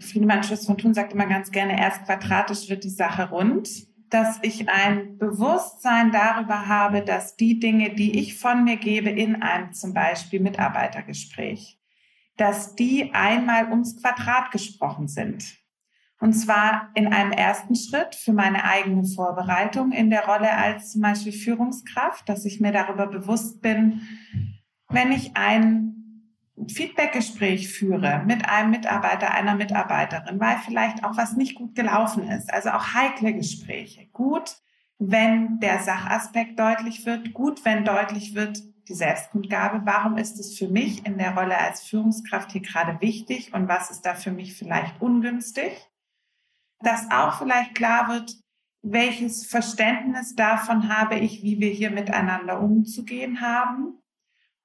Friedemann 0.00 0.42
Schuss 0.42 0.64
von 0.64 0.78
Thun 0.78 0.94
sagt 0.94 1.12
immer 1.12 1.26
ganz 1.26 1.50
gerne, 1.50 1.78
erst 1.78 2.04
quadratisch 2.04 2.70
wird 2.70 2.84
die 2.84 2.90
Sache 2.90 3.28
rund, 3.28 3.68
dass 4.10 4.40
ich 4.42 4.68
ein 4.68 5.18
Bewusstsein 5.18 6.10
darüber 6.10 6.66
habe, 6.66 7.02
dass 7.02 7.36
die 7.36 7.60
Dinge, 7.60 7.94
die 7.94 8.18
ich 8.18 8.38
von 8.38 8.64
mir 8.64 8.76
gebe 8.76 9.08
in 9.08 9.40
einem 9.40 9.72
zum 9.72 9.94
Beispiel 9.94 10.40
Mitarbeitergespräch, 10.40 11.80
dass 12.36 12.74
die 12.74 13.14
einmal 13.14 13.70
ums 13.70 14.00
Quadrat 14.00 14.50
gesprochen 14.50 15.06
sind. 15.06 15.56
Und 16.18 16.34
zwar 16.34 16.90
in 16.94 17.06
einem 17.12 17.32
ersten 17.32 17.74
Schritt 17.76 18.14
für 18.14 18.32
meine 18.32 18.64
eigene 18.64 19.04
Vorbereitung 19.04 19.92
in 19.92 20.10
der 20.10 20.26
Rolle 20.26 20.52
als 20.52 20.92
zum 20.92 21.00
Beispiel 21.00 21.32
Führungskraft, 21.32 22.28
dass 22.28 22.44
ich 22.44 22.60
mir 22.60 22.72
darüber 22.72 23.06
bewusst 23.06 23.62
bin, 23.62 24.02
wenn 24.88 25.12
ich 25.12 25.36
ein 25.36 25.99
Feedbackgespräch 26.68 27.68
führe 27.68 28.22
mit 28.26 28.48
einem 28.48 28.70
Mitarbeiter, 28.70 29.30
einer 29.32 29.54
Mitarbeiterin, 29.54 30.40
weil 30.40 30.58
vielleicht 30.58 31.04
auch 31.04 31.16
was 31.16 31.36
nicht 31.36 31.54
gut 31.54 31.74
gelaufen 31.74 32.28
ist, 32.28 32.52
also 32.52 32.70
auch 32.70 32.94
heikle 32.94 33.34
Gespräche. 33.34 34.06
Gut, 34.12 34.56
wenn 34.98 35.60
der 35.60 35.80
Sachaspekt 35.80 36.58
deutlich 36.58 37.06
wird, 37.06 37.32
gut, 37.32 37.64
wenn 37.64 37.84
deutlich 37.84 38.34
wird, 38.34 38.58
die 38.88 38.94
Selbstkundgabe, 38.94 39.82
warum 39.84 40.16
ist 40.16 40.40
es 40.40 40.58
für 40.58 40.68
mich 40.68 41.06
in 41.06 41.16
der 41.16 41.36
Rolle 41.36 41.56
als 41.56 41.82
Führungskraft 41.82 42.50
hier 42.50 42.62
gerade 42.62 43.00
wichtig 43.00 43.54
und 43.54 43.68
was 43.68 43.90
ist 43.90 44.02
da 44.02 44.14
für 44.14 44.32
mich 44.32 44.54
vielleicht 44.54 45.00
ungünstig? 45.00 45.90
dass 46.80 47.10
auch 47.10 47.38
vielleicht 47.38 47.74
klar 47.74 48.08
wird, 48.08 48.36
welches 48.82 49.46
Verständnis 49.46 50.34
davon 50.34 50.88
habe 50.94 51.16
ich, 51.16 51.42
wie 51.42 51.60
wir 51.60 51.70
hier 51.70 51.90
miteinander 51.90 52.60
umzugehen 52.60 53.40
haben 53.40 53.99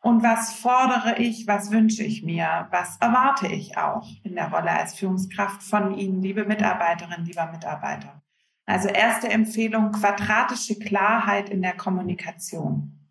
und 0.06 0.22
was 0.22 0.54
fordere 0.54 1.18
ich, 1.18 1.48
was 1.48 1.72
wünsche 1.72 2.04
ich 2.04 2.22
mir, 2.22 2.68
was 2.70 2.98
erwarte 2.98 3.48
ich 3.48 3.76
auch 3.76 4.08
in 4.22 4.36
der 4.36 4.52
Rolle 4.52 4.70
als 4.70 4.94
Führungskraft 4.94 5.64
von 5.64 5.98
Ihnen, 5.98 6.22
liebe 6.22 6.46
Mitarbeiterinnen, 6.46 7.26
lieber 7.26 7.48
Mitarbeiter. 7.52 8.22
Also 8.68 8.88
erste 8.88 9.30
Empfehlung, 9.30 9.92
quadratische 9.92 10.78
Klarheit 10.78 11.50
in 11.50 11.64
der 11.64 11.76
Kommunikation. 11.76 13.10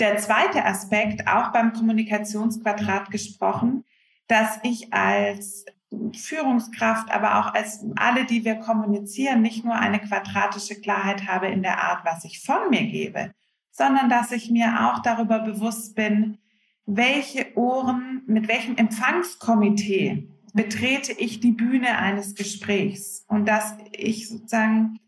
Der 0.00 0.16
zweite 0.16 0.64
Aspekt, 0.64 1.28
auch 1.28 1.52
beim 1.52 1.72
Kommunikationsquadrat 1.72 3.12
gesprochen, 3.12 3.84
dass 4.26 4.58
ich 4.64 4.92
als 4.92 5.64
Führungskraft, 6.12 7.08
aber 7.12 7.38
auch 7.38 7.54
als 7.54 7.84
alle, 7.94 8.24
die 8.24 8.44
wir 8.44 8.56
kommunizieren, 8.56 9.42
nicht 9.42 9.64
nur 9.64 9.76
eine 9.76 10.00
quadratische 10.00 10.80
Klarheit 10.80 11.28
habe 11.28 11.46
in 11.46 11.62
der 11.62 11.84
Art, 11.84 12.04
was 12.04 12.24
ich 12.24 12.42
von 12.42 12.68
mir 12.70 12.82
gebe, 12.82 13.30
sondern 13.76 14.08
dass 14.08 14.32
ich 14.32 14.50
mir 14.50 14.88
auch 14.88 15.00
darüber 15.00 15.40
bewusst 15.40 15.94
bin, 15.94 16.38
welche 16.86 17.56
Ohren, 17.56 18.22
mit 18.26 18.48
welchem 18.48 18.76
Empfangskomitee 18.76 20.28
betrete 20.54 21.12
ich 21.12 21.40
die 21.40 21.52
Bühne 21.52 21.98
eines 21.98 22.34
Gesprächs 22.34 23.24
und 23.28 23.46
dass 23.46 23.76
ich 23.92 24.28
sozusagen 24.28 24.98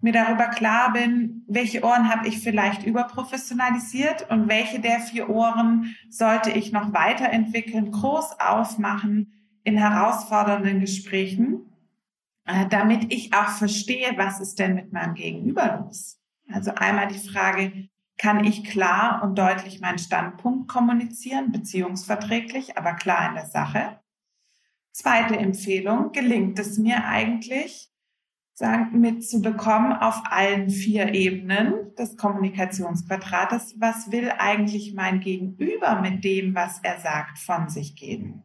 mir 0.00 0.12
darüber 0.12 0.46
klar 0.48 0.92
bin, 0.92 1.44
welche 1.46 1.84
Ohren 1.84 2.10
habe 2.10 2.26
ich 2.26 2.40
vielleicht 2.40 2.84
überprofessionalisiert 2.84 4.30
und 4.30 4.48
welche 4.48 4.80
der 4.80 5.00
vier 5.00 5.28
Ohren 5.28 5.94
sollte 6.08 6.50
ich 6.50 6.72
noch 6.72 6.92
weiterentwickeln, 6.92 7.92
groß 7.92 8.40
aufmachen 8.40 9.32
in 9.62 9.76
herausfordernden 9.76 10.80
Gesprächen, 10.80 11.66
äh, 12.46 12.66
damit 12.68 13.12
ich 13.12 13.34
auch 13.34 13.50
verstehe, 13.50 14.14
was 14.16 14.40
ist 14.40 14.58
denn 14.58 14.74
mit 14.74 14.92
meinem 14.92 15.14
Gegenüber 15.14 15.84
los. 15.84 16.18
Also 16.50 16.72
einmal 16.74 17.08
die 17.08 17.18
Frage, 17.18 17.90
kann 18.20 18.44
ich 18.44 18.64
klar 18.64 19.22
und 19.22 19.38
deutlich 19.38 19.80
meinen 19.80 19.98
Standpunkt 19.98 20.68
kommunizieren, 20.68 21.52
beziehungsverträglich, 21.52 22.76
aber 22.76 22.92
klar 22.92 23.30
in 23.30 23.34
der 23.34 23.46
Sache. 23.46 23.98
Zweite 24.92 25.38
Empfehlung, 25.38 26.12
gelingt 26.12 26.58
es 26.58 26.76
mir 26.76 27.06
eigentlich, 27.06 27.90
sagen, 28.52 29.00
mitzubekommen 29.00 29.94
auf 29.94 30.20
allen 30.26 30.68
vier 30.68 31.14
Ebenen 31.14 31.94
des 31.94 32.18
Kommunikationsquadrates, 32.18 33.76
was 33.78 34.12
will 34.12 34.30
eigentlich 34.36 34.92
mein 34.92 35.20
Gegenüber 35.20 36.02
mit 36.02 36.22
dem, 36.22 36.54
was 36.54 36.78
er 36.82 37.00
sagt, 37.00 37.38
von 37.38 37.70
sich 37.70 37.96
geben. 37.96 38.42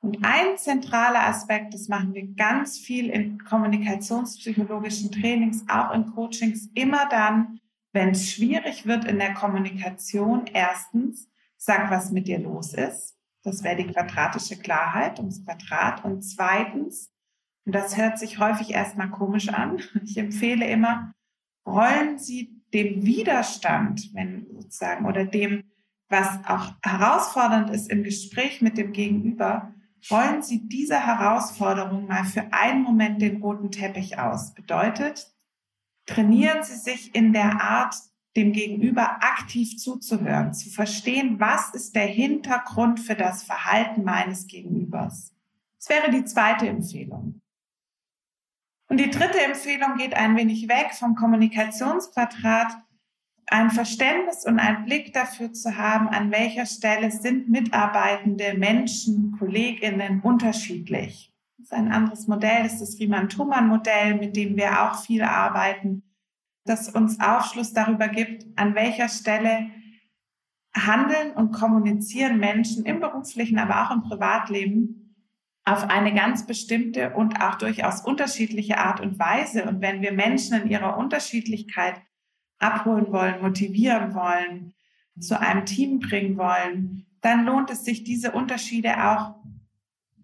Und 0.00 0.24
ein 0.24 0.56
zentraler 0.56 1.26
Aspekt, 1.26 1.74
das 1.74 1.88
machen 1.88 2.14
wir 2.14 2.26
ganz 2.36 2.78
viel 2.78 3.10
in 3.10 3.38
kommunikationspsychologischen 3.44 5.12
Trainings, 5.12 5.62
auch 5.68 5.92
in 5.92 6.06
Coachings, 6.06 6.70
immer 6.72 7.06
dann, 7.10 7.58
wenn 7.92 8.10
es 8.10 8.30
schwierig 8.30 8.86
wird 8.86 9.04
in 9.04 9.18
der 9.18 9.34
Kommunikation, 9.34 10.46
erstens, 10.52 11.28
sag, 11.56 11.90
was 11.90 12.10
mit 12.10 12.26
dir 12.26 12.38
los 12.38 12.74
ist. 12.74 13.16
Das 13.42 13.62
wäre 13.62 13.76
die 13.76 13.86
quadratische 13.86 14.56
Klarheit 14.56 15.18
ums 15.18 15.44
Quadrat. 15.44 16.04
Und 16.04 16.22
zweitens, 16.22 17.12
und 17.64 17.74
das 17.74 17.96
hört 17.96 18.18
sich 18.18 18.38
häufig 18.38 18.70
erstmal 18.70 19.10
komisch 19.10 19.48
an. 19.48 19.80
Ich 20.04 20.16
empfehle 20.16 20.66
immer, 20.66 21.12
rollen 21.66 22.18
Sie 22.18 22.62
dem 22.72 23.04
Widerstand, 23.04 24.10
wenn 24.14 24.46
sozusagen, 24.58 25.06
oder 25.06 25.24
dem, 25.24 25.64
was 26.08 26.28
auch 26.46 26.74
herausfordernd 26.82 27.70
ist 27.70 27.90
im 27.90 28.02
Gespräch 28.02 28.62
mit 28.62 28.76
dem 28.78 28.92
Gegenüber, 28.92 29.74
rollen 30.10 30.42
Sie 30.42 30.68
dieser 30.68 31.06
Herausforderung 31.06 32.06
mal 32.06 32.24
für 32.24 32.52
einen 32.52 32.82
Moment 32.82 33.22
den 33.22 33.42
roten 33.42 33.70
Teppich 33.70 34.18
aus. 34.18 34.54
Bedeutet, 34.54 35.31
trainieren 36.12 36.62
Sie 36.62 36.76
sich 36.76 37.14
in 37.14 37.32
der 37.32 37.60
Art, 37.60 37.94
dem 38.36 38.52
Gegenüber 38.52 39.22
aktiv 39.22 39.76
zuzuhören, 39.76 40.54
zu 40.54 40.70
verstehen, 40.70 41.38
was 41.38 41.74
ist 41.74 41.94
der 41.94 42.06
Hintergrund 42.06 43.00
für 43.00 43.14
das 43.14 43.42
Verhalten 43.42 44.04
meines 44.04 44.46
Gegenübers. 44.46 45.34
Das 45.78 45.88
wäre 45.90 46.10
die 46.10 46.24
zweite 46.24 46.66
Empfehlung. 46.66 47.40
Und 48.88 48.98
die 48.98 49.10
dritte 49.10 49.40
Empfehlung 49.40 49.96
geht 49.96 50.14
ein 50.14 50.36
wenig 50.36 50.68
weg 50.68 50.92
vom 50.94 51.14
Kommunikationsquadrat, 51.14 52.72
ein 53.46 53.70
Verständnis 53.70 54.46
und 54.46 54.58
ein 54.58 54.84
Blick 54.84 55.12
dafür 55.12 55.52
zu 55.52 55.76
haben, 55.76 56.08
an 56.08 56.30
welcher 56.30 56.66
Stelle 56.66 57.10
sind 57.10 57.48
mitarbeitende 57.50 58.54
Menschen, 58.54 59.36
Kolleginnen 59.38 60.20
unterschiedlich. 60.20 61.31
Das 61.62 61.70
ist 61.70 61.78
ein 61.78 61.92
anderes 61.92 62.26
Modell, 62.26 62.64
das 62.64 62.72
ist 62.72 62.80
das 62.80 62.98
Riemann-Thumann-Modell, 62.98 64.16
mit 64.16 64.34
dem 64.34 64.56
wir 64.56 64.82
auch 64.82 65.00
viel 65.00 65.22
arbeiten, 65.22 66.02
das 66.64 66.88
uns 66.88 67.20
Aufschluss 67.20 67.72
darüber 67.72 68.08
gibt, 68.08 68.46
an 68.58 68.74
welcher 68.74 69.08
Stelle 69.08 69.70
handeln 70.74 71.30
und 71.36 71.52
kommunizieren 71.52 72.40
Menschen 72.40 72.84
im 72.84 72.98
beruflichen, 72.98 73.60
aber 73.60 73.84
auch 73.86 73.94
im 73.94 74.02
Privatleben 74.02 75.14
auf 75.64 75.88
eine 75.88 76.12
ganz 76.12 76.46
bestimmte 76.46 77.10
und 77.10 77.40
auch 77.40 77.54
durchaus 77.54 78.00
unterschiedliche 78.00 78.78
Art 78.78 79.00
und 79.00 79.20
Weise. 79.20 79.62
Und 79.62 79.80
wenn 79.80 80.02
wir 80.02 80.10
Menschen 80.10 80.62
in 80.62 80.68
ihrer 80.68 80.96
Unterschiedlichkeit 80.98 82.02
abholen 82.58 83.12
wollen, 83.12 83.40
motivieren 83.40 84.16
wollen, 84.16 84.74
zu 85.20 85.38
einem 85.38 85.64
Team 85.64 86.00
bringen 86.00 86.36
wollen, 86.36 87.06
dann 87.20 87.44
lohnt 87.44 87.70
es 87.70 87.84
sich, 87.84 88.02
diese 88.02 88.32
Unterschiede 88.32 89.08
auch 89.08 89.36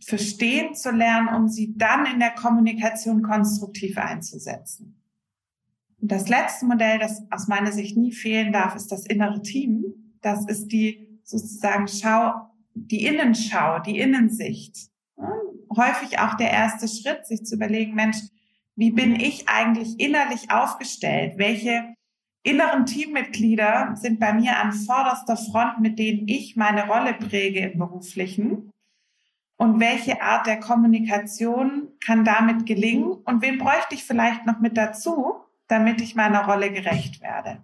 verstehen 0.04 0.74
zu 0.74 0.90
lernen, 0.90 1.28
um 1.28 1.48
sie 1.48 1.74
dann 1.76 2.06
in 2.06 2.20
der 2.20 2.30
Kommunikation 2.30 3.22
konstruktiv 3.22 3.98
einzusetzen. 3.98 5.02
Und 6.00 6.12
das 6.12 6.28
letzte 6.28 6.66
Modell, 6.66 6.98
das 6.98 7.22
aus 7.30 7.48
meiner 7.48 7.72
Sicht 7.72 7.96
nie 7.96 8.12
fehlen 8.12 8.52
darf, 8.52 8.76
ist 8.76 8.92
das 8.92 9.04
innere 9.06 9.42
Team. 9.42 9.84
Das 10.20 10.46
ist 10.46 10.68
die 10.68 11.20
sozusagen 11.24 11.88
Schau, 11.88 12.32
die 12.74 13.04
Innenschau, 13.04 13.80
die 13.80 13.98
Innensicht 13.98 14.90
häufig 15.76 16.18
auch 16.18 16.34
der 16.34 16.50
erste 16.50 16.88
Schritt, 16.88 17.26
sich 17.26 17.44
zu 17.44 17.56
überlegen, 17.56 17.94
Mensch, 17.94 18.18
wie 18.76 18.90
bin 18.90 19.18
ich 19.18 19.48
eigentlich 19.48 19.98
innerlich 19.98 20.50
aufgestellt? 20.50 21.34
Welche 21.36 21.94
inneren 22.42 22.86
Teammitglieder 22.86 23.94
sind 23.96 24.20
bei 24.20 24.32
mir 24.32 24.58
an 24.58 24.72
vorderster 24.72 25.36
Front, 25.36 25.80
mit 25.80 25.98
denen 25.98 26.28
ich 26.28 26.56
meine 26.56 26.86
Rolle 26.86 27.14
präge 27.14 27.60
im 27.60 27.78
beruflichen? 27.78 28.70
Und 29.58 29.80
welche 29.80 30.22
Art 30.22 30.46
der 30.46 30.60
Kommunikation 30.60 31.88
kann 32.00 32.24
damit 32.24 32.64
gelingen? 32.64 33.12
Und 33.12 33.42
wen 33.42 33.58
bräuchte 33.58 33.94
ich 33.94 34.04
vielleicht 34.04 34.46
noch 34.46 34.60
mit 34.60 34.78
dazu, 34.78 35.34
damit 35.66 36.00
ich 36.00 36.14
meiner 36.14 36.46
Rolle 36.46 36.72
gerecht 36.72 37.20
werde? 37.20 37.62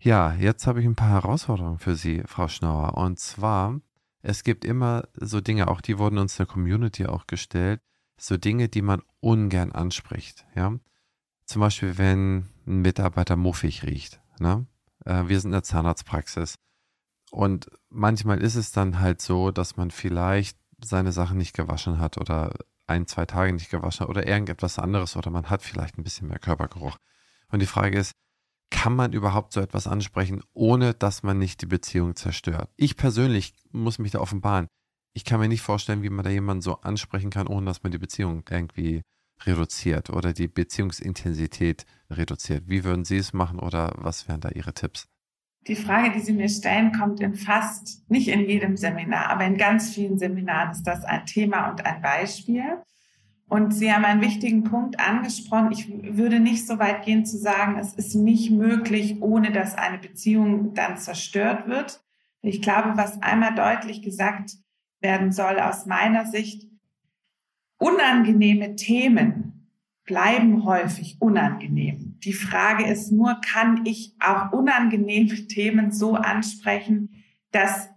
Ja, 0.00 0.34
jetzt 0.34 0.66
habe 0.66 0.80
ich 0.80 0.86
ein 0.86 0.96
paar 0.96 1.10
Herausforderungen 1.10 1.78
für 1.78 1.94
Sie, 1.94 2.22
Frau 2.26 2.48
Schnauer. 2.48 2.96
Und 2.96 3.20
zwar 3.20 3.80
es 4.26 4.42
gibt 4.42 4.64
immer 4.64 5.06
so 5.16 5.42
Dinge, 5.42 5.68
auch 5.68 5.82
die 5.82 5.98
wurden 5.98 6.16
uns 6.16 6.36
der 6.36 6.46
Community 6.46 7.04
auch 7.04 7.26
gestellt, 7.26 7.82
so 8.16 8.38
Dinge, 8.38 8.70
die 8.70 8.80
man 8.80 9.02
ungern 9.20 9.70
anspricht. 9.70 10.46
Ja? 10.54 10.78
Zum 11.44 11.60
Beispiel, 11.60 11.98
wenn 11.98 12.48
ein 12.66 12.80
Mitarbeiter 12.80 13.36
muffig 13.36 13.82
riecht. 13.82 14.22
Ne? 14.38 14.66
Äh, 15.04 15.28
wir 15.28 15.38
sind 15.38 15.50
in 15.50 15.52
der 15.52 15.62
Zahnarztpraxis. 15.62 16.54
Und 17.30 17.68
manchmal 17.90 18.40
ist 18.40 18.54
es 18.54 18.72
dann 18.72 19.00
halt 19.00 19.20
so, 19.20 19.50
dass 19.50 19.76
man 19.76 19.90
vielleicht 19.90 20.56
seine 20.84 21.12
Sachen 21.12 21.38
nicht 21.38 21.54
gewaschen 21.54 21.98
hat 21.98 22.18
oder 22.18 22.52
ein, 22.86 23.06
zwei 23.06 23.26
Tage 23.26 23.52
nicht 23.52 23.70
gewaschen 23.70 24.00
hat 24.00 24.08
oder 24.08 24.26
irgendetwas 24.26 24.78
anderes 24.78 25.16
oder 25.16 25.30
man 25.30 25.50
hat 25.50 25.62
vielleicht 25.62 25.98
ein 25.98 26.04
bisschen 26.04 26.28
mehr 26.28 26.38
Körpergeruch. 26.38 26.96
Und 27.48 27.60
die 27.60 27.66
Frage 27.66 27.98
ist, 27.98 28.12
kann 28.70 28.96
man 28.96 29.12
überhaupt 29.12 29.52
so 29.52 29.60
etwas 29.60 29.86
ansprechen, 29.86 30.42
ohne 30.52 30.94
dass 30.94 31.22
man 31.22 31.38
nicht 31.38 31.62
die 31.62 31.66
Beziehung 31.66 32.16
zerstört? 32.16 32.70
Ich 32.76 32.96
persönlich 32.96 33.54
muss 33.70 33.98
mich 33.98 34.12
da 34.12 34.20
offenbaren. 34.20 34.66
Ich 35.12 35.24
kann 35.24 35.40
mir 35.40 35.48
nicht 35.48 35.62
vorstellen, 35.62 36.02
wie 36.02 36.10
man 36.10 36.24
da 36.24 36.30
jemanden 36.30 36.62
so 36.62 36.80
ansprechen 36.80 37.30
kann, 37.30 37.46
ohne 37.46 37.66
dass 37.66 37.82
man 37.82 37.92
die 37.92 37.98
Beziehung 37.98 38.42
irgendwie 38.50 39.02
reduziert 39.42 40.10
oder 40.10 40.32
die 40.32 40.48
Beziehungsintensität 40.48 41.86
reduziert. 42.10 42.64
Wie 42.66 42.84
würden 42.84 43.04
Sie 43.04 43.16
es 43.16 43.32
machen 43.32 43.58
oder 43.58 43.92
was 43.96 44.28
wären 44.28 44.40
da 44.40 44.48
Ihre 44.50 44.74
Tipps? 44.74 45.06
Die 45.66 45.76
Frage, 45.76 46.12
die 46.12 46.20
Sie 46.20 46.32
mir 46.34 46.48
stellen, 46.48 46.92
kommt 46.92 47.20
in 47.20 47.34
fast, 47.34 48.08
nicht 48.10 48.28
in 48.28 48.48
jedem 48.48 48.76
Seminar, 48.76 49.30
aber 49.30 49.44
in 49.44 49.56
ganz 49.56 49.94
vielen 49.94 50.18
Seminaren 50.18 50.72
ist 50.72 50.82
das 50.82 51.04
ein 51.04 51.24
Thema 51.24 51.70
und 51.70 51.86
ein 51.86 52.02
Beispiel. 52.02 52.82
Und 53.46 53.72
Sie 53.72 53.92
haben 53.92 54.04
einen 54.04 54.20
wichtigen 54.20 54.64
Punkt 54.64 55.00
angesprochen. 55.00 55.72
Ich 55.72 55.88
würde 55.88 56.40
nicht 56.40 56.66
so 56.66 56.78
weit 56.78 57.04
gehen 57.04 57.24
zu 57.24 57.38
sagen, 57.38 57.78
es 57.78 57.94
ist 57.94 58.14
nicht 58.14 58.50
möglich, 58.50 59.22
ohne 59.22 59.52
dass 59.52 59.74
eine 59.74 59.98
Beziehung 59.98 60.74
dann 60.74 60.98
zerstört 60.98 61.68
wird. 61.68 62.02
Ich 62.42 62.60
glaube, 62.60 62.96
was 62.96 63.22
einmal 63.22 63.54
deutlich 63.54 64.02
gesagt 64.02 64.52
werden 65.00 65.32
soll 65.32 65.60
aus 65.60 65.86
meiner 65.86 66.26
Sicht, 66.26 66.68
unangenehme 67.78 68.76
Themen 68.76 69.53
bleiben 70.04 70.64
häufig 70.64 71.16
unangenehm. 71.20 72.18
Die 72.24 72.32
Frage 72.32 72.86
ist 72.86 73.10
nur, 73.10 73.40
kann 73.40 73.84
ich 73.86 74.14
auch 74.20 74.52
unangenehme 74.52 75.34
Themen 75.48 75.92
so 75.92 76.14
ansprechen, 76.14 77.24
dass 77.50 77.88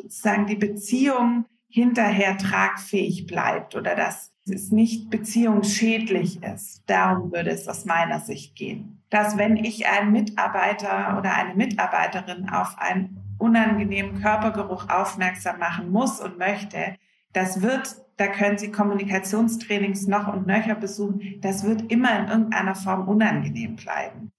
sozusagen 0.00 0.46
die 0.46 0.56
Beziehung 0.56 1.46
hinterher 1.68 2.38
tragfähig 2.38 3.26
bleibt 3.26 3.74
oder 3.74 3.94
dass 3.94 4.32
es 4.48 4.70
nicht 4.70 5.10
beziehungsschädlich 5.10 6.42
ist. 6.42 6.82
Darum 6.86 7.32
würde 7.32 7.50
es 7.50 7.66
aus 7.66 7.84
meiner 7.84 8.20
Sicht 8.20 8.54
gehen. 8.54 9.02
Dass 9.10 9.36
wenn 9.36 9.56
ich 9.56 9.86
einen 9.86 10.12
Mitarbeiter 10.12 11.18
oder 11.18 11.34
eine 11.34 11.54
Mitarbeiterin 11.54 12.48
auf 12.48 12.78
einen 12.78 13.18
unangenehmen 13.38 14.22
Körpergeruch 14.22 14.88
aufmerksam 14.88 15.58
machen 15.58 15.90
muss 15.90 16.20
und 16.20 16.38
möchte, 16.38 16.96
das 17.32 17.60
wird, 17.60 17.96
da 18.16 18.28
können 18.28 18.58
Sie 18.58 18.70
Kommunikationstrainings 18.70 20.06
noch 20.06 20.32
und 20.32 20.46
nöcher 20.46 20.74
besuchen, 20.74 21.38
das 21.40 21.64
wird 21.64 21.90
immer 21.92 22.18
in 22.18 22.28
irgendeiner 22.28 22.74
Form 22.74 23.08
unangenehm 23.08 23.76
bleiben. 23.76 24.32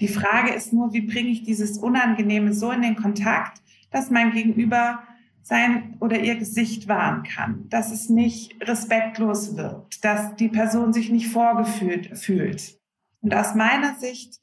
Die 0.00 0.08
Frage 0.08 0.52
ist 0.52 0.72
nur, 0.72 0.92
wie 0.92 1.02
bringe 1.02 1.30
ich 1.30 1.42
dieses 1.42 1.78
Unangenehme 1.78 2.54
so 2.54 2.70
in 2.70 2.82
den 2.82 2.96
Kontakt, 2.96 3.60
dass 3.90 4.10
mein 4.10 4.30
Gegenüber 4.30 5.02
sein 5.42 5.96
oder 6.00 6.20
ihr 6.20 6.36
Gesicht 6.36 6.88
wahren 6.88 7.22
kann, 7.22 7.68
dass 7.68 7.90
es 7.90 8.08
nicht 8.08 8.54
respektlos 8.66 9.56
wirkt, 9.56 10.04
dass 10.04 10.36
die 10.36 10.48
Person 10.48 10.92
sich 10.92 11.10
nicht 11.10 11.28
vorgefühlt 11.28 12.18
fühlt. 12.18 12.78
Und 13.22 13.34
aus 13.34 13.54
meiner 13.54 13.94
Sicht 13.94 14.40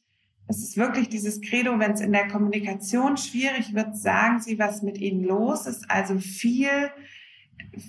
ist 0.47 0.63
es 0.63 0.77
wirklich 0.77 1.09
dieses 1.09 1.41
Credo, 1.41 1.79
wenn 1.79 1.91
es 1.91 2.01
in 2.01 2.11
der 2.11 2.27
Kommunikation 2.27 3.17
schwierig 3.17 3.73
wird, 3.73 3.97
sagen 3.97 4.41
Sie, 4.41 4.59
was 4.59 4.81
mit 4.81 4.97
Ihnen 4.97 5.23
los 5.23 5.65
ist. 5.67 5.89
Also 5.89 6.19
viel 6.19 6.91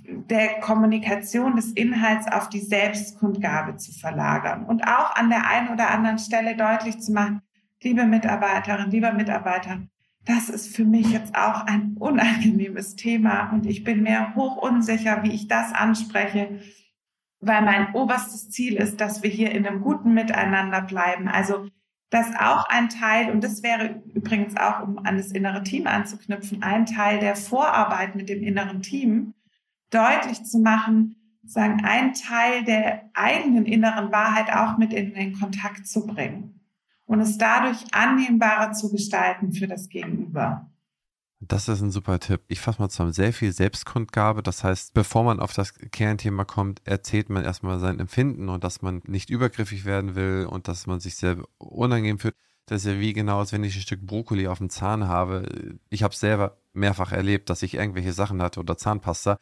der 0.06 0.60
Kommunikation 0.60 1.56
des 1.56 1.72
Inhalts 1.72 2.26
auf 2.30 2.48
die 2.48 2.60
Selbstkundgabe 2.60 3.76
zu 3.76 3.92
verlagern 3.92 4.64
und 4.64 4.82
auch 4.84 5.14
an 5.16 5.28
der 5.28 5.46
einen 5.48 5.68
oder 5.68 5.90
anderen 5.90 6.18
Stelle 6.18 6.56
deutlich 6.56 6.98
zu 7.00 7.12
machen, 7.12 7.42
liebe 7.82 8.04
Mitarbeiterin, 8.04 8.90
lieber 8.90 9.12
Mitarbeiter, 9.12 9.82
das 10.24 10.48
ist 10.48 10.74
für 10.74 10.84
mich 10.84 11.12
jetzt 11.12 11.36
auch 11.36 11.66
ein 11.66 11.96
unangenehmes 11.98 12.96
Thema 12.96 13.50
und 13.52 13.66
ich 13.66 13.84
bin 13.84 14.02
mir 14.02 14.34
hoch 14.34 14.56
unsicher, 14.56 15.22
wie 15.22 15.32
ich 15.32 15.46
das 15.46 15.72
anspreche, 15.72 16.60
weil 17.40 17.62
mein 17.62 17.94
oberstes 17.94 18.50
Ziel 18.50 18.74
ist, 18.74 19.00
dass 19.00 19.22
wir 19.22 19.30
hier 19.30 19.52
in 19.52 19.66
einem 19.66 19.82
guten 19.82 20.14
Miteinander 20.14 20.82
bleiben. 20.82 21.28
Also 21.28 21.68
dass 22.10 22.34
auch 22.36 22.68
ein 22.68 22.88
Teil, 22.88 23.30
und 23.30 23.42
das 23.42 23.62
wäre 23.62 24.02
übrigens 24.14 24.56
auch, 24.56 24.82
um 24.82 24.98
an 24.98 25.16
das 25.16 25.32
innere 25.32 25.62
Team 25.62 25.86
anzuknüpfen, 25.86 26.62
ein 26.62 26.86
Teil 26.86 27.18
der 27.18 27.34
Vorarbeit 27.34 28.14
mit 28.14 28.28
dem 28.28 28.42
inneren 28.42 28.80
Team, 28.80 29.34
deutlich 29.90 30.44
zu 30.44 30.58
machen, 30.58 31.16
sagen, 31.44 31.84
ein 31.84 32.12
Teil 32.14 32.64
der 32.64 33.10
eigenen 33.14 33.66
inneren 33.66 34.10
Wahrheit 34.12 34.52
auch 34.52 34.78
mit 34.78 34.92
in 34.92 35.14
den 35.14 35.38
Kontakt 35.38 35.86
zu 35.86 36.06
bringen 36.06 36.60
und 37.06 37.20
es 37.20 37.38
dadurch 37.38 37.84
annehmbarer 37.92 38.72
zu 38.72 38.90
gestalten 38.90 39.52
für 39.52 39.66
das 39.66 39.88
Gegenüber. 39.88 40.70
Das 41.40 41.68
ist 41.68 41.82
ein 41.82 41.90
super 41.90 42.18
Tipp. 42.18 42.42
Ich 42.48 42.60
fasse 42.60 42.80
mal 42.80 42.88
zusammen. 42.88 43.12
Sehr 43.12 43.32
viel 43.32 43.52
Selbstkundgabe. 43.52 44.42
Das 44.42 44.64
heißt, 44.64 44.94
bevor 44.94 45.22
man 45.22 45.38
auf 45.38 45.52
das 45.52 45.74
Kernthema 45.74 46.44
kommt, 46.44 46.80
erzählt 46.84 47.28
man 47.28 47.44
erstmal 47.44 47.78
sein 47.78 48.00
Empfinden 48.00 48.48
und 48.48 48.64
dass 48.64 48.80
man 48.80 49.02
nicht 49.06 49.28
übergriffig 49.28 49.84
werden 49.84 50.14
will 50.14 50.46
und 50.50 50.66
dass 50.66 50.86
man 50.86 50.98
sich 50.98 51.16
sehr 51.16 51.36
unangenehm 51.58 52.18
fühlt. 52.18 52.34
Das 52.64 52.84
ist 52.84 52.92
ja 52.92 52.98
wie 52.98 53.12
genau, 53.12 53.38
als 53.38 53.52
wenn 53.52 53.62
ich 53.64 53.76
ein 53.76 53.82
Stück 53.82 54.06
Brokkoli 54.06 54.48
auf 54.48 54.58
dem 54.58 54.70
Zahn 54.70 55.06
habe. 55.06 55.78
Ich 55.90 56.02
habe 56.02 56.14
selber 56.14 56.56
mehrfach 56.72 57.12
erlebt, 57.12 57.50
dass 57.50 57.62
ich 57.62 57.74
irgendwelche 57.74 58.12
Sachen 58.12 58.42
hatte 58.42 58.58
oder 58.58 58.76
Zahnpasta 58.76 59.38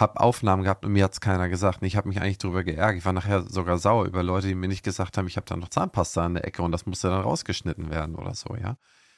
habe 0.00 0.20
Aufnahmen 0.20 0.62
gehabt 0.62 0.84
und 0.84 0.92
mir 0.92 1.04
hat 1.04 1.12
es 1.12 1.20
keiner 1.20 1.48
gesagt. 1.48 1.82
Und 1.82 1.86
ich 1.86 1.96
habe 1.96 2.08
mich 2.08 2.20
eigentlich 2.20 2.38
darüber 2.38 2.62
geärgert. 2.62 2.98
Ich 2.98 3.04
war 3.04 3.12
nachher 3.12 3.42
sogar 3.42 3.78
sauer 3.78 4.06
über 4.06 4.22
Leute, 4.22 4.46
die 4.46 4.54
mir 4.54 4.68
nicht 4.68 4.84
gesagt 4.84 5.18
haben, 5.18 5.26
ich 5.26 5.36
habe 5.36 5.46
da 5.46 5.56
noch 5.56 5.68
Zahnpasta 5.68 6.24
an 6.24 6.34
der 6.34 6.46
Ecke 6.46 6.62
und 6.62 6.72
das 6.72 6.86
musste 6.86 7.08
dann 7.08 7.22
rausgeschnitten 7.22 7.90
werden 7.90 8.14
oder 8.14 8.34
so, 8.34 8.54
ja. 8.54 8.76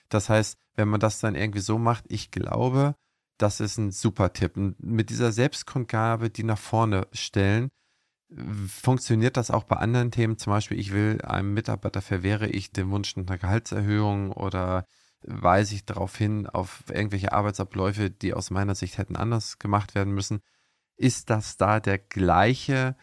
Das 0.09 0.29
heißt, 0.29 0.59
wenn 0.75 0.89
man 0.89 1.01
das 1.01 1.21
dann 1.21 1.35
irgendwie 1.35 1.61
so 1.61 1.79
macht, 1.79 2.05
ich 2.09 2.31
glaube, 2.31 2.97
das 3.39 3.61
ist 3.61 3.79
ein 3.79 3.91
super 3.91 4.33
Tipp. 4.33 4.57
Und 4.57 4.83
mit 4.83 5.11
dieser 5.11 5.33
Selbstkundgabe, 5.33 6.31
die 6.31 6.45
nach 6.45 6.59
vorne 6.59 7.07
stellen, 7.13 7.71
funktioniert 8.67 9.37
das 9.37 9.51
auch 9.51 9.65
bei 9.65 9.77
anderen 9.77 10.11
Themen. 10.11 10.39
Zum 10.39 10.53
Beispiel, 10.53 10.79
ich 10.79 10.93
will 10.93 11.21
einem 11.23 11.53
Mitarbeiter 11.53 12.01
verwehre 12.01 12.49
ich 12.49 12.73
den 12.73 12.91
Wunsch 12.91 13.17
nach 13.17 13.27
einer 13.27 13.39
Gehaltserhöhung 13.39 14.33
oder 14.33 14.87
weise 15.23 15.75
ich 15.75 15.85
darauf 15.85 16.17
hin, 16.17 16.47
auf 16.47 16.85
irgendwelche 16.89 17.33
Arbeitsabläufe, 17.33 18.11
die 18.11 18.33
aus 18.35 18.51
meiner 18.51 18.75
Sicht 18.75 18.99
hätten 18.99 19.17
anders 19.17 19.59
gemacht 19.59 19.95
werden 19.95 20.15
müssen 20.15 20.41
ist 21.01 21.31
das 21.31 21.57
da 21.57 21.81
der 21.81 21.99
gleiche 21.99 22.95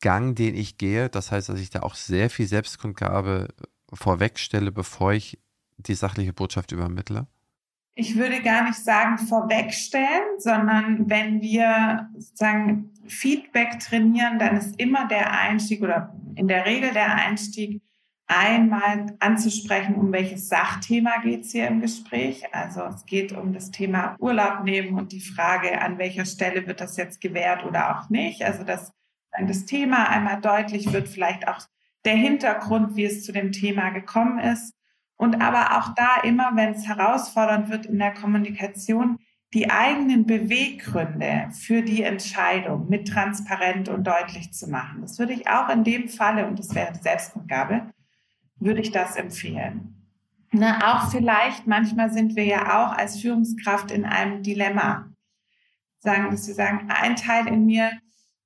Gang, 0.00 0.36
den 0.36 0.54
ich 0.54 0.76
gehe? 0.76 1.08
Das 1.08 1.32
heißt, 1.32 1.48
dass 1.48 1.58
ich 1.58 1.70
da 1.70 1.80
auch 1.80 1.94
sehr 1.94 2.28
viel 2.28 2.46
Selbstkundgabe 2.46 3.48
vorwegstelle, 3.92 4.70
bevor 4.70 5.14
ich 5.14 5.38
die 5.78 5.94
sachliche 5.94 6.34
Botschaft 6.34 6.72
übermittle? 6.72 7.26
Ich 7.94 8.16
würde 8.16 8.42
gar 8.42 8.64
nicht 8.64 8.78
sagen 8.78 9.16
vorwegstellen, 9.16 10.38
sondern 10.38 11.08
wenn 11.08 11.40
wir 11.40 12.10
sozusagen 12.14 12.90
Feedback 13.06 13.80
trainieren, 13.80 14.38
dann 14.38 14.58
ist 14.58 14.78
immer 14.78 15.08
der 15.08 15.32
Einstieg 15.32 15.82
oder 15.82 16.14
in 16.34 16.48
der 16.48 16.66
Regel 16.66 16.92
der 16.92 17.14
Einstieg 17.14 17.80
einmal 18.26 19.16
anzusprechen, 19.20 19.94
um 19.94 20.12
welches 20.12 20.48
Sachthema 20.48 21.18
geht 21.22 21.44
es 21.44 21.52
hier 21.52 21.68
im 21.68 21.80
Gespräch. 21.80 22.42
Also 22.52 22.82
es 22.82 23.06
geht 23.06 23.32
um 23.32 23.52
das 23.52 23.70
Thema 23.70 24.16
Urlaub 24.18 24.64
nehmen 24.64 24.98
und 24.98 25.12
die 25.12 25.20
Frage, 25.20 25.80
an 25.80 25.98
welcher 25.98 26.24
Stelle 26.24 26.66
wird 26.66 26.80
das 26.80 26.96
jetzt 26.96 27.20
gewährt 27.20 27.64
oder 27.64 27.96
auch 27.96 28.10
nicht. 28.10 28.42
Also 28.42 28.64
dass 28.64 28.92
das 29.38 29.64
Thema 29.64 30.08
einmal 30.08 30.40
deutlich 30.40 30.92
wird, 30.92 31.08
vielleicht 31.08 31.46
auch 31.46 31.60
der 32.04 32.16
Hintergrund, 32.16 32.96
wie 32.96 33.04
es 33.04 33.24
zu 33.24 33.32
dem 33.32 33.52
Thema 33.52 33.90
gekommen 33.90 34.38
ist. 34.38 34.74
Und 35.16 35.40
aber 35.40 35.78
auch 35.78 35.94
da 35.94 36.20
immer, 36.22 36.52
wenn 36.54 36.72
es 36.72 36.86
herausfordernd 36.86 37.70
wird 37.70 37.86
in 37.86 37.98
der 37.98 38.12
Kommunikation, 38.12 39.18
die 39.54 39.70
eigenen 39.70 40.26
Beweggründe 40.26 41.48
für 41.52 41.82
die 41.82 42.02
Entscheidung 42.02 42.88
mit 42.88 43.08
transparent 43.08 43.88
und 43.88 44.06
deutlich 44.06 44.52
zu 44.52 44.68
machen. 44.68 45.00
Das 45.00 45.18
würde 45.18 45.32
ich 45.32 45.48
auch 45.48 45.68
in 45.70 45.84
dem 45.84 46.08
Falle, 46.08 46.46
und 46.46 46.58
das 46.58 46.74
wäre 46.74 46.92
die 46.92 47.02
Selbstkundgabe, 47.02 47.90
würde 48.58 48.80
ich 48.80 48.92
das 48.92 49.16
empfehlen. 49.16 49.96
Na, 50.52 50.78
auch 50.90 51.10
vielleicht, 51.10 51.66
manchmal 51.66 52.10
sind 52.10 52.36
wir 52.36 52.44
ja 52.44 52.78
auch 52.78 52.96
als 52.96 53.20
Führungskraft 53.20 53.90
in 53.90 54.04
einem 54.04 54.42
Dilemma. 54.42 55.10
Sagen, 55.98 56.30
dass 56.30 56.46
wir 56.46 56.54
sagen, 56.54 56.88
ein 56.88 57.16
Teil 57.16 57.48
in 57.48 57.66
mir 57.66 57.90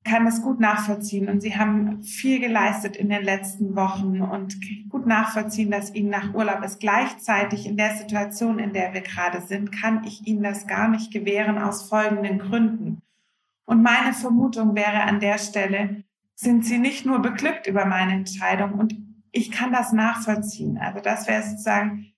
kann 0.05 0.25
das 0.25 0.41
gut 0.41 0.61
nachvollziehen 0.61 1.29
und 1.29 1.41
Sie 1.41 1.57
haben 1.57 2.03
viel 2.03 2.41
geleistet 2.41 2.97
in 2.97 3.11
den 3.11 3.23
letzten 3.23 3.77
Wochen 3.77 4.23
und 4.23 4.57
gut 4.89 5.07
nachvollziehen, 5.07 5.71
dass 5.71 5.95
Ihnen 5.95 6.09
nach 6.09 6.33
Urlaub 6.33 6.65
ist. 6.65 6.81
Gleichzeitig 6.81 7.67
in 7.67 7.77
der 7.77 7.95
Situation, 7.97 8.59
in 8.59 8.73
der 8.73 8.95
wir 8.95 9.03
gerade 9.03 9.43
sind, 9.43 9.73
kann 9.73 10.03
ich 10.05 10.27
Ihnen 10.27 10.43
das 10.43 10.67
gar 10.67 10.89
nicht 10.89 11.13
gewähren 11.13 11.59
aus 11.59 11.89
folgenden 11.89 12.39
Gründen. 12.39 13.03
Und 13.67 13.83
meine 13.83 14.15
Vermutung 14.15 14.75
wäre 14.75 15.03
an 15.03 15.21
der 15.21 15.39
Stelle, 15.39 16.03
sind 16.35 16.65
Sie 16.65 16.79
nicht 16.79 17.05
nur 17.05 17.21
beglückt 17.21 17.67
über 17.67 17.85
meine 17.85 18.15
Entscheidung 18.15 18.73
und 18.73 19.10
ich 19.33 19.51
kann 19.51 19.72
das 19.72 19.93
nachvollziehen. 19.93 20.78
Also 20.78 21.01
das 21.01 21.26
wäre 21.26 21.43
sozusagen 21.43 22.12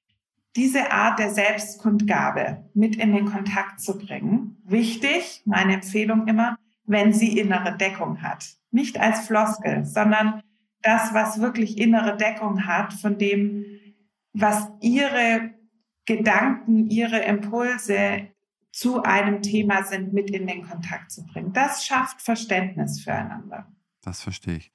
diese 0.56 0.90
Art 0.92 1.18
der 1.18 1.30
Selbstkundgabe 1.30 2.68
mit 2.74 2.96
in 2.96 3.14
den 3.14 3.26
Kontakt 3.26 3.80
zu 3.80 3.98
bringen. 3.98 4.58
Wichtig, 4.64 5.42
meine 5.46 5.74
Empfehlung 5.74 6.26
immer, 6.26 6.56
wenn 6.84 7.12
sie 7.12 7.38
innere 7.38 7.76
Deckung 7.76 8.22
hat. 8.22 8.56
Nicht 8.70 9.00
als 9.00 9.26
Floskel, 9.26 9.84
sondern 9.84 10.42
das, 10.82 11.14
was 11.14 11.40
wirklich 11.40 11.78
innere 11.78 12.16
Deckung 12.16 12.66
hat, 12.66 12.92
von 12.92 13.16
dem, 13.16 13.64
was 14.32 14.68
ihre 14.80 15.50
Gedanken, 16.04 16.88
ihre 16.90 17.20
Impulse 17.20 18.28
zu 18.72 19.02
einem 19.02 19.42
Thema 19.42 19.84
sind, 19.84 20.12
mit 20.12 20.30
in 20.30 20.46
den 20.46 20.66
Kontakt 20.66 21.12
zu 21.12 21.24
bringen. 21.26 21.52
Das 21.52 21.84
schafft 21.84 22.20
Verständnis 22.20 23.02
füreinander. 23.02 23.70
Das 24.02 24.22
verstehe 24.22 24.56
ich. 24.56 24.72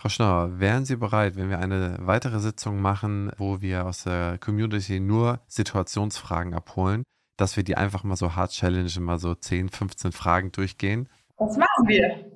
Frau 0.00 0.08
Schnauer, 0.08 0.58
wären 0.58 0.86
Sie 0.86 0.96
bereit, 0.96 1.36
wenn 1.36 1.50
wir 1.50 1.58
eine 1.58 1.98
weitere 2.00 2.40
Sitzung 2.40 2.80
machen, 2.80 3.32
wo 3.36 3.60
wir 3.60 3.84
aus 3.84 4.04
der 4.04 4.38
Community 4.38 4.98
nur 4.98 5.42
Situationsfragen 5.46 6.54
abholen, 6.54 7.02
dass 7.36 7.58
wir 7.58 7.64
die 7.64 7.76
einfach 7.76 8.02
mal 8.02 8.16
so 8.16 8.34
hart 8.34 8.52
challengen, 8.52 9.04
mal 9.04 9.18
so 9.18 9.34
10, 9.34 9.68
15 9.68 10.12
Fragen 10.12 10.52
durchgehen? 10.52 11.06
Das 11.36 11.54
machen 11.58 11.86
wir. 11.86 12.30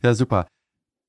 Ja, 0.00 0.14
super. 0.14 0.46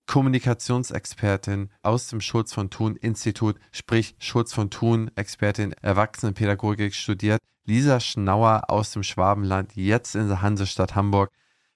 Kommunikationsexpertin 0.08 1.70
aus 1.84 2.08
dem 2.08 2.22
Schulz 2.22 2.54
von 2.54 2.72
Thun 2.72 2.96
Institut, 2.96 3.60
sprich 3.72 4.16
Schulz 4.18 4.54
von 4.54 4.72
Thun, 4.72 5.12
Expertin 5.14 5.74
Erwachsenenpädagogik 5.74 6.96
studiert. 6.96 7.40
Lisa 7.66 8.00
Schnauer 8.00 8.64
aus 8.68 8.94
dem 8.94 9.04
Schwabenland, 9.04 9.76
jetzt 9.76 10.16
in 10.16 10.28
der 10.28 10.42
Hansestadt 10.42 10.96
Hamburg. 10.96 11.30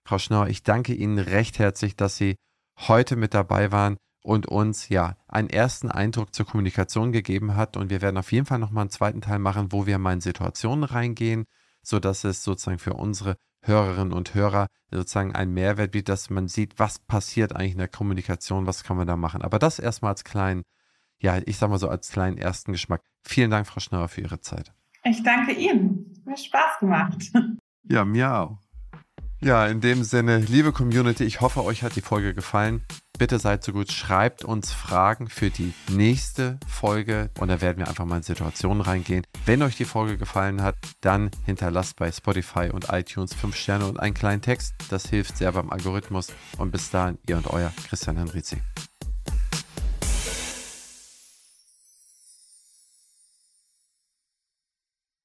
Frau 0.03 0.17
Schnauer, 0.17 0.47
ich 0.47 0.63
danke 0.63 0.95
Ihnen 0.95 1.19
recht 1.19 1.59
herzlich, 1.59 1.95
dass 1.95 2.17
Sie 2.17 2.35
heute 2.77 3.15
mit 3.15 3.33
dabei 3.33 3.71
waren 3.71 3.97
und 4.21 4.47
uns 4.47 4.89
ja 4.89 5.17
einen 5.27 5.49
ersten 5.49 5.91
Eindruck 5.91 6.33
zur 6.33 6.45
Kommunikation 6.45 7.11
gegeben 7.11 7.55
hat. 7.55 7.77
Und 7.77 7.89
wir 7.89 8.01
werden 8.01 8.17
auf 8.17 8.31
jeden 8.31 8.45
Fall 8.45 8.59
nochmal 8.59 8.81
einen 8.81 8.89
zweiten 8.89 9.21
Teil 9.21 9.39
machen, 9.39 9.71
wo 9.71 9.85
wir 9.85 9.99
mal 9.99 10.13
in 10.13 10.21
Situationen 10.21 10.83
reingehen, 10.83 11.45
sodass 11.83 12.23
es 12.23 12.43
sozusagen 12.43 12.79
für 12.79 12.93
unsere 12.93 13.37
Hörerinnen 13.61 14.13
und 14.13 14.33
Hörer 14.33 14.67
sozusagen 14.91 15.35
einen 15.35 15.53
Mehrwert 15.53 15.91
bietet, 15.91 16.09
dass 16.09 16.29
man 16.29 16.47
sieht, 16.47 16.79
was 16.79 16.99
passiert 16.99 17.55
eigentlich 17.55 17.73
in 17.73 17.79
der 17.79 17.87
Kommunikation, 17.87 18.67
was 18.67 18.83
kann 18.83 18.97
man 18.97 19.07
da 19.07 19.15
machen. 19.15 19.41
Aber 19.41 19.59
das 19.59 19.79
erstmal 19.79 20.11
als 20.11 20.23
kleinen, 20.23 20.63
ja, 21.19 21.39
ich 21.45 21.57
sag 21.57 21.69
mal 21.69 21.79
so 21.79 21.89
als 21.89 22.09
kleinen 22.09 22.37
ersten 22.37 22.71
Geschmack. 22.71 23.01
Vielen 23.23 23.51
Dank, 23.51 23.67
Frau 23.67 23.79
Schnauer, 23.79 24.07
für 24.07 24.21
Ihre 24.21 24.39
Zeit. 24.39 24.73
Ich 25.03 25.21
danke 25.23 25.53
Ihnen. 25.53 26.13
Mir 26.25 26.37
Spaß 26.37 26.79
gemacht. 26.79 27.31
Ja, 27.87 28.03
mir 28.03 28.33
auch. 28.33 28.64
Ja, 29.45 29.67
in 29.67 29.79
dem 29.79 30.03
Sinne, 30.03 30.39
liebe 30.39 30.71
Community, 30.71 31.23
ich 31.23 31.39
hoffe, 31.39 31.63
euch 31.63 31.83
hat 31.83 31.95
die 31.95 32.01
Folge 32.01 32.33
gefallen. 32.33 32.81
Bitte 33.19 33.37
seid 33.37 33.63
so 33.63 33.73
gut, 33.73 33.91
schreibt 33.91 34.43
uns 34.43 34.73
Fragen 34.73 35.29
für 35.29 35.51
die 35.51 35.71
nächste 35.91 36.59
Folge 36.67 37.29
und 37.39 37.49
da 37.49 37.61
werden 37.61 37.77
wir 37.77 37.87
einfach 37.87 38.05
mal 38.05 38.17
in 38.17 38.23
Situationen 38.23 38.81
reingehen. 38.81 39.23
Wenn 39.45 39.61
euch 39.61 39.77
die 39.77 39.85
Folge 39.85 40.17
gefallen 40.17 40.63
hat, 40.63 40.73
dann 41.01 41.29
hinterlasst 41.45 41.95
bei 41.95 42.11
Spotify 42.11 42.71
und 42.73 42.87
iTunes 42.91 43.35
5 43.35 43.55
Sterne 43.55 43.85
und 43.85 43.99
einen 43.99 44.15
kleinen 44.15 44.41
Text. 44.41 44.73
Das 44.89 45.05
hilft 45.05 45.37
sehr 45.37 45.51
beim 45.51 45.69
Algorithmus. 45.69 46.29
Und 46.57 46.71
bis 46.71 46.89
dahin, 46.89 47.19
ihr 47.29 47.37
und 47.37 47.45
euer 47.45 47.71
Christian 47.87 48.17
Henrizi. 48.17 48.57